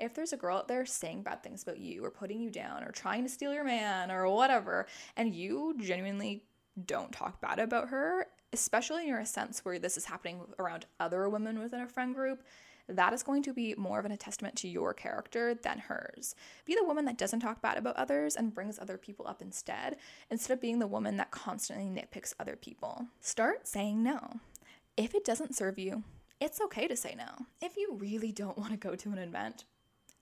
If 0.00 0.12
there's 0.12 0.32
a 0.32 0.36
girl 0.36 0.56
out 0.56 0.66
there 0.66 0.84
saying 0.84 1.22
bad 1.22 1.44
things 1.44 1.62
about 1.62 1.78
you 1.78 2.04
or 2.04 2.10
putting 2.10 2.40
you 2.40 2.50
down 2.50 2.82
or 2.82 2.90
trying 2.90 3.22
to 3.22 3.28
steal 3.28 3.54
your 3.54 3.62
man 3.62 4.10
or 4.10 4.28
whatever, 4.28 4.88
and 5.16 5.32
you 5.32 5.76
genuinely 5.80 6.42
don't 6.84 7.12
talk 7.12 7.40
bad 7.40 7.60
about 7.60 7.90
her, 7.90 8.26
especially 8.52 9.02
in 9.02 9.08
your 9.08 9.24
sense 9.24 9.64
where 9.64 9.78
this 9.78 9.96
is 9.96 10.06
happening 10.06 10.40
around 10.58 10.84
other 10.98 11.28
women 11.28 11.60
within 11.60 11.82
a 11.82 11.86
friend 11.86 12.12
group, 12.12 12.42
that 12.96 13.12
is 13.12 13.22
going 13.22 13.42
to 13.44 13.52
be 13.52 13.74
more 13.76 13.98
of 13.98 14.04
an 14.04 14.16
testament 14.16 14.56
to 14.56 14.68
your 14.68 14.92
character 14.92 15.54
than 15.54 15.78
hers. 15.78 16.34
Be 16.64 16.74
the 16.74 16.84
woman 16.84 17.04
that 17.06 17.18
doesn't 17.18 17.40
talk 17.40 17.62
bad 17.62 17.78
about 17.78 17.96
others 17.96 18.36
and 18.36 18.54
brings 18.54 18.78
other 18.78 18.98
people 18.98 19.26
up 19.26 19.40
instead, 19.40 19.96
instead 20.30 20.52
of 20.52 20.60
being 20.60 20.78
the 20.78 20.86
woman 20.86 21.16
that 21.16 21.30
constantly 21.30 21.86
nitpicks 21.86 22.34
other 22.38 22.56
people. 22.56 23.06
Start 23.20 23.66
saying 23.66 24.02
no. 24.02 24.40
If 24.96 25.14
it 25.14 25.24
doesn't 25.24 25.56
serve 25.56 25.78
you, 25.78 26.02
it's 26.40 26.60
okay 26.60 26.88
to 26.88 26.96
say 26.96 27.14
no. 27.16 27.46
If 27.60 27.76
you 27.76 27.96
really 27.98 28.32
don't 28.32 28.58
want 28.58 28.72
to 28.72 28.76
go 28.76 28.94
to 28.94 29.12
an 29.12 29.18
event, 29.18 29.64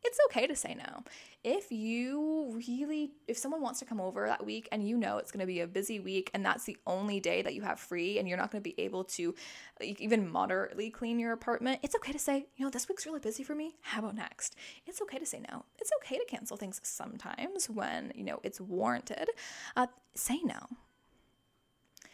it's 0.04 0.18
okay 0.30 0.46
to 0.46 0.54
say 0.54 0.74
no. 0.74 1.02
If 1.44 1.70
you 1.72 2.60
really, 2.68 3.12
if 3.26 3.36
someone 3.36 3.60
wants 3.60 3.78
to 3.80 3.84
come 3.84 4.00
over 4.00 4.26
that 4.26 4.44
week 4.44 4.68
and 4.70 4.86
you 4.86 4.96
know 4.96 5.18
it's 5.18 5.30
going 5.30 5.40
to 5.40 5.46
be 5.46 5.60
a 5.60 5.66
busy 5.66 6.00
week 6.00 6.30
and 6.34 6.44
that's 6.44 6.64
the 6.64 6.76
only 6.86 7.20
day 7.20 7.42
that 7.42 7.54
you 7.54 7.62
have 7.62 7.80
free 7.80 8.18
and 8.18 8.28
you're 8.28 8.38
not 8.38 8.50
going 8.50 8.62
to 8.62 8.70
be 8.70 8.80
able 8.80 9.04
to 9.04 9.34
even 9.80 10.28
moderately 10.28 10.90
clean 10.90 11.18
your 11.18 11.32
apartment, 11.32 11.80
it's 11.82 11.94
okay 11.96 12.12
to 12.12 12.18
say, 12.18 12.46
you 12.56 12.64
know, 12.64 12.70
this 12.70 12.88
week's 12.88 13.06
really 13.06 13.20
busy 13.20 13.42
for 13.42 13.54
me. 13.54 13.76
How 13.82 14.00
about 14.00 14.14
next? 14.14 14.56
It's 14.86 15.02
okay 15.02 15.18
to 15.18 15.26
say 15.26 15.40
no. 15.50 15.64
It's 15.78 15.90
okay 16.02 16.16
to 16.16 16.24
cancel 16.26 16.56
things 16.56 16.80
sometimes 16.82 17.68
when, 17.68 18.12
you 18.14 18.24
know, 18.24 18.40
it's 18.42 18.60
warranted. 18.60 19.28
Uh, 19.76 19.86
say 20.14 20.40
no. 20.44 20.58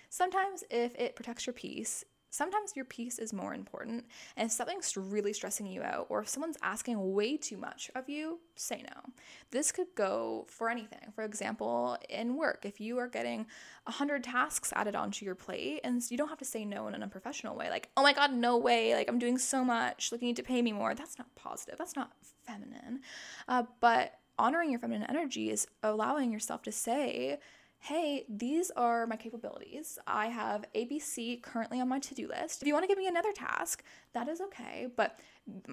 Sometimes, 0.08 0.62
if 0.70 0.94
it 0.94 1.16
protects 1.16 1.44
your 1.44 1.54
peace, 1.54 2.04
Sometimes 2.34 2.72
your 2.74 2.84
peace 2.84 3.20
is 3.20 3.32
more 3.32 3.54
important, 3.54 4.06
and 4.36 4.46
if 4.46 4.50
something's 4.50 4.96
really 4.96 5.32
stressing 5.32 5.68
you 5.68 5.84
out, 5.84 6.06
or 6.08 6.18
if 6.18 6.28
someone's 6.28 6.58
asking 6.62 7.14
way 7.14 7.36
too 7.36 7.56
much 7.56 7.92
of 7.94 8.08
you, 8.08 8.40
say 8.56 8.82
no. 8.82 9.12
This 9.52 9.70
could 9.70 9.86
go 9.94 10.44
for 10.48 10.68
anything. 10.68 11.12
For 11.14 11.22
example, 11.22 11.96
in 12.10 12.34
work, 12.34 12.64
if 12.64 12.80
you 12.80 12.98
are 12.98 13.06
getting 13.06 13.46
100 13.84 14.24
tasks 14.24 14.72
added 14.74 14.96
onto 14.96 15.24
your 15.24 15.36
plate, 15.36 15.82
and 15.84 16.02
you 16.10 16.16
don't 16.16 16.26
have 16.28 16.38
to 16.38 16.44
say 16.44 16.64
no 16.64 16.88
in 16.88 16.94
an 16.94 17.04
unprofessional 17.04 17.54
way, 17.54 17.70
like, 17.70 17.88
oh 17.96 18.02
my 18.02 18.12
God, 18.12 18.32
no 18.32 18.56
way, 18.56 18.96
like, 18.96 19.08
I'm 19.08 19.20
doing 19.20 19.38
so 19.38 19.64
much, 19.64 20.10
like, 20.10 20.20
you 20.20 20.26
need 20.26 20.34
to 20.34 20.42
pay 20.42 20.60
me 20.60 20.72
more. 20.72 20.92
That's 20.92 21.16
not 21.16 21.32
positive, 21.36 21.78
that's 21.78 21.94
not 21.94 22.10
feminine. 22.42 23.02
Uh, 23.46 23.62
but 23.78 24.18
honoring 24.40 24.72
your 24.72 24.80
feminine 24.80 25.08
energy 25.08 25.50
is 25.50 25.68
allowing 25.84 26.32
yourself 26.32 26.62
to 26.62 26.72
say, 26.72 27.38
hey, 27.84 28.24
these 28.30 28.70
are 28.70 29.06
my 29.06 29.16
capabilities. 29.16 29.98
I 30.06 30.28
have 30.28 30.64
ABC 30.74 31.42
currently 31.42 31.82
on 31.82 31.88
my 31.88 31.98
to 31.98 32.14
do 32.14 32.28
list. 32.28 32.62
If 32.62 32.66
you 32.66 32.72
want 32.72 32.84
to 32.84 32.88
give 32.88 32.96
me 32.96 33.06
another 33.06 33.30
task, 33.30 33.84
that 34.14 34.26
is 34.26 34.40
okay. 34.40 34.88
But 34.96 35.18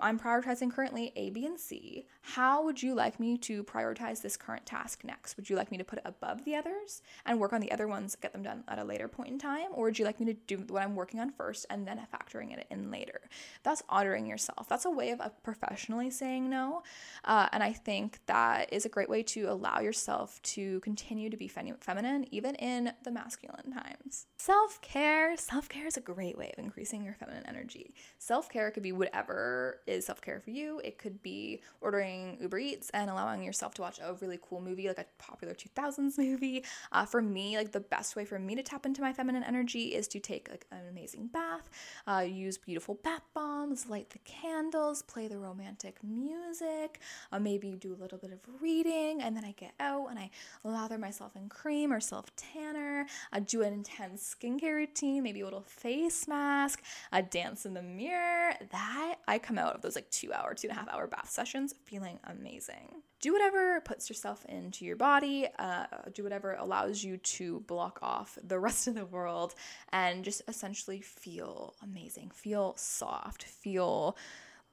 I'm 0.01 0.19
prioritizing 0.19 0.71
currently 0.73 1.13
A, 1.15 1.29
B, 1.29 1.45
and 1.45 1.57
C. 1.57 2.05
How 2.21 2.63
would 2.63 2.83
you 2.83 2.93
like 2.93 3.19
me 3.19 3.37
to 3.39 3.63
prioritize 3.63 4.21
this 4.21 4.35
current 4.35 4.65
task 4.65 5.03
next? 5.05 5.37
Would 5.37 5.49
you 5.49 5.55
like 5.55 5.71
me 5.71 5.77
to 5.77 5.83
put 5.83 5.99
it 5.99 6.05
above 6.05 6.43
the 6.43 6.55
others 6.55 7.01
and 7.25 7.39
work 7.39 7.53
on 7.53 7.61
the 7.61 7.71
other 7.71 7.87
ones, 7.87 8.17
get 8.19 8.33
them 8.33 8.43
done 8.43 8.65
at 8.67 8.79
a 8.79 8.83
later 8.83 9.07
point 9.07 9.29
in 9.29 9.39
time? 9.39 9.67
Or 9.71 9.85
would 9.85 9.97
you 9.97 10.03
like 10.03 10.19
me 10.19 10.25
to 10.25 10.33
do 10.33 10.57
what 10.67 10.83
I'm 10.83 10.95
working 10.95 11.21
on 11.21 11.31
first 11.31 11.65
and 11.69 11.87
then 11.87 12.05
factoring 12.13 12.51
it 12.51 12.67
in 12.69 12.91
later? 12.91 13.21
That's 13.63 13.81
honoring 13.87 14.25
yourself. 14.25 14.67
That's 14.67 14.85
a 14.85 14.89
way 14.89 15.11
of 15.11 15.43
professionally 15.43 16.09
saying 16.11 16.49
no. 16.49 16.83
Uh, 17.23 17.47
and 17.53 17.63
I 17.63 17.71
think 17.71 18.19
that 18.25 18.73
is 18.73 18.85
a 18.85 18.89
great 18.89 19.09
way 19.09 19.23
to 19.23 19.43
allow 19.43 19.79
yourself 19.79 20.41
to 20.41 20.81
continue 20.81 21.29
to 21.29 21.37
be 21.37 21.47
fem- 21.47 21.77
feminine 21.79 22.25
even 22.31 22.55
in 22.55 22.91
the 23.03 23.11
masculine 23.11 23.71
times. 23.71 24.25
Self 24.37 24.81
care. 24.81 25.37
Self 25.37 25.69
care 25.69 25.87
is 25.87 25.95
a 25.95 26.01
great 26.01 26.37
way 26.37 26.51
of 26.57 26.63
increasing 26.63 27.05
your 27.05 27.13
feminine 27.13 27.45
energy. 27.47 27.93
Self 28.17 28.49
care 28.49 28.69
could 28.71 28.83
be 28.83 28.91
whatever 28.91 29.60
is 29.87 30.05
self 30.05 30.21
care 30.21 30.39
for 30.39 30.49
you. 30.49 30.81
It 30.83 30.97
could 30.97 31.21
be 31.21 31.61
ordering 31.81 32.37
Uber 32.41 32.59
Eats 32.59 32.89
and 32.91 33.09
allowing 33.09 33.43
yourself 33.43 33.73
to 33.75 33.81
watch 33.81 33.99
a 33.99 34.13
really 34.21 34.39
cool 34.41 34.61
movie, 34.61 34.87
like 34.87 34.99
a 34.99 35.05
popular 35.17 35.53
2000s 35.53 36.17
movie. 36.17 36.63
Uh, 36.91 37.05
for 37.05 37.21
me, 37.21 37.57
like 37.57 37.71
the 37.71 37.79
best 37.79 38.15
way 38.15 38.25
for 38.25 38.39
me 38.39 38.55
to 38.55 38.63
tap 38.63 38.85
into 38.85 39.01
my 39.01 39.13
feminine 39.13 39.43
energy 39.43 39.95
is 39.95 40.07
to 40.09 40.19
take 40.19 40.49
like 40.49 40.65
an 40.71 40.87
amazing 40.89 41.27
bath, 41.27 41.69
uh, 42.07 42.19
use 42.19 42.57
beautiful 42.57 42.95
bath 42.95 43.23
bombs, 43.33 43.89
light 43.89 44.09
the 44.09 44.19
candles, 44.19 45.01
play 45.01 45.27
the 45.27 45.37
romantic 45.37 45.97
music, 46.03 46.99
uh, 47.31 47.39
maybe 47.39 47.71
do 47.71 47.93
a 47.93 47.99
little 48.01 48.17
bit 48.17 48.31
of 48.31 48.39
reading, 48.61 49.21
and 49.21 49.35
then 49.35 49.45
I 49.45 49.53
get 49.53 49.73
out 49.79 50.07
and 50.09 50.19
I 50.19 50.29
lather 50.63 50.97
myself 50.97 51.35
in 51.35 51.49
cream 51.49 51.91
or 51.91 51.99
self 51.99 52.35
tanner, 52.35 53.05
I 53.31 53.39
do 53.39 53.61
an 53.61 53.73
intense 53.73 54.35
skincare 54.35 54.75
routine, 54.75 55.23
maybe 55.23 55.41
a 55.41 55.45
little 55.45 55.61
face 55.61 56.27
mask, 56.27 56.83
a 57.11 57.21
dance 57.21 57.65
in 57.65 57.73
the 57.73 57.81
mirror. 57.81 58.53
That 58.71 59.15
I 59.27 59.37
come 59.51 59.59
out 59.63 59.75
of 59.75 59.81
those 59.81 59.95
like 59.95 60.09
two 60.09 60.31
hour, 60.33 60.53
two 60.53 60.67
and 60.69 60.77
a 60.77 60.79
half 60.79 60.89
hour 60.89 61.07
bath 61.07 61.29
sessions 61.29 61.73
feeling 61.83 62.19
amazing. 62.23 63.01
Do 63.19 63.33
whatever 63.33 63.81
puts 63.81 64.09
yourself 64.09 64.45
into 64.45 64.85
your 64.85 64.95
body, 64.95 65.47
uh, 65.59 65.85
do 66.13 66.23
whatever 66.23 66.53
allows 66.53 67.03
you 67.03 67.17
to 67.17 67.59
block 67.61 67.99
off 68.01 68.37
the 68.41 68.59
rest 68.59 68.87
of 68.87 68.95
the 68.95 69.05
world 69.05 69.53
and 69.91 70.23
just 70.23 70.41
essentially 70.47 71.01
feel 71.01 71.75
amazing, 71.83 72.31
feel 72.33 72.75
soft, 72.77 73.43
feel 73.43 74.17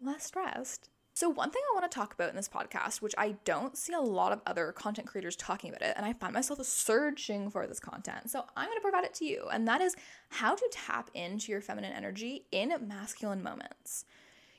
less 0.01 0.24
stressed. 0.24 0.91
So, 1.14 1.29
one 1.29 1.51
thing 1.51 1.62
I 1.72 1.74
want 1.74 1.91
to 1.91 1.95
talk 1.95 2.14
about 2.14 2.31
in 2.31 2.37
this 2.37 2.49
podcast, 2.49 3.03
which 3.03 3.14
I 3.18 3.35
don't 3.45 3.76
see 3.76 3.93
a 3.93 4.01
lot 4.01 4.31
of 4.31 4.41
other 4.47 4.70
content 4.70 5.09
creators 5.09 5.35
talking 5.35 5.70
about 5.70 5.83
it, 5.83 5.95
and 5.97 6.07
I 6.07 6.12
find 6.12 6.33
myself 6.33 6.64
searching 6.64 7.51
for 7.51 7.66
this 7.66 7.81
content. 7.81 8.31
So, 8.31 8.45
I'm 8.57 8.66
going 8.66 8.79
to 8.79 8.83
provide 8.83 9.03
it 9.03 9.14
to 9.14 9.24
you, 9.24 9.49
and 9.53 9.66
that 9.66 9.81
is 9.81 9.97
how 10.29 10.55
to 10.55 10.68
tap 10.70 11.11
into 11.14 11.51
your 11.51 11.61
feminine 11.61 11.93
energy 11.93 12.45
in 12.53 12.72
masculine 12.87 13.43
moments 13.43 14.05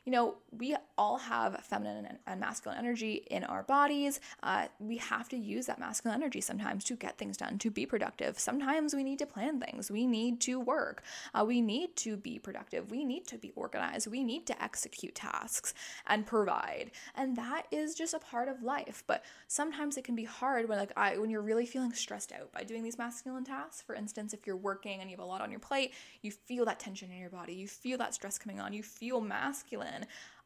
you 0.05 0.11
know, 0.11 0.35
we 0.51 0.75
all 0.97 1.17
have 1.17 1.63
feminine 1.63 2.17
and 2.25 2.39
masculine 2.39 2.77
energy 2.77 3.25
in 3.29 3.43
our 3.43 3.63
bodies. 3.63 4.19
Uh, 4.41 4.67
we 4.79 4.97
have 4.97 5.29
to 5.29 5.37
use 5.37 5.65
that 5.67 5.79
masculine 5.79 6.19
energy 6.19 6.41
sometimes 6.41 6.83
to 6.85 6.95
get 6.95 7.17
things 7.17 7.37
done, 7.37 7.57
to 7.59 7.69
be 7.69 7.85
productive. 7.85 8.39
Sometimes 8.39 8.95
we 8.95 9.03
need 9.03 9.19
to 9.19 9.25
plan 9.25 9.59
things. 9.59 9.91
We 9.91 10.07
need 10.07 10.39
to 10.41 10.59
work. 10.59 11.03
Uh, 11.33 11.45
we 11.45 11.61
need 11.61 11.95
to 11.97 12.17
be 12.17 12.39
productive. 12.39 12.89
We 12.89 13.03
need 13.05 13.27
to 13.27 13.37
be 13.37 13.51
organized. 13.55 14.07
We 14.07 14.23
need 14.23 14.47
to 14.47 14.63
execute 14.63 15.15
tasks 15.15 15.73
and 16.07 16.25
provide. 16.25 16.91
And 17.15 17.35
that 17.35 17.67
is 17.71 17.93
just 17.93 18.13
a 18.13 18.19
part 18.19 18.47
of 18.47 18.63
life. 18.63 19.03
But 19.05 19.23
sometimes 19.47 19.97
it 19.97 20.03
can 20.03 20.15
be 20.15 20.23
hard 20.23 20.67
when, 20.67 20.79
like, 20.79 20.93
I 20.97 21.17
when 21.17 21.29
you're 21.29 21.41
really 21.41 21.65
feeling 21.65 21.93
stressed 21.93 22.31
out 22.31 22.51
by 22.51 22.63
doing 22.63 22.83
these 22.83 22.97
masculine 22.97 23.43
tasks. 23.43 23.81
For 23.81 23.95
instance, 23.95 24.33
if 24.33 24.47
you're 24.47 24.55
working 24.55 25.01
and 25.01 25.09
you 25.09 25.17
have 25.17 25.23
a 25.23 25.27
lot 25.27 25.41
on 25.41 25.51
your 25.51 25.59
plate, 25.59 25.93
you 26.21 26.31
feel 26.31 26.65
that 26.65 26.79
tension 26.79 27.11
in 27.11 27.19
your 27.19 27.29
body. 27.29 27.53
You 27.53 27.67
feel 27.67 27.97
that 27.99 28.13
stress 28.13 28.37
coming 28.37 28.59
on. 28.59 28.73
You 28.73 28.83
feel 28.83 29.21
masculine 29.21 29.88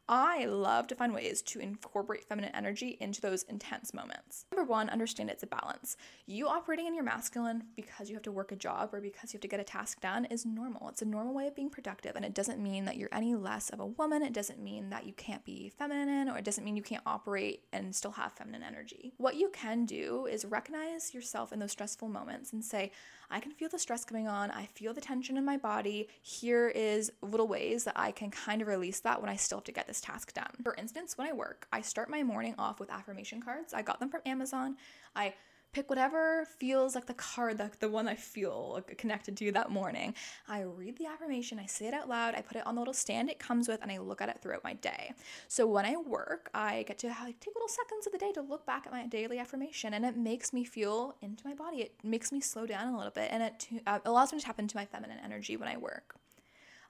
I 0.06 0.44
love 0.44 0.86
to 0.88 0.94
find 0.94 1.14
ways 1.14 1.40
to 1.42 1.60
incorporate 1.60 2.24
feminine 2.24 2.54
energy 2.54 2.98
into 3.00 3.22
those 3.22 3.42
intense 3.44 3.94
moments. 3.94 4.44
Number 4.52 4.70
one, 4.70 4.90
understand 4.90 5.30
it's 5.30 5.42
a 5.42 5.46
balance. 5.46 5.96
You 6.26 6.46
operating 6.46 6.86
in 6.86 6.94
your 6.94 7.04
masculine 7.04 7.64
because 7.74 8.10
you 8.10 8.16
have 8.16 8.22
to 8.24 8.32
work 8.32 8.52
a 8.52 8.56
job 8.56 8.90
or 8.92 9.00
because 9.00 9.32
you 9.32 9.38
have 9.38 9.42
to 9.42 9.48
get 9.48 9.60
a 9.60 9.64
task 9.64 10.02
done 10.02 10.26
is 10.26 10.44
normal. 10.44 10.90
It's 10.90 11.00
a 11.00 11.06
normal 11.06 11.32
way 11.32 11.46
of 11.46 11.56
being 11.56 11.70
productive, 11.70 12.16
and 12.16 12.24
it 12.24 12.34
doesn't 12.34 12.62
mean 12.62 12.84
that 12.84 12.98
you're 12.98 13.08
any 13.12 13.34
less 13.34 13.70
of 13.70 13.80
a 13.80 13.86
woman. 13.86 14.22
It 14.22 14.34
doesn't 14.34 14.62
mean 14.62 14.90
that 14.90 15.06
you 15.06 15.14
can't 15.14 15.42
be 15.42 15.70
feminine, 15.70 16.28
or 16.28 16.36
it 16.36 16.44
doesn't 16.44 16.64
mean 16.64 16.76
you 16.76 16.82
can't 16.82 17.02
operate 17.06 17.62
and 17.72 17.96
still 17.96 18.12
have 18.12 18.34
feminine 18.34 18.62
energy. 18.62 19.14
What 19.16 19.36
you 19.36 19.48
can 19.54 19.86
do 19.86 20.26
is 20.26 20.44
recognize 20.44 21.14
yourself 21.14 21.50
in 21.50 21.60
those 21.60 21.72
stressful 21.72 22.10
moments 22.10 22.52
and 22.52 22.62
say, 22.62 22.92
I 23.30 23.40
can 23.40 23.52
feel 23.52 23.68
the 23.68 23.78
stress 23.78 24.04
coming 24.04 24.28
on. 24.28 24.50
I 24.50 24.66
feel 24.66 24.94
the 24.94 25.00
tension 25.00 25.36
in 25.36 25.44
my 25.44 25.56
body. 25.56 26.08
Here 26.22 26.68
is 26.68 27.12
little 27.22 27.48
ways 27.48 27.84
that 27.84 27.98
I 27.98 28.10
can 28.10 28.30
kind 28.30 28.62
of 28.62 28.68
release 28.68 29.00
that 29.00 29.20
when 29.20 29.30
I 29.30 29.36
still 29.36 29.58
have 29.58 29.64
to 29.64 29.72
get 29.72 29.86
this 29.86 30.00
task 30.00 30.32
done. 30.34 30.50
For 30.62 30.74
instance, 30.74 31.16
when 31.16 31.28
I 31.28 31.32
work, 31.32 31.66
I 31.72 31.80
start 31.80 32.10
my 32.10 32.22
morning 32.22 32.54
off 32.58 32.80
with 32.80 32.90
affirmation 32.90 33.40
cards. 33.40 33.74
I 33.74 33.82
got 33.82 34.00
them 34.00 34.10
from 34.10 34.20
Amazon. 34.26 34.76
I 35.16 35.34
pick 35.74 35.90
whatever 35.90 36.46
feels 36.58 36.94
like 36.94 37.06
the 37.06 37.14
card 37.14 37.58
that 37.58 37.80
the 37.80 37.88
one 37.88 38.06
I 38.06 38.14
feel 38.14 38.80
connected 38.96 39.36
to 39.38 39.52
that 39.52 39.70
morning. 39.70 40.14
I 40.48 40.60
read 40.60 40.96
the 40.96 41.06
affirmation, 41.06 41.58
I 41.58 41.66
say 41.66 41.88
it 41.88 41.94
out 41.94 42.08
loud, 42.08 42.36
I 42.36 42.42
put 42.42 42.56
it 42.56 42.66
on 42.66 42.76
the 42.76 42.80
little 42.80 42.94
stand 42.94 43.28
it 43.28 43.40
comes 43.40 43.66
with, 43.66 43.82
and 43.82 43.90
I 43.90 43.98
look 43.98 44.22
at 44.22 44.28
it 44.28 44.38
throughout 44.40 44.62
my 44.62 44.74
day. 44.74 45.12
So 45.48 45.66
when 45.66 45.84
I 45.84 45.96
work, 45.96 46.48
I 46.54 46.84
get 46.84 46.98
to 47.00 47.08
like, 47.08 47.40
take 47.40 47.54
little 47.54 47.68
seconds 47.68 48.06
of 48.06 48.12
the 48.12 48.18
day 48.18 48.30
to 48.32 48.40
look 48.40 48.64
back 48.64 48.86
at 48.86 48.92
my 48.92 49.06
daily 49.06 49.38
affirmation, 49.40 49.94
and 49.94 50.04
it 50.04 50.16
makes 50.16 50.52
me 50.52 50.64
feel 50.64 51.16
into 51.20 51.46
my 51.46 51.54
body. 51.54 51.78
It 51.78 51.94
makes 52.04 52.30
me 52.30 52.40
slow 52.40 52.66
down 52.66 52.94
a 52.94 52.96
little 52.96 53.12
bit, 53.12 53.28
and 53.32 53.42
it 53.42 53.66
uh, 53.86 53.98
allows 54.04 54.32
me 54.32 54.38
to 54.38 54.44
tap 54.44 54.60
into 54.60 54.76
my 54.76 54.86
feminine 54.86 55.18
energy 55.24 55.56
when 55.56 55.68
I 55.68 55.76
work. 55.76 56.14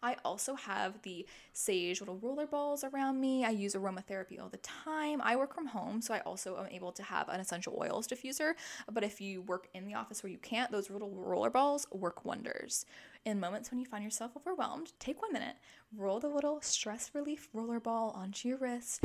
I 0.04 0.16
also 0.22 0.54
have 0.54 1.00
the 1.00 1.26
sage 1.54 2.02
little 2.02 2.18
roller 2.18 2.46
balls 2.46 2.84
around 2.84 3.18
me. 3.18 3.42
I 3.42 3.50
use 3.50 3.74
aromatherapy 3.74 4.38
all 4.38 4.50
the 4.50 4.58
time. 4.58 5.22
I 5.22 5.34
work 5.34 5.54
from 5.54 5.66
home, 5.66 6.02
so 6.02 6.12
I 6.12 6.20
also 6.20 6.58
am 6.58 6.66
able 6.70 6.92
to 6.92 7.02
have 7.02 7.30
an 7.30 7.40
essential 7.40 7.74
oils 7.80 8.06
diffuser. 8.06 8.52
But 8.92 9.02
if 9.02 9.18
you 9.18 9.40
work 9.40 9.68
in 9.72 9.86
the 9.86 9.94
office 9.94 10.22
where 10.22 10.30
you 10.30 10.36
can't, 10.36 10.70
those 10.70 10.90
little 10.90 11.10
roller 11.10 11.48
balls 11.48 11.86
work 11.90 12.26
wonders. 12.26 12.84
In 13.24 13.40
moments 13.40 13.70
when 13.70 13.80
you 13.80 13.86
find 13.86 14.04
yourself 14.04 14.32
overwhelmed, 14.36 14.92
take 14.98 15.22
one 15.22 15.32
minute, 15.32 15.56
roll 15.96 16.20
the 16.20 16.28
little 16.28 16.60
stress 16.60 17.10
relief 17.14 17.48
roller 17.54 17.80
ball 17.80 18.10
onto 18.14 18.46
your 18.46 18.58
wrist, 18.58 19.02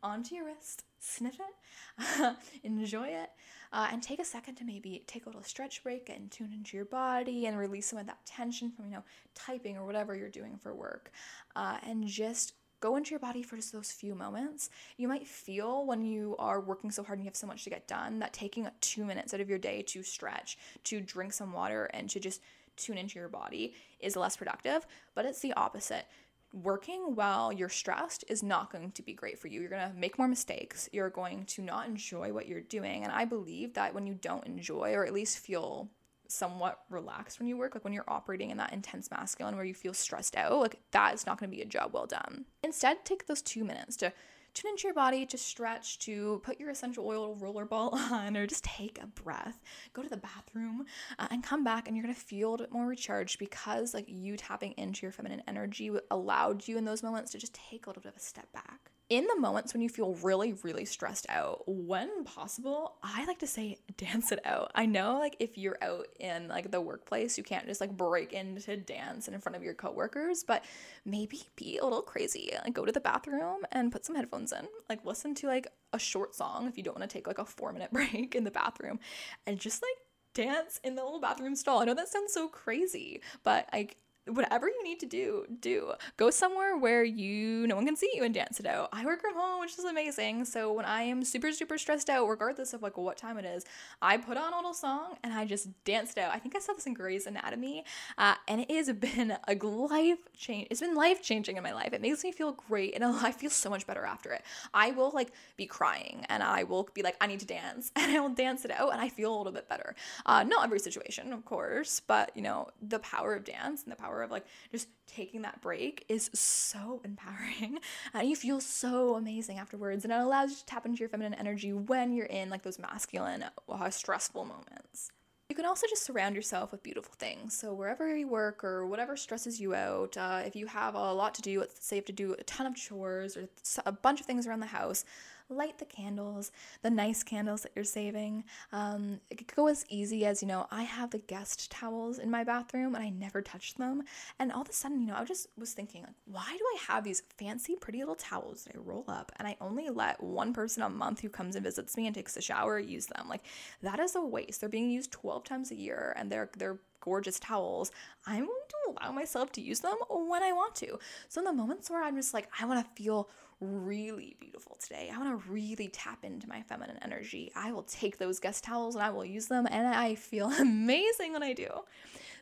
onto 0.00 0.36
your 0.36 0.44
wrist, 0.44 0.84
sniff 1.02 1.38
it, 1.40 2.36
enjoy 2.62 3.08
it, 3.08 3.30
uh, 3.72 3.88
and 3.90 4.02
take 4.02 4.20
a 4.20 4.24
second 4.24 4.54
to 4.54 4.64
maybe 4.64 5.02
take 5.06 5.26
a 5.26 5.28
little 5.28 5.42
stretch 5.42 5.82
break 5.82 6.08
and 6.08 6.30
tune 6.30 6.52
into 6.52 6.76
your 6.76 6.86
body 6.86 7.46
and 7.46 7.58
release 7.58 7.86
some 7.86 7.98
of 7.98 8.06
that 8.06 8.24
tension 8.24 8.70
from, 8.70 8.86
you 8.86 8.92
know, 8.92 9.02
typing 9.34 9.76
or 9.76 9.84
whatever 9.84 10.14
you're 10.14 10.28
doing 10.28 10.56
for 10.56 10.74
work. 10.74 11.10
Uh, 11.56 11.78
and 11.86 12.06
just 12.06 12.54
go 12.80 12.96
into 12.96 13.10
your 13.10 13.20
body 13.20 13.42
for 13.42 13.56
just 13.56 13.72
those 13.72 13.90
few 13.90 14.14
moments. 14.14 14.70
You 14.96 15.08
might 15.08 15.26
feel 15.26 15.86
when 15.86 16.04
you 16.04 16.36
are 16.38 16.60
working 16.60 16.90
so 16.90 17.02
hard 17.02 17.18
and 17.18 17.24
you 17.24 17.30
have 17.30 17.36
so 17.36 17.46
much 17.46 17.64
to 17.64 17.70
get 17.70 17.88
done 17.88 18.18
that 18.20 18.32
taking 18.32 18.68
two 18.80 19.04
minutes 19.04 19.34
out 19.34 19.40
of 19.40 19.48
your 19.48 19.58
day 19.58 19.82
to 19.82 20.02
stretch, 20.02 20.58
to 20.84 21.00
drink 21.00 21.32
some 21.32 21.52
water, 21.52 21.86
and 21.94 22.08
to 22.10 22.20
just 22.20 22.40
tune 22.76 22.98
into 22.98 23.18
your 23.18 23.28
body 23.28 23.74
is 24.00 24.16
less 24.16 24.36
productive, 24.36 24.86
but 25.14 25.24
it's 25.24 25.40
the 25.40 25.52
opposite 25.54 26.06
working 26.52 27.14
while 27.14 27.52
you're 27.52 27.68
stressed 27.68 28.24
is 28.28 28.42
not 28.42 28.70
going 28.70 28.92
to 28.92 29.02
be 29.02 29.14
great 29.14 29.38
for 29.38 29.48
you. 29.48 29.60
You're 29.60 29.70
going 29.70 29.90
to 29.90 29.96
make 29.96 30.18
more 30.18 30.28
mistakes. 30.28 30.88
You're 30.92 31.10
going 31.10 31.44
to 31.46 31.62
not 31.62 31.86
enjoy 31.86 32.32
what 32.32 32.46
you're 32.46 32.60
doing. 32.60 33.04
And 33.04 33.12
I 33.12 33.24
believe 33.24 33.74
that 33.74 33.94
when 33.94 34.06
you 34.06 34.14
don't 34.14 34.46
enjoy 34.46 34.92
or 34.92 35.06
at 35.06 35.14
least 35.14 35.38
feel 35.38 35.88
somewhat 36.28 36.80
relaxed 36.88 37.38
when 37.38 37.48
you 37.48 37.56
work, 37.56 37.74
like 37.74 37.84
when 37.84 37.92
you're 37.92 38.04
operating 38.08 38.50
in 38.50 38.56
that 38.56 38.72
intense 38.72 39.10
masculine 39.10 39.56
where 39.56 39.64
you 39.64 39.74
feel 39.74 39.94
stressed 39.94 40.36
out, 40.36 40.58
like 40.58 40.80
that 40.92 41.14
is 41.14 41.26
not 41.26 41.38
going 41.38 41.50
to 41.50 41.56
be 41.56 41.62
a 41.62 41.66
job 41.66 41.92
well 41.92 42.06
done. 42.06 42.46
Instead, 42.62 43.04
take 43.04 43.26
those 43.26 43.42
two 43.42 43.64
minutes 43.64 43.96
to 43.96 44.12
tune 44.54 44.70
into 44.70 44.84
your 44.84 44.94
body, 44.94 45.26
to 45.26 45.38
stretch, 45.38 45.98
to 46.00 46.40
put 46.44 46.60
your 46.60 46.70
essential 46.70 47.06
oil 47.06 47.34
roller 47.34 47.64
ball 47.64 47.90
on, 48.12 48.36
or 48.36 48.46
just 48.46 48.64
take 48.64 49.00
a 49.02 49.06
breath, 49.06 49.60
go 49.92 50.02
to 50.02 50.08
the 50.08 50.16
bathroom, 50.16 50.84
uh, 51.18 51.28
and 51.30 51.42
come 51.42 51.64
back, 51.64 51.88
and 51.88 51.96
you're 51.96 52.04
gonna 52.04 52.14
feel 52.14 52.50
a 52.50 52.52
little 52.52 52.66
bit 52.66 52.72
more 52.72 52.86
recharged 52.86 53.38
because 53.38 53.94
like 53.94 54.04
you 54.08 54.36
tapping 54.36 54.72
into 54.72 55.02
your 55.02 55.12
feminine 55.12 55.42
energy 55.46 55.90
allowed 56.10 56.66
you 56.66 56.78
in 56.78 56.84
those 56.84 57.02
moments 57.02 57.32
to 57.32 57.38
just 57.38 57.54
take 57.54 57.86
a 57.86 57.88
little 57.88 58.02
bit 58.02 58.10
of 58.10 58.16
a 58.16 58.20
step 58.20 58.50
back 58.52 58.90
in 59.12 59.26
the 59.26 59.38
moments 59.38 59.74
when 59.74 59.82
you 59.82 59.90
feel 59.90 60.14
really, 60.22 60.54
really 60.62 60.86
stressed 60.86 61.26
out, 61.28 61.64
when 61.66 62.24
possible, 62.24 62.94
I 63.02 63.26
like 63.26 63.40
to 63.40 63.46
say 63.46 63.76
dance 63.98 64.32
it 64.32 64.40
out. 64.46 64.72
I 64.74 64.86
know, 64.86 65.18
like, 65.18 65.36
if 65.38 65.58
you're 65.58 65.76
out 65.82 66.06
in 66.18 66.48
like 66.48 66.70
the 66.70 66.80
workplace, 66.80 67.36
you 67.36 67.44
can't 67.44 67.66
just 67.66 67.82
like 67.82 67.94
break 67.94 68.32
into 68.32 68.74
dance 68.78 69.28
in 69.28 69.38
front 69.38 69.54
of 69.54 69.62
your 69.62 69.74
coworkers, 69.74 70.44
but 70.44 70.64
maybe 71.04 71.42
be 71.56 71.76
a 71.76 71.84
little 71.84 72.00
crazy. 72.00 72.52
Like, 72.64 72.72
go 72.72 72.86
to 72.86 72.92
the 72.92 73.00
bathroom 73.00 73.66
and 73.70 73.92
put 73.92 74.06
some 74.06 74.16
headphones 74.16 74.50
in. 74.50 74.66
Like, 74.88 75.04
listen 75.04 75.34
to 75.36 75.46
like 75.46 75.66
a 75.92 75.98
short 75.98 76.34
song 76.34 76.66
if 76.66 76.78
you 76.78 76.82
don't 76.82 76.98
want 76.98 77.08
to 77.08 77.12
take 77.12 77.26
like 77.26 77.38
a 77.38 77.44
four 77.44 77.70
minute 77.74 77.90
break 77.92 78.34
in 78.34 78.44
the 78.44 78.50
bathroom 78.50 78.98
and 79.46 79.58
just 79.58 79.82
like 79.82 79.96
dance 80.32 80.80
in 80.82 80.94
the 80.94 81.04
little 81.04 81.20
bathroom 81.20 81.54
stall. 81.54 81.80
I 81.82 81.84
know 81.84 81.94
that 81.94 82.08
sounds 82.08 82.32
so 82.32 82.48
crazy, 82.48 83.20
but 83.44 83.68
like 83.74 83.98
whatever 84.26 84.68
you 84.68 84.82
need 84.84 85.00
to 85.00 85.06
do, 85.06 85.44
do. 85.60 85.92
Go 86.16 86.30
somewhere 86.30 86.76
where 86.76 87.04
you 87.04 87.66
no 87.66 87.76
one 87.76 87.86
can 87.86 87.96
see 87.96 88.10
you 88.14 88.24
and 88.24 88.34
dance 88.34 88.60
it 88.60 88.66
out. 88.66 88.88
I 88.92 89.04
work 89.04 89.20
from 89.20 89.34
home, 89.34 89.60
which 89.60 89.78
is 89.78 89.84
amazing. 89.84 90.44
So 90.44 90.72
when 90.72 90.84
I 90.84 91.02
am 91.02 91.24
super 91.24 91.52
super 91.52 91.78
stressed 91.78 92.08
out, 92.08 92.26
regardless 92.28 92.72
of 92.72 92.82
like 92.82 92.96
what 92.96 93.16
time 93.16 93.38
it 93.38 93.44
is, 93.44 93.64
I 94.00 94.16
put 94.16 94.36
on 94.36 94.52
a 94.52 94.56
little 94.56 94.74
song 94.74 95.16
and 95.24 95.32
I 95.32 95.44
just 95.44 95.68
dance 95.84 96.12
it 96.12 96.18
out. 96.18 96.32
I 96.32 96.38
think 96.38 96.54
I 96.56 96.60
saw 96.60 96.72
this 96.72 96.86
in 96.86 96.94
Grey's 96.94 97.26
Anatomy, 97.26 97.84
uh, 98.18 98.34
and 98.46 98.60
it 98.60 98.70
has 98.70 98.92
been 98.92 99.36
a 99.48 99.54
life 99.54 100.18
change. 100.36 100.68
It's 100.70 100.80
been 100.80 100.94
life 100.94 101.22
changing 101.22 101.56
in 101.56 101.62
my 101.62 101.72
life. 101.72 101.92
It 101.92 102.00
makes 102.00 102.22
me 102.22 102.32
feel 102.32 102.52
great, 102.52 102.94
and 102.94 103.04
I 103.04 103.32
feel 103.32 103.50
so 103.50 103.70
much 103.70 103.86
better 103.86 104.04
after 104.04 104.32
it. 104.32 104.42
I 104.72 104.92
will 104.92 105.10
like 105.12 105.32
be 105.56 105.66
crying, 105.66 106.24
and 106.28 106.42
I 106.42 106.64
will 106.64 106.88
be 106.94 107.02
like, 107.02 107.16
I 107.20 107.26
need 107.26 107.40
to 107.40 107.46
dance, 107.46 107.90
and 107.96 108.10
I 108.12 108.20
will 108.20 108.30
dance 108.30 108.64
it 108.64 108.70
out, 108.70 108.92
and 108.92 109.00
I 109.00 109.08
feel 109.08 109.34
a 109.34 109.36
little 109.36 109.52
bit 109.52 109.68
better. 109.68 109.94
Uh, 110.26 110.44
not 110.44 110.64
every 110.64 110.78
situation, 110.78 111.32
of 111.32 111.44
course, 111.44 112.00
but 112.00 112.30
you 112.36 112.42
know 112.42 112.68
the 112.80 112.98
power 113.00 113.34
of 113.34 113.44
dance 113.44 113.82
and 113.82 113.92
the 113.92 113.96
power 113.96 114.11
power 114.12 114.22
of 114.22 114.30
like 114.30 114.44
just 114.70 114.88
taking 115.06 115.42
that 115.42 115.60
break 115.60 116.04
is 116.08 116.30
so 116.32 117.00
empowering 117.04 117.78
and 118.14 118.28
you 118.28 118.36
feel 118.36 118.60
so 118.60 119.14
amazing 119.14 119.58
afterwards 119.58 120.04
and 120.04 120.12
it 120.12 120.20
allows 120.20 120.50
you 120.50 120.56
to 120.56 120.66
tap 120.66 120.86
into 120.86 120.98
your 120.98 121.08
feminine 121.08 121.34
energy 121.34 121.72
when 121.72 122.12
you're 122.12 122.26
in 122.26 122.50
like 122.50 122.62
those 122.62 122.78
masculine 122.78 123.44
uh, 123.68 123.90
stressful 123.90 124.44
moments 124.44 125.10
you 125.48 125.56
can 125.56 125.66
also 125.66 125.86
just 125.86 126.04
surround 126.04 126.34
yourself 126.34 126.72
with 126.72 126.82
beautiful 126.82 127.12
things. 127.18 127.52
So, 127.52 127.74
wherever 127.74 128.16
you 128.16 128.26
work 128.26 128.64
or 128.64 128.86
whatever 128.86 129.18
stresses 129.18 129.60
you 129.60 129.74
out, 129.74 130.16
uh, 130.16 130.40
if 130.46 130.56
you 130.56 130.66
have 130.66 130.94
a 130.94 131.12
lot 131.12 131.34
to 131.34 131.42
do, 131.42 131.60
let's 131.60 131.84
say 131.84 131.96
you 131.96 132.00
have 132.00 132.06
to 132.06 132.12
do 132.12 132.34
a 132.38 132.42
ton 132.44 132.66
of 132.66 132.74
chores 132.74 133.36
or 133.36 133.50
a 133.84 133.92
bunch 133.92 134.20
of 134.20 134.24
things 134.24 134.46
around 134.46 134.60
the 134.60 134.66
house, 134.66 135.04
light 135.52 135.78
the 135.78 135.84
candles, 135.84 136.50
the 136.82 136.90
nice 136.90 137.22
candles 137.22 137.62
that 137.62 137.72
you're 137.74 137.84
saving. 137.84 138.44
Um, 138.72 139.20
it 139.30 139.36
could 139.36 139.54
go 139.54 139.68
as 139.68 139.84
easy 139.88 140.24
as, 140.26 140.42
you 140.42 140.48
know, 140.48 140.66
I 140.70 140.82
have 140.82 141.10
the 141.10 141.18
guest 141.18 141.70
towels 141.70 142.18
in 142.18 142.30
my 142.30 142.44
bathroom 142.44 142.94
and 142.94 143.04
I 143.04 143.10
never 143.10 143.42
touch 143.42 143.74
them. 143.74 144.02
And 144.38 144.52
all 144.52 144.62
of 144.62 144.68
a 144.68 144.72
sudden, 144.72 145.00
you 145.00 145.08
know, 145.08 145.16
I 145.16 145.24
just 145.24 145.48
was 145.58 145.72
thinking, 145.72 146.02
like, 146.02 146.14
why 146.26 146.56
do 146.56 146.64
I 146.64 146.92
have 146.92 147.04
these 147.04 147.22
fancy, 147.38 147.76
pretty 147.76 148.00
little 148.00 148.14
towels 148.14 148.64
that 148.64 148.76
I 148.76 148.78
roll 148.78 149.04
up 149.08 149.32
and 149.36 149.46
I 149.46 149.56
only 149.60 149.88
let 149.90 150.22
one 150.22 150.52
person 150.52 150.82
a 150.82 150.88
month 150.88 151.20
who 151.20 151.28
comes 151.28 151.54
and 151.56 151.64
visits 151.64 151.96
me 151.96 152.06
and 152.06 152.14
takes 152.14 152.36
a 152.36 152.42
shower 152.42 152.78
use 152.78 153.06
them? 153.06 153.28
Like, 153.28 153.42
that 153.82 154.00
is 154.00 154.16
a 154.16 154.20
waste. 154.20 154.60
They're 154.60 154.68
being 154.68 154.90
used 154.90 155.12
12 155.12 155.44
times 155.44 155.70
a 155.70 155.76
year 155.76 156.14
and 156.16 156.30
they're, 156.30 156.50
they're, 156.56 156.78
gorgeous 157.02 157.38
towels, 157.38 157.90
I'm 158.26 158.46
going 158.46 158.48
to 158.48 158.92
allow 158.92 159.12
myself 159.12 159.52
to 159.52 159.60
use 159.60 159.80
them 159.80 159.96
when 160.08 160.42
I 160.42 160.52
want 160.52 160.74
to. 160.76 160.98
So 161.28 161.40
in 161.40 161.44
the 161.44 161.52
moments 161.52 161.90
where 161.90 162.02
I'm 162.02 162.16
just 162.16 162.32
like, 162.32 162.48
I 162.58 162.64
want 162.64 162.82
to 162.84 163.02
feel 163.02 163.28
really 163.60 164.36
beautiful 164.40 164.76
today. 164.80 165.10
I 165.14 165.18
want 165.18 165.30
to 165.30 165.50
really 165.50 165.88
tap 165.88 166.24
into 166.24 166.48
my 166.48 166.62
feminine 166.62 166.98
energy. 167.02 167.52
I 167.54 167.72
will 167.72 167.84
take 167.84 168.18
those 168.18 168.40
guest 168.40 168.64
towels 168.64 168.96
and 168.96 169.04
I 169.04 169.10
will 169.10 169.24
use 169.24 169.46
them, 169.46 169.66
and 169.70 169.86
I 169.86 170.14
feel 170.14 170.50
amazing 170.58 171.32
when 171.32 171.42
I 171.42 171.52
do. 171.52 171.68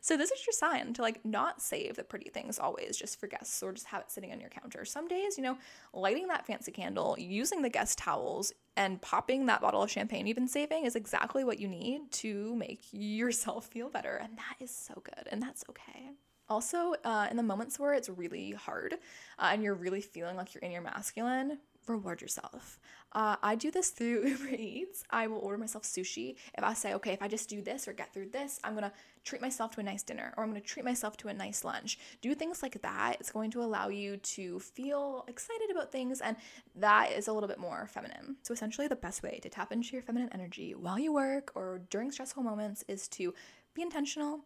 So 0.01 0.17
this 0.17 0.31
is 0.31 0.47
your 0.47 0.53
sign 0.53 0.93
to 0.95 1.03
like 1.03 1.25
not 1.25 1.61
save 1.61 1.97
the 1.97 2.05
pretty 2.05 2.31
things 2.31 2.59
always 2.59 2.97
just 2.97 3.21
for 3.21 3.27
guests 3.27 3.63
or 3.63 3.73
just 3.73 3.87
have 3.87 4.03
it 4.03 4.11
sitting 4.11 4.33
on 4.33 4.41
your 4.41 4.51
counter. 4.51 4.85
Some 4.85 5.09
days, 5.09 5.37
you 5.37 5.45
know, 5.45 5.59
lighting 5.93 6.29
that 6.29 6.47
fancy 6.47 6.73
candle, 6.73 7.17
using 7.19 7.63
the 7.63 7.69
guest 7.69 7.99
towels, 7.99 8.53
and 8.77 9.01
popping 9.03 9.47
that 9.47 9.61
bottle 9.61 9.83
of 9.83 9.91
champagne 9.91 10.27
you've 10.27 10.37
been 10.37 10.49
saving 10.49 10.85
is 10.85 10.97
exactly 10.97 11.45
what 11.45 11.59
you 11.59 11.69
need 11.69 12.11
to 12.13 12.55
make 12.57 12.81
yourself 12.93 13.67
feel 13.67 13.91
better. 13.91 14.17
And 14.17 14.39
that 14.39 14.63
is 14.63 14.75
so 14.75 15.03
good. 15.05 15.29
And 15.31 15.43
that's 15.43 15.65
okay. 15.69 16.11
Also, 16.51 16.95
uh, 17.05 17.29
in 17.31 17.37
the 17.37 17.45
moments 17.45 17.79
where 17.79 17.95
it's 17.95 18.09
really 18.09 18.51
hard 18.51 18.95
uh, 19.39 19.51
and 19.53 19.63
you're 19.63 19.75
really 19.75 20.01
feeling 20.01 20.37
like 20.37 20.53
you're 20.53 20.63
in 20.63 20.73
your 20.73 20.83
masculine, 20.83 21.59
reward 21.87 22.21
yourself. 22.21 22.81
Uh, 23.13 23.37
I 23.41 23.55
do 23.55 23.71
this 23.71 23.91
through 23.91 24.27
Uber 24.27 24.57
Eats. 24.57 25.05
I 25.11 25.29
will 25.29 25.39
order 25.39 25.59
myself 25.59 25.85
sushi. 25.85 26.35
If 26.59 26.65
I 26.65 26.75
say, 26.75 26.95
okay, 26.95 27.13
if 27.13 27.23
I 27.23 27.29
just 27.29 27.49
do 27.49 27.63
this 27.63 27.87
or 27.87 27.93
get 27.93 28.13
through 28.13 28.31
this, 28.31 28.59
I'm 28.65 28.75
gonna 28.75 28.93
treat 29.25 29.41
myself 29.41 29.71
to 29.73 29.81
a 29.81 29.85
nice 29.85 30.03
dinner 30.03 30.35
or 30.37 30.43
I'm 30.43 30.51
gonna 30.51 30.61
treat 30.61 30.85
myself 30.85 31.17
to 31.19 31.29
a 31.29 31.35
nice 31.35 31.65
lunch. 31.65 32.01
Do 32.21 32.35
things 32.35 32.65
like 32.65 32.83
that. 32.83 33.19
It's 33.21 33.31
going 33.31 33.53
to 33.53 33.63
allow 33.63 33.89
you 33.89 34.17
to 34.17 34.59
feel 34.59 35.25
excited 35.29 35.71
about 35.71 35.93
things, 35.93 36.21
and 36.21 36.37
that 36.75 37.13
is 37.13 37.29
a 37.29 37.33
little 37.33 37.49
bit 37.49 37.61
more 37.61 37.87
feminine. 37.87 38.37
So, 38.43 38.53
essentially, 38.53 38.89
the 38.89 38.97
best 38.97 39.23
way 39.23 39.39
to 39.43 39.49
tap 39.49 39.71
into 39.71 39.93
your 39.93 40.03
feminine 40.03 40.31
energy 40.33 40.75
while 40.75 40.99
you 40.99 41.13
work 41.13 41.53
or 41.55 41.83
during 41.91 42.11
stressful 42.11 42.43
moments 42.43 42.85
is 42.89 43.07
to 43.09 43.35
be 43.75 43.83
intentional 43.83 44.41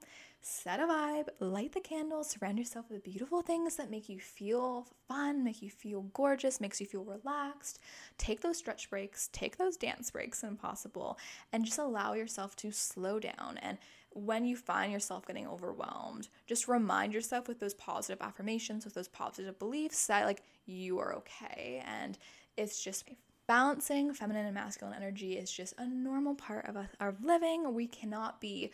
set 0.45 0.79
a 0.79 0.83
vibe, 0.83 1.29
light 1.41 1.73
the 1.73 1.81
candles, 1.81 2.31
surround 2.31 2.59
yourself 2.59 2.91
with 2.91 3.03
beautiful 3.03 3.41
things 3.41 3.77
that 3.77 3.91
make 3.91 4.09
you 4.09 4.21
feel 4.21 4.87
fun, 5.09 5.43
make 5.43 5.63
you 5.63 5.71
feel 5.71 6.03
gorgeous, 6.13 6.61
makes 6.61 6.81
you 6.81 6.87
feel 6.87 7.05
relaxed. 7.05 7.79
Take 8.19 8.43
those 8.43 8.59
stretch 8.59 8.91
breaks, 8.91 9.31
take 9.33 9.57
those 9.57 9.79
dance 9.79 10.11
breaks 10.11 10.43
when 10.43 10.57
possible, 10.57 11.19
and 11.53 11.65
just 11.65 11.79
allow 11.79 12.13
yourself 12.13 12.55
to 12.57 12.73
slow 12.73 13.19
down. 13.19 13.59
And 13.63 13.79
when 14.11 14.45
you 14.45 14.57
find 14.57 14.93
yourself 14.93 15.27
getting 15.27 15.47
overwhelmed, 15.47 16.29
just 16.47 16.69
remind 16.69 17.15
yourself 17.15 17.49
with 17.49 17.59
those 17.59 17.75
positive 17.75 18.21
affirmations, 18.21 18.85
with 18.85 18.95
those 18.95 19.09
positive 19.09 19.59
beliefs 19.59 20.07
that 20.07 20.27
like 20.27 20.43
you 20.67 20.99
are 20.99 21.15
okay 21.15 21.83
and 21.87 22.19
it's 22.57 22.83
just 22.83 23.09
balancing 23.47 24.13
feminine 24.15 24.47
and 24.47 24.55
masculine 24.55 24.95
energy 24.95 25.37
is 25.37 25.51
just 25.51 25.75
a 25.79 25.87
normal 25.87 26.35
part 26.35 26.67
of 26.67 26.77
us 26.77 26.89
our 27.01 27.15
living. 27.23 27.75
We 27.75 27.87
cannot 27.87 28.41
be 28.41 28.71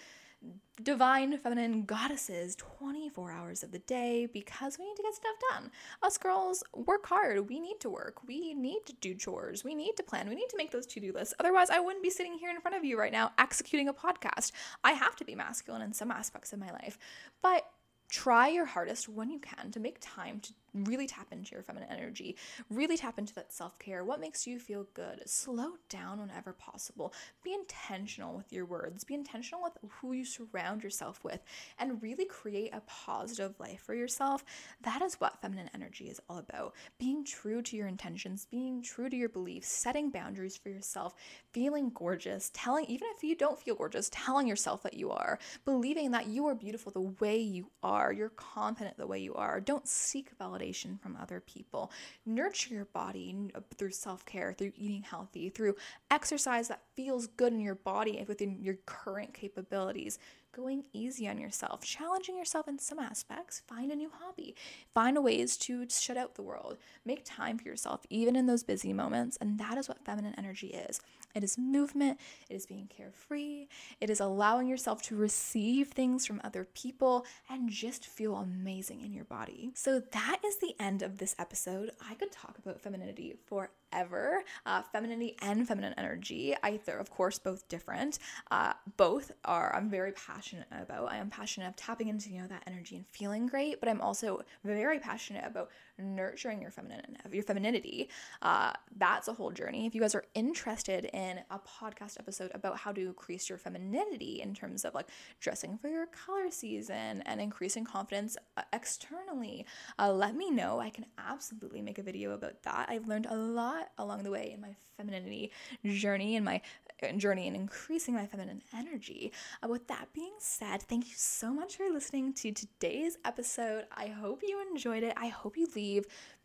divine 0.82 1.36
feminine 1.38 1.82
goddesses 1.84 2.56
24 2.56 3.30
hours 3.30 3.62
of 3.62 3.72
the 3.72 3.78
day 3.80 4.26
because 4.32 4.78
we 4.78 4.86
need 4.86 4.96
to 4.96 5.02
get 5.02 5.14
stuff 5.14 5.34
done. 5.52 5.70
Us 6.02 6.16
girls 6.16 6.64
work 6.74 7.06
hard. 7.06 7.48
We 7.48 7.60
need 7.60 7.80
to 7.80 7.90
work. 7.90 8.26
We 8.26 8.54
need 8.54 8.80
to 8.86 8.94
do 8.94 9.14
chores. 9.14 9.62
We 9.62 9.74
need 9.74 9.96
to 9.96 10.02
plan. 10.02 10.28
We 10.28 10.34
need 10.34 10.48
to 10.48 10.56
make 10.56 10.70
those 10.70 10.86
to 10.86 11.00
do 11.00 11.12
lists. 11.12 11.34
Otherwise, 11.38 11.70
I 11.70 11.80
wouldn't 11.80 12.02
be 12.02 12.10
sitting 12.10 12.38
here 12.38 12.50
in 12.50 12.60
front 12.60 12.76
of 12.76 12.84
you 12.84 12.98
right 12.98 13.12
now 13.12 13.32
executing 13.38 13.88
a 13.88 13.94
podcast. 13.94 14.52
I 14.82 14.92
have 14.92 15.16
to 15.16 15.24
be 15.24 15.34
masculine 15.34 15.82
in 15.82 15.92
some 15.92 16.10
aspects 16.10 16.52
of 16.52 16.58
my 16.58 16.70
life. 16.70 16.98
But 17.42 17.66
try 18.10 18.48
your 18.48 18.66
hardest 18.66 19.08
when 19.08 19.30
you 19.30 19.38
can 19.38 19.70
to 19.70 19.80
make 19.80 19.98
time 20.00 20.40
to 20.40 20.52
really 20.74 21.06
tap 21.06 21.28
into 21.32 21.52
your 21.52 21.62
feminine 21.62 21.88
energy, 21.90 22.36
really 22.70 22.96
tap 22.96 23.18
into 23.18 23.34
that 23.34 23.52
self 23.52 23.78
care. 23.78 24.04
What 24.04 24.20
makes 24.20 24.46
you 24.46 24.58
feel 24.58 24.86
good? 24.94 25.22
Slow 25.28 25.72
down 25.88 26.20
whenever 26.20 26.52
possible. 26.52 27.12
Be 27.42 27.54
intentional 27.54 28.36
with 28.36 28.52
your 28.52 28.64
words, 28.64 29.04
be 29.04 29.14
intentional 29.14 29.62
with 29.62 29.76
who 30.00 30.12
you 30.12 30.24
surround 30.24 30.82
yourself 30.82 31.22
with, 31.24 31.40
and 31.78 32.02
really 32.02 32.24
create 32.24 32.70
a 32.72 32.82
positive 32.82 33.58
life 33.58 33.82
for 33.82 33.94
yourself. 33.94 34.44
That 34.82 35.02
is 35.02 35.14
what 35.14 35.40
feminine 35.40 35.70
energy 35.74 36.06
is 36.08 36.20
all 36.28 36.38
about. 36.38 36.74
Being 36.98 37.24
true 37.24 37.62
to 37.62 37.76
your 37.76 37.88
intentions, 37.88 38.46
being 38.50 38.82
true 38.82 39.08
to 39.08 39.16
your 39.16 39.28
beliefs, 39.28 39.68
setting 39.68 40.10
boundaries 40.10 40.56
for 40.56 40.68
yourself, 40.68 41.14
feeling 41.52 41.90
gorgeous, 41.94 42.50
telling, 42.54 42.84
even 42.86 43.08
if 43.16 43.24
you 43.24 43.34
don't 43.34 43.58
feel 43.58 43.74
gorgeous, 43.74 44.08
telling 44.12 44.46
yourself 44.46 44.82
that 44.82 44.94
you 44.94 45.10
are, 45.10 45.38
believing 45.64 46.10
that 46.12 46.26
you 46.26 46.46
are 46.46 46.54
beautiful 46.54 46.92
the 46.92 47.00
way 47.00 47.38
you 47.38 47.70
are, 47.82 48.12
you're 48.12 48.30
confident 48.30 48.96
the 48.96 49.06
way 49.06 49.18
you 49.18 49.34
are. 49.34 49.60
Don't 49.60 49.88
seek 49.88 50.36
validation 50.38 50.59
validation 50.60 51.00
from 51.00 51.16
other 51.20 51.40
people. 51.40 51.90
Nurture 52.26 52.74
your 52.74 52.84
body 52.86 53.50
through 53.76 53.90
self 53.90 54.24
care, 54.24 54.54
through 54.56 54.72
eating 54.76 55.02
healthy, 55.02 55.48
through 55.48 55.76
exercise 56.10 56.68
that 56.68 56.82
feels 56.94 57.26
good 57.26 57.52
in 57.52 57.60
your 57.60 57.74
body 57.74 58.22
within 58.28 58.58
your 58.60 58.76
current 58.86 59.34
capabilities 59.34 60.18
going 60.52 60.84
easy 60.92 61.28
on 61.28 61.38
yourself, 61.38 61.82
challenging 61.82 62.36
yourself 62.36 62.68
in 62.68 62.78
some 62.78 62.98
aspects, 62.98 63.62
find 63.66 63.90
a 63.90 63.96
new 63.96 64.10
hobby, 64.10 64.54
find 64.94 65.22
ways 65.22 65.56
to 65.58 65.86
shut 65.88 66.16
out 66.16 66.34
the 66.34 66.42
world, 66.42 66.78
make 67.04 67.22
time 67.24 67.58
for 67.58 67.68
yourself, 67.68 68.06
even 68.10 68.36
in 68.36 68.46
those 68.46 68.62
busy 68.62 68.92
moments. 68.92 69.36
And 69.40 69.58
that 69.58 69.78
is 69.78 69.88
what 69.88 70.04
feminine 70.04 70.34
energy 70.36 70.68
is 70.68 71.00
it 71.34 71.44
is 71.44 71.56
movement, 71.56 72.18
it 72.48 72.54
is 72.54 72.66
being 72.66 72.88
carefree, 72.88 73.68
it 74.00 74.10
is 74.10 74.20
allowing 74.20 74.66
yourself 74.66 75.02
to 75.02 75.16
receive 75.16 75.88
things 75.88 76.26
from 76.26 76.40
other 76.42 76.64
people 76.74 77.24
and 77.48 77.70
just 77.70 78.06
feel 78.06 78.36
amazing 78.36 79.00
in 79.00 79.12
your 79.12 79.24
body. 79.24 79.70
So, 79.74 80.00
that 80.00 80.40
is 80.44 80.56
the 80.56 80.74
end 80.80 81.02
of 81.02 81.18
this 81.18 81.34
episode. 81.38 81.90
I 82.08 82.14
could 82.14 82.32
talk 82.32 82.58
about 82.58 82.80
femininity 82.80 83.36
for 83.46 83.70
ever. 83.92 84.42
Uh, 84.66 84.82
femininity 84.82 85.36
and 85.42 85.66
feminine 85.66 85.94
energy, 85.96 86.54
I 86.62 86.80
of 87.00 87.10
course 87.10 87.38
both 87.38 87.68
different. 87.68 88.18
Uh, 88.50 88.72
both 88.96 89.32
are 89.44 89.74
I'm 89.74 89.90
very 89.90 90.12
passionate 90.12 90.66
about. 90.70 91.10
I 91.10 91.16
am 91.16 91.30
passionate 91.30 91.68
of 91.68 91.76
tapping 91.76 92.08
into 92.08 92.30
you 92.30 92.40
know 92.40 92.48
that 92.48 92.62
energy 92.66 92.96
and 92.96 93.06
feeling 93.06 93.46
great, 93.46 93.80
but 93.80 93.88
I'm 93.88 94.00
also 94.00 94.42
very 94.64 94.98
passionate 94.98 95.44
about 95.46 95.70
nurturing 96.00 96.60
your 96.62 96.70
feminine 96.70 97.16
your 97.32 97.42
femininity. 97.42 98.08
Uh, 98.42 98.72
that's 98.96 99.28
a 99.28 99.32
whole 99.32 99.50
journey. 99.50 99.86
If 99.86 99.94
you 99.94 100.00
guys 100.00 100.14
are 100.14 100.24
interested 100.34 101.04
in 101.06 101.40
a 101.50 101.58
podcast 101.58 102.18
episode 102.18 102.50
about 102.54 102.78
how 102.78 102.92
to 102.92 103.00
increase 103.00 103.48
your 103.48 103.58
femininity 103.58 104.40
in 104.42 104.54
terms 104.54 104.84
of 104.84 104.94
like 104.94 105.08
dressing 105.40 105.78
for 105.78 105.88
your 105.88 106.06
color 106.06 106.50
season 106.50 107.22
and 107.26 107.40
increasing 107.40 107.84
confidence 107.84 108.36
uh, 108.56 108.62
externally, 108.72 109.66
uh, 109.98 110.12
let 110.12 110.34
me 110.34 110.50
know. 110.50 110.80
I 110.80 110.90
can 110.90 111.06
absolutely 111.18 111.82
make 111.82 111.98
a 111.98 112.02
video 112.02 112.32
about 112.32 112.62
that. 112.62 112.88
I've 112.88 113.06
learned 113.06 113.26
a 113.26 113.36
lot 113.36 113.90
along 113.98 114.22
the 114.22 114.30
way 114.30 114.52
in 114.54 114.60
my 114.60 114.74
femininity 114.96 115.50
journey 115.84 116.36
and 116.36 116.44
my 116.44 116.60
uh, 117.02 117.12
journey 117.12 117.46
in 117.46 117.54
increasing 117.54 118.14
my 118.14 118.26
feminine 118.26 118.62
energy. 118.76 119.32
Uh, 119.62 119.68
with 119.68 119.86
that 119.88 120.08
being 120.12 120.34
said, 120.38 120.82
thank 120.82 121.06
you 121.06 121.14
so 121.16 121.52
much 121.52 121.76
for 121.76 121.88
listening 121.90 122.32
to 122.34 122.52
today's 122.52 123.16
episode. 123.24 123.84
I 123.96 124.08
hope 124.08 124.42
you 124.42 124.60
enjoyed 124.70 125.02
it. 125.02 125.14
I 125.16 125.28
hope 125.28 125.56
you 125.56 125.68
leave 125.74 125.89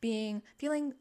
being 0.02 0.42
feeling 0.58 0.94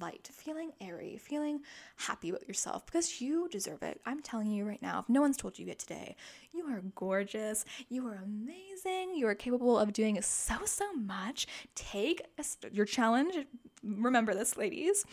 light, 0.00 0.28
feeling 0.32 0.72
airy, 0.80 1.18
feeling 1.18 1.60
happy 1.96 2.30
about 2.30 2.46
yourself 2.46 2.84
because 2.86 3.20
you 3.20 3.48
deserve 3.48 3.82
it. 3.82 4.00
I'm 4.04 4.20
telling 4.20 4.50
you 4.50 4.64
right 4.64 4.82
now, 4.82 5.00
if 5.00 5.08
no 5.08 5.20
one's 5.20 5.36
told 5.36 5.58
you 5.58 5.66
yet 5.66 5.78
today, 5.78 6.16
you 6.52 6.66
are 6.66 6.82
gorgeous, 6.94 7.64
you 7.88 8.06
are 8.08 8.20
amazing, 8.22 9.14
you 9.14 9.26
are 9.26 9.34
capable 9.34 9.78
of 9.78 9.92
doing 9.92 10.20
so, 10.22 10.56
so 10.64 10.92
much. 10.92 11.46
Take 11.74 12.22
a, 12.38 12.44
your 12.72 12.86
challenge. 12.86 13.46
Remember 13.84 14.34
this, 14.34 14.56
ladies. 14.56 15.04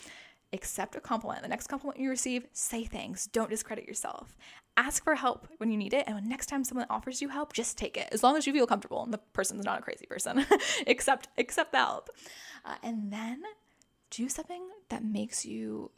Accept 0.53 0.95
a 0.95 1.01
compliment. 1.01 1.41
The 1.41 1.49
next 1.49 1.67
compliment 1.67 1.99
you 1.99 2.09
receive, 2.09 2.47
say 2.53 2.85
thanks. 2.85 3.27
Don't 3.27 3.49
discredit 3.49 3.87
yourself. 3.87 4.37
Ask 4.77 5.03
for 5.03 5.15
help 5.15 5.47
when 5.57 5.71
you 5.71 5.77
need 5.77 5.93
it. 5.93 6.03
And 6.07 6.15
when 6.15 6.29
next 6.29 6.47
time 6.47 6.63
someone 6.63 6.87
offers 6.89 7.21
you 7.21 7.29
help, 7.29 7.53
just 7.53 7.77
take 7.77 7.97
it. 7.97 8.09
As 8.11 8.23
long 8.23 8.37
as 8.37 8.45
you 8.45 8.53
feel 8.53 8.67
comfortable 8.67 9.03
and 9.03 9.13
the 9.13 9.17
person's 9.17 9.65
not 9.65 9.79
a 9.79 9.81
crazy 9.81 10.05
person. 10.05 10.45
accept 10.87 11.29
accept 11.37 11.71
the 11.71 11.77
help. 11.77 12.09
Uh, 12.63 12.75
and 12.83 13.11
then 13.11 13.41
do 14.09 14.29
something 14.29 14.67
that 14.89 15.03
makes 15.03 15.45
you 15.45 15.91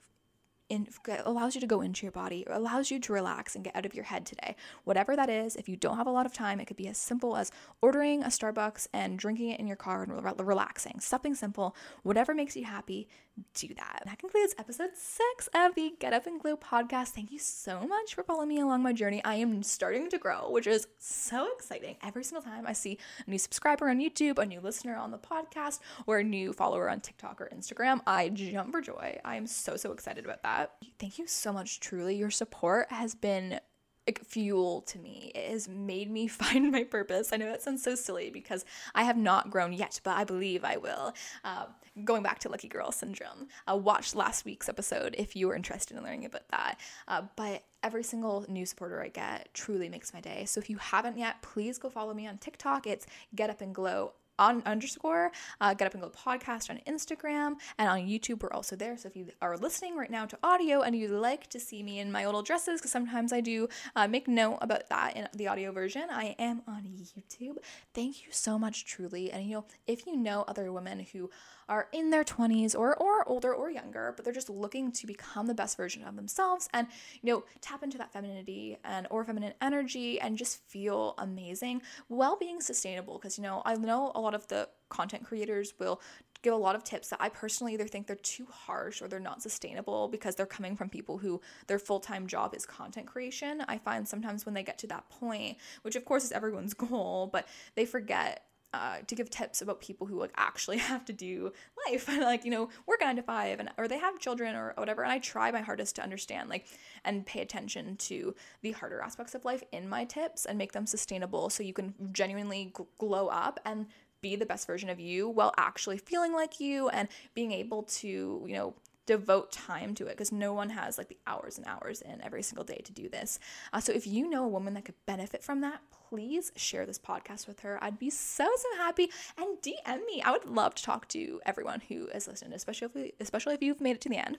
in, 0.70 0.88
allows 1.26 1.55
you 1.55 1.61
to 1.61 1.68
go 1.68 1.82
into 1.82 2.05
your 2.05 2.11
body, 2.11 2.43
allows 2.47 2.91
you 2.91 2.99
to 2.99 3.13
relax 3.13 3.55
and 3.55 3.63
get 3.63 3.76
out 3.76 3.86
of 3.86 3.93
your 3.93 4.03
head 4.03 4.26
today. 4.26 4.55
Whatever 4.84 5.15
that 5.15 5.30
is, 5.30 5.55
if 5.55 5.70
you 5.70 5.76
don't 5.76 5.97
have 5.97 6.07
a 6.07 6.11
lot 6.11 6.26
of 6.26 6.34
time, 6.34 6.59
it 6.59 6.65
could 6.65 6.78
be 6.78 6.88
as 6.88 6.97
simple 6.97 7.36
as 7.38 7.51
ordering 7.82 8.24
a 8.24 8.28
Starbucks 8.28 8.88
and 8.93 9.18
drinking 9.18 9.49
it 9.49 9.59
in 9.59 9.68
your 9.68 9.76
car 9.78 10.03
and 10.03 10.24
re- 10.24 10.34
relaxing. 10.39 10.99
Something 10.99 11.36
simple, 11.36 11.76
whatever 12.03 12.34
makes 12.34 12.55
you 12.55 12.65
happy, 12.65 13.07
do 13.53 13.68
that. 13.76 14.01
That 14.05 14.18
concludes 14.20 14.55
episode 14.57 14.91
six 14.95 15.47
of 15.53 15.76
the 15.76 15.93
Get 15.99 16.11
Up 16.13 16.26
and 16.26 16.39
Glow 16.41 16.57
podcast. 16.57 17.09
Thank 17.09 17.32
you 17.32 17.39
so 17.39 17.86
much 17.88 18.15
for 18.15 18.24
following 18.24 18.49
me 18.49 18.59
along 18.59 18.82
my 18.82 18.93
journey. 18.93 19.24
I 19.24 19.36
am 19.36 19.61
starting 19.63 20.09
to 20.09 20.18
grow, 20.18 20.49
which 20.49 20.65
is 20.65 20.88
so 20.97 21.47
exciting. 21.55 21.97
Every 22.03 22.24
single 22.24 22.41
time 22.41 22.65
I 22.65 22.74
see 22.74 22.97
a 23.26 23.30
new 23.30 23.38
subscriber 23.38 23.89
on 23.89 23.99
YouTube, 23.99 24.39
a 24.39 24.45
new 24.45 24.59
listener 24.59 24.95
on 24.95 25.11
the 25.11 25.20
podcast, 25.20 25.80
or 26.07 26.18
a 26.18 26.24
new 26.24 26.51
follower 26.51 26.89
on 26.89 26.99
TikTok 26.99 27.39
or 27.39 27.49
Instagram, 27.55 28.01
I 28.07 28.30
jump 28.30 28.72
for 28.72 28.82
joy. 28.82 29.20
I 29.24 29.36
am 29.36 29.45
so, 29.45 29.78
so 29.78 29.91
excited 29.91 30.26
about 30.26 30.41
that. 30.43 30.57
Thank 30.99 31.20
you 31.20 31.28
so 31.28 31.53
much, 31.53 31.80
truly. 31.80 32.16
Your 32.16 32.32
support 32.32 32.91
has 32.91 33.16
been 33.16 33.60
like 34.08 34.24
fuel 34.24 34.82
to 34.84 34.97
me. 34.97 35.32
It 35.36 35.51
has 35.51 35.68
made 35.68 36.10
me 36.10 36.28
find 36.28 36.72
my 36.72 36.84
purpose. 36.84 37.32
I 37.34 37.38
know 37.38 37.51
that 37.51 37.62
sounds 37.62 37.84
so 37.84 37.93
silly 37.93 38.30
because 38.30 38.66
I 38.95 39.03
have 39.03 39.18
not 39.18 39.51
grown 39.51 39.74
yet, 39.74 39.99
but 40.03 40.18
I 40.18 40.24
believe 40.24 40.64
I 40.64 40.78
will. 40.78 41.14
Uh, 41.43 41.66
going 42.03 42.24
back 42.24 42.39
to 42.39 42.49
Lucky 42.49 42.68
Girl 42.68 42.91
Syndrome, 42.91 43.47
uh, 43.70 43.76
watch 43.76 44.16
last 44.16 44.45
week's 44.45 44.70
episode 44.70 45.16
if 45.18 45.36
you 45.36 45.47
were 45.47 45.55
interested 45.55 45.97
in 45.97 46.03
learning 46.03 46.26
about 46.26 46.47
that. 46.49 46.80
Uh, 47.08 47.24
but 47.36 47.64
every 47.84 48.03
single 48.03 48.45
new 48.47 48.66
supporter 48.66 49.03
I 49.03 49.10
get 49.10 49.53
truly 49.53 49.89
makes 49.89 50.14
my 50.14 50.22
day. 50.22 50.45
So 50.45 50.60
if 50.60 50.70
you 50.70 50.78
haven't 50.78 51.18
yet, 51.18 51.41
please 51.41 51.78
go 51.78 51.89
follow 51.89 52.14
me 52.14 52.28
on 52.28 52.38
TikTok. 52.38 52.88
It's 52.88 53.05
Get 53.36 53.49
Up 53.49 53.62
and 53.62 53.76
Glow 53.76 54.14
on 54.40 54.62
underscore 54.66 55.32
uh, 55.62 55.74
Get 55.74 55.88
Up 55.88 55.94
and 55.94 56.04
go 56.04 56.10
podcast 56.10 56.70
on 56.70 56.80
Instagram 56.88 57.56
and 57.78 57.90
on 57.90 58.00
YouTube. 58.00 58.44
We're 58.44 58.52
also 58.52 58.76
there. 58.76 58.98
So 58.98 59.08
if 59.08 59.16
you 59.16 59.28
are 59.42 59.58
listening 59.58 59.96
right 59.96 60.12
now 60.12 60.26
to 60.26 60.38
audio 60.44 60.82
and 60.82 60.96
you'd 60.96 61.12
like 61.12 61.48
to 61.48 61.60
see 61.60 61.84
me 61.84 62.00
in 62.00 62.12
my 62.12 62.26
little 62.26 62.44
dresses, 62.44 62.80
because 62.80 62.92
sometimes 62.92 63.34
I 63.34 63.42
do 63.42 63.68
uh, 63.96 64.08
make 64.08 64.28
note 64.28 64.60
about 64.62 64.90
that 64.90 65.16
in 65.16 65.28
the 65.34 65.48
audio 65.48 65.72
version, 65.72 66.08
I 66.12 66.36
am 66.40 66.62
on 66.68 66.84
YouTube. 66.84 67.58
Thank 67.94 68.26
you 68.26 68.32
so 68.32 68.58
much, 68.58 68.86
truly. 68.86 69.32
And 69.32 69.46
you 69.46 69.56
know, 69.56 69.66
if 69.88 70.06
you 70.06 70.16
know 70.16 70.44
other 70.48 70.72
women 70.72 71.06
who 71.12 71.30
are 71.70 71.88
in 71.92 72.10
their 72.10 72.24
20s 72.24 72.76
or 72.78 72.96
or 72.96 73.28
older 73.28 73.54
or 73.54 73.70
younger, 73.70 74.14
but 74.16 74.24
they're 74.24 74.34
just 74.34 74.50
looking 74.50 74.92
to 74.92 75.08
become 75.08 75.48
the 75.48 75.54
best 75.54 75.78
version 75.78 76.04
of 76.04 76.16
themselves 76.16 76.70
and 76.74 76.88
you 77.22 77.32
know 77.32 77.44
tap 77.62 77.84
into 77.84 77.98
that 77.98 78.12
femininity 78.14 78.78
and 78.84 79.08
or 79.10 79.24
feminine 79.24 79.54
energy 79.62 80.20
and 80.20 80.38
just 80.38 80.60
feel 80.68 81.14
amazing 81.18 81.82
while 82.08 82.38
being 82.38 82.62
sustainable 82.62 83.18
because 83.18 83.38
you 83.38 83.44
know 83.44 83.62
I 83.66 83.76
know 83.76 84.12
a 84.16 84.22
lot 84.22 84.27
of 84.34 84.48
the 84.48 84.70
content 84.90 85.26
creators 85.26 85.74
will 85.80 86.02
give 86.42 86.54
a 86.54 86.58
lot 86.58 86.76
of 86.76 86.84
tips 86.84 87.10
that 87.10 87.22
I 87.22 87.30
personally 87.30 87.74
either 87.74 87.88
think 87.88 88.08
they're 88.08 88.16
too 88.16 88.48
harsh 88.52 89.02
or 89.02 89.08
they're 89.08 89.20
not 89.20 89.42
sustainable 89.42 90.08
because 90.08 90.36
they're 90.36 90.46
coming 90.46 90.76
from 90.76 90.90
people 90.90 91.18
who 91.18 91.42
their 91.68 91.80
full-time 91.80 92.28
job 92.28 92.56
is 92.56 92.66
content 92.66 93.08
creation. 93.08 93.64
I 93.68 93.78
find 93.78 94.08
sometimes 94.08 94.46
when 94.46 94.54
they 94.54 94.64
get 94.64 94.78
to 94.80 94.88
that 94.88 95.10
point, 95.10 95.58
which 95.82 95.96
of 95.96 96.06
course 96.06 96.24
is 96.24 96.32
everyone's 96.32 96.74
goal, 96.76 97.30
but 97.32 97.48
they 97.76 97.86
forget 97.86 98.44
uh, 98.74 98.98
to 99.08 99.16
give 99.16 99.30
tips 99.30 99.62
about 99.62 99.80
people 99.80 100.06
who 100.06 100.20
like 100.20 100.34
actually 100.36 100.78
have 100.92 101.06
to 101.06 101.14
do 101.14 101.52
life 101.88 102.08
like 102.20 102.44
you 102.44 102.52
know 102.52 102.70
work 102.86 103.00
nine 103.02 103.16
to 103.16 103.22
five 103.22 103.60
and 103.60 103.70
or 103.78 103.88
they 103.88 103.98
have 103.98 104.20
children 104.20 104.56
or 104.56 104.74
whatever 104.78 105.04
and 105.04 105.12
i 105.12 105.18
try 105.20 105.50
my 105.52 105.62
hardest 105.62 105.96
to 105.96 106.04
understand 106.04 106.50
like 106.50 106.66
and 107.06 107.26
pay 107.26 107.40
attention 107.40 107.96
to 107.96 108.36
the 108.62 108.72
harder 108.74 109.02
aspects 109.02 109.34
of 109.34 109.46
life 109.46 109.64
in 109.72 109.88
my 109.88 110.04
tips 110.04 110.46
and 110.46 110.58
make 110.58 110.74
them 110.74 110.86
sustainable 110.86 111.50
so 111.50 111.64
you 111.64 111.74
can 111.74 111.94
genuinely 112.12 112.74
glow 113.00 113.28
up 113.28 113.60
and 113.66 113.88
be 114.22 114.36
the 114.36 114.45
best 114.45 114.68
version 114.68 114.89
of 114.89 114.99
you 114.99 115.30
while 115.30 115.53
actually 115.57 115.97
feeling 115.97 116.34
like 116.34 116.59
you 116.59 116.89
and 116.89 117.07
being 117.34 117.51
able 117.51 117.84
to 117.84 118.43
you 118.47 118.53
know 118.53 118.74
devote 119.07 119.51
time 119.51 119.95
to 119.95 120.05
it 120.05 120.11
because 120.11 120.32
no 120.32 120.53
one 120.53 120.70
has 120.70 120.97
like 120.97 121.07
the 121.07 121.18
hours 121.26 121.57
and 121.57 121.65
hours 121.65 122.01
in 122.01 122.22
every 122.22 122.43
single 122.43 122.65
day 122.65 122.82
to 122.84 122.91
do 122.91 123.09
this. 123.09 123.39
Uh, 123.74 123.80
so 123.80 123.91
if 123.91 124.05
you 124.05 124.30
know 124.30 124.43
a 124.43 124.49
woman 124.49 124.76
that 124.76 124.86
could 124.86 125.05
benefit 125.05 125.43
from 125.43 125.61
that, 125.61 125.82
please 126.09 126.51
share 126.55 126.86
this 126.86 126.99
podcast 126.99 127.47
with 127.47 127.61
her. 127.61 127.82
I'd 127.82 127.97
be 127.97 128.09
so 128.09 128.47
so 128.55 128.78
happy 128.78 129.09
and 129.38 129.57
DM 129.61 130.05
me. 130.05 130.22
I 130.22 130.32
would 130.32 130.45
love 130.45 130.76
to 130.76 130.84
talk 130.84 131.07
to 131.09 131.41
everyone 131.45 131.82
who 131.88 132.07
is 132.07 132.28
listening, 132.28 132.53
especially 132.53 132.89
if, 133.07 133.13
especially 133.20 133.55
if 133.55 133.63
you've 133.63 133.82
made 133.82 133.95
it 133.95 134.01
to 134.01 134.09
the 134.09 134.18
end. 134.18 134.38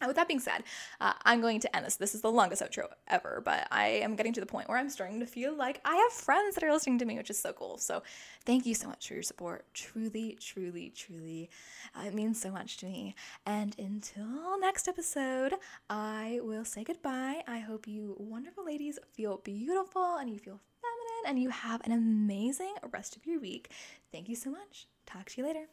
And 0.00 0.08
with 0.08 0.16
that 0.16 0.28
being 0.28 0.40
said, 0.40 0.64
uh, 1.00 1.12
I'm 1.24 1.40
going 1.40 1.60
to 1.60 1.76
end 1.76 1.86
this. 1.86 1.96
This 1.96 2.14
is 2.14 2.20
the 2.20 2.30
longest 2.30 2.62
outro 2.62 2.88
ever, 3.08 3.40
but 3.44 3.66
I 3.70 3.86
am 3.86 4.16
getting 4.16 4.32
to 4.34 4.40
the 4.40 4.46
point 4.46 4.68
where 4.68 4.76
I'm 4.76 4.90
starting 4.90 5.20
to 5.20 5.26
feel 5.26 5.54
like 5.56 5.80
I 5.84 5.96
have 5.96 6.12
friends 6.12 6.54
that 6.54 6.64
are 6.64 6.72
listening 6.72 6.98
to 6.98 7.04
me, 7.04 7.16
which 7.16 7.30
is 7.30 7.38
so 7.38 7.52
cool. 7.52 7.78
So 7.78 8.02
thank 8.44 8.66
you 8.66 8.74
so 8.74 8.88
much 8.88 9.08
for 9.08 9.14
your 9.14 9.22
support. 9.22 9.64
Truly, 9.72 10.36
truly, 10.40 10.90
truly. 10.94 11.48
Uh, 11.96 12.08
it 12.08 12.14
means 12.14 12.40
so 12.40 12.50
much 12.50 12.76
to 12.78 12.86
me. 12.86 13.14
And 13.46 13.74
until 13.78 14.58
next 14.60 14.88
episode, 14.88 15.54
I 15.88 16.40
will 16.42 16.64
say 16.64 16.84
goodbye. 16.84 17.42
I 17.46 17.60
hope 17.60 17.86
you 17.86 18.16
wonderful 18.18 18.64
ladies 18.64 18.98
feel 19.12 19.38
beautiful 19.38 20.16
and 20.16 20.28
you 20.28 20.38
feel 20.38 20.60
feminine 20.82 21.30
and 21.30 21.42
you 21.42 21.50
have 21.50 21.80
an 21.84 21.92
amazing 21.92 22.74
rest 22.92 23.16
of 23.16 23.26
your 23.26 23.40
week. 23.40 23.70
Thank 24.12 24.28
you 24.28 24.36
so 24.36 24.50
much. 24.50 24.86
Talk 25.06 25.30
to 25.30 25.40
you 25.40 25.46
later. 25.46 25.66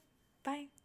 Bye. 0.43 0.80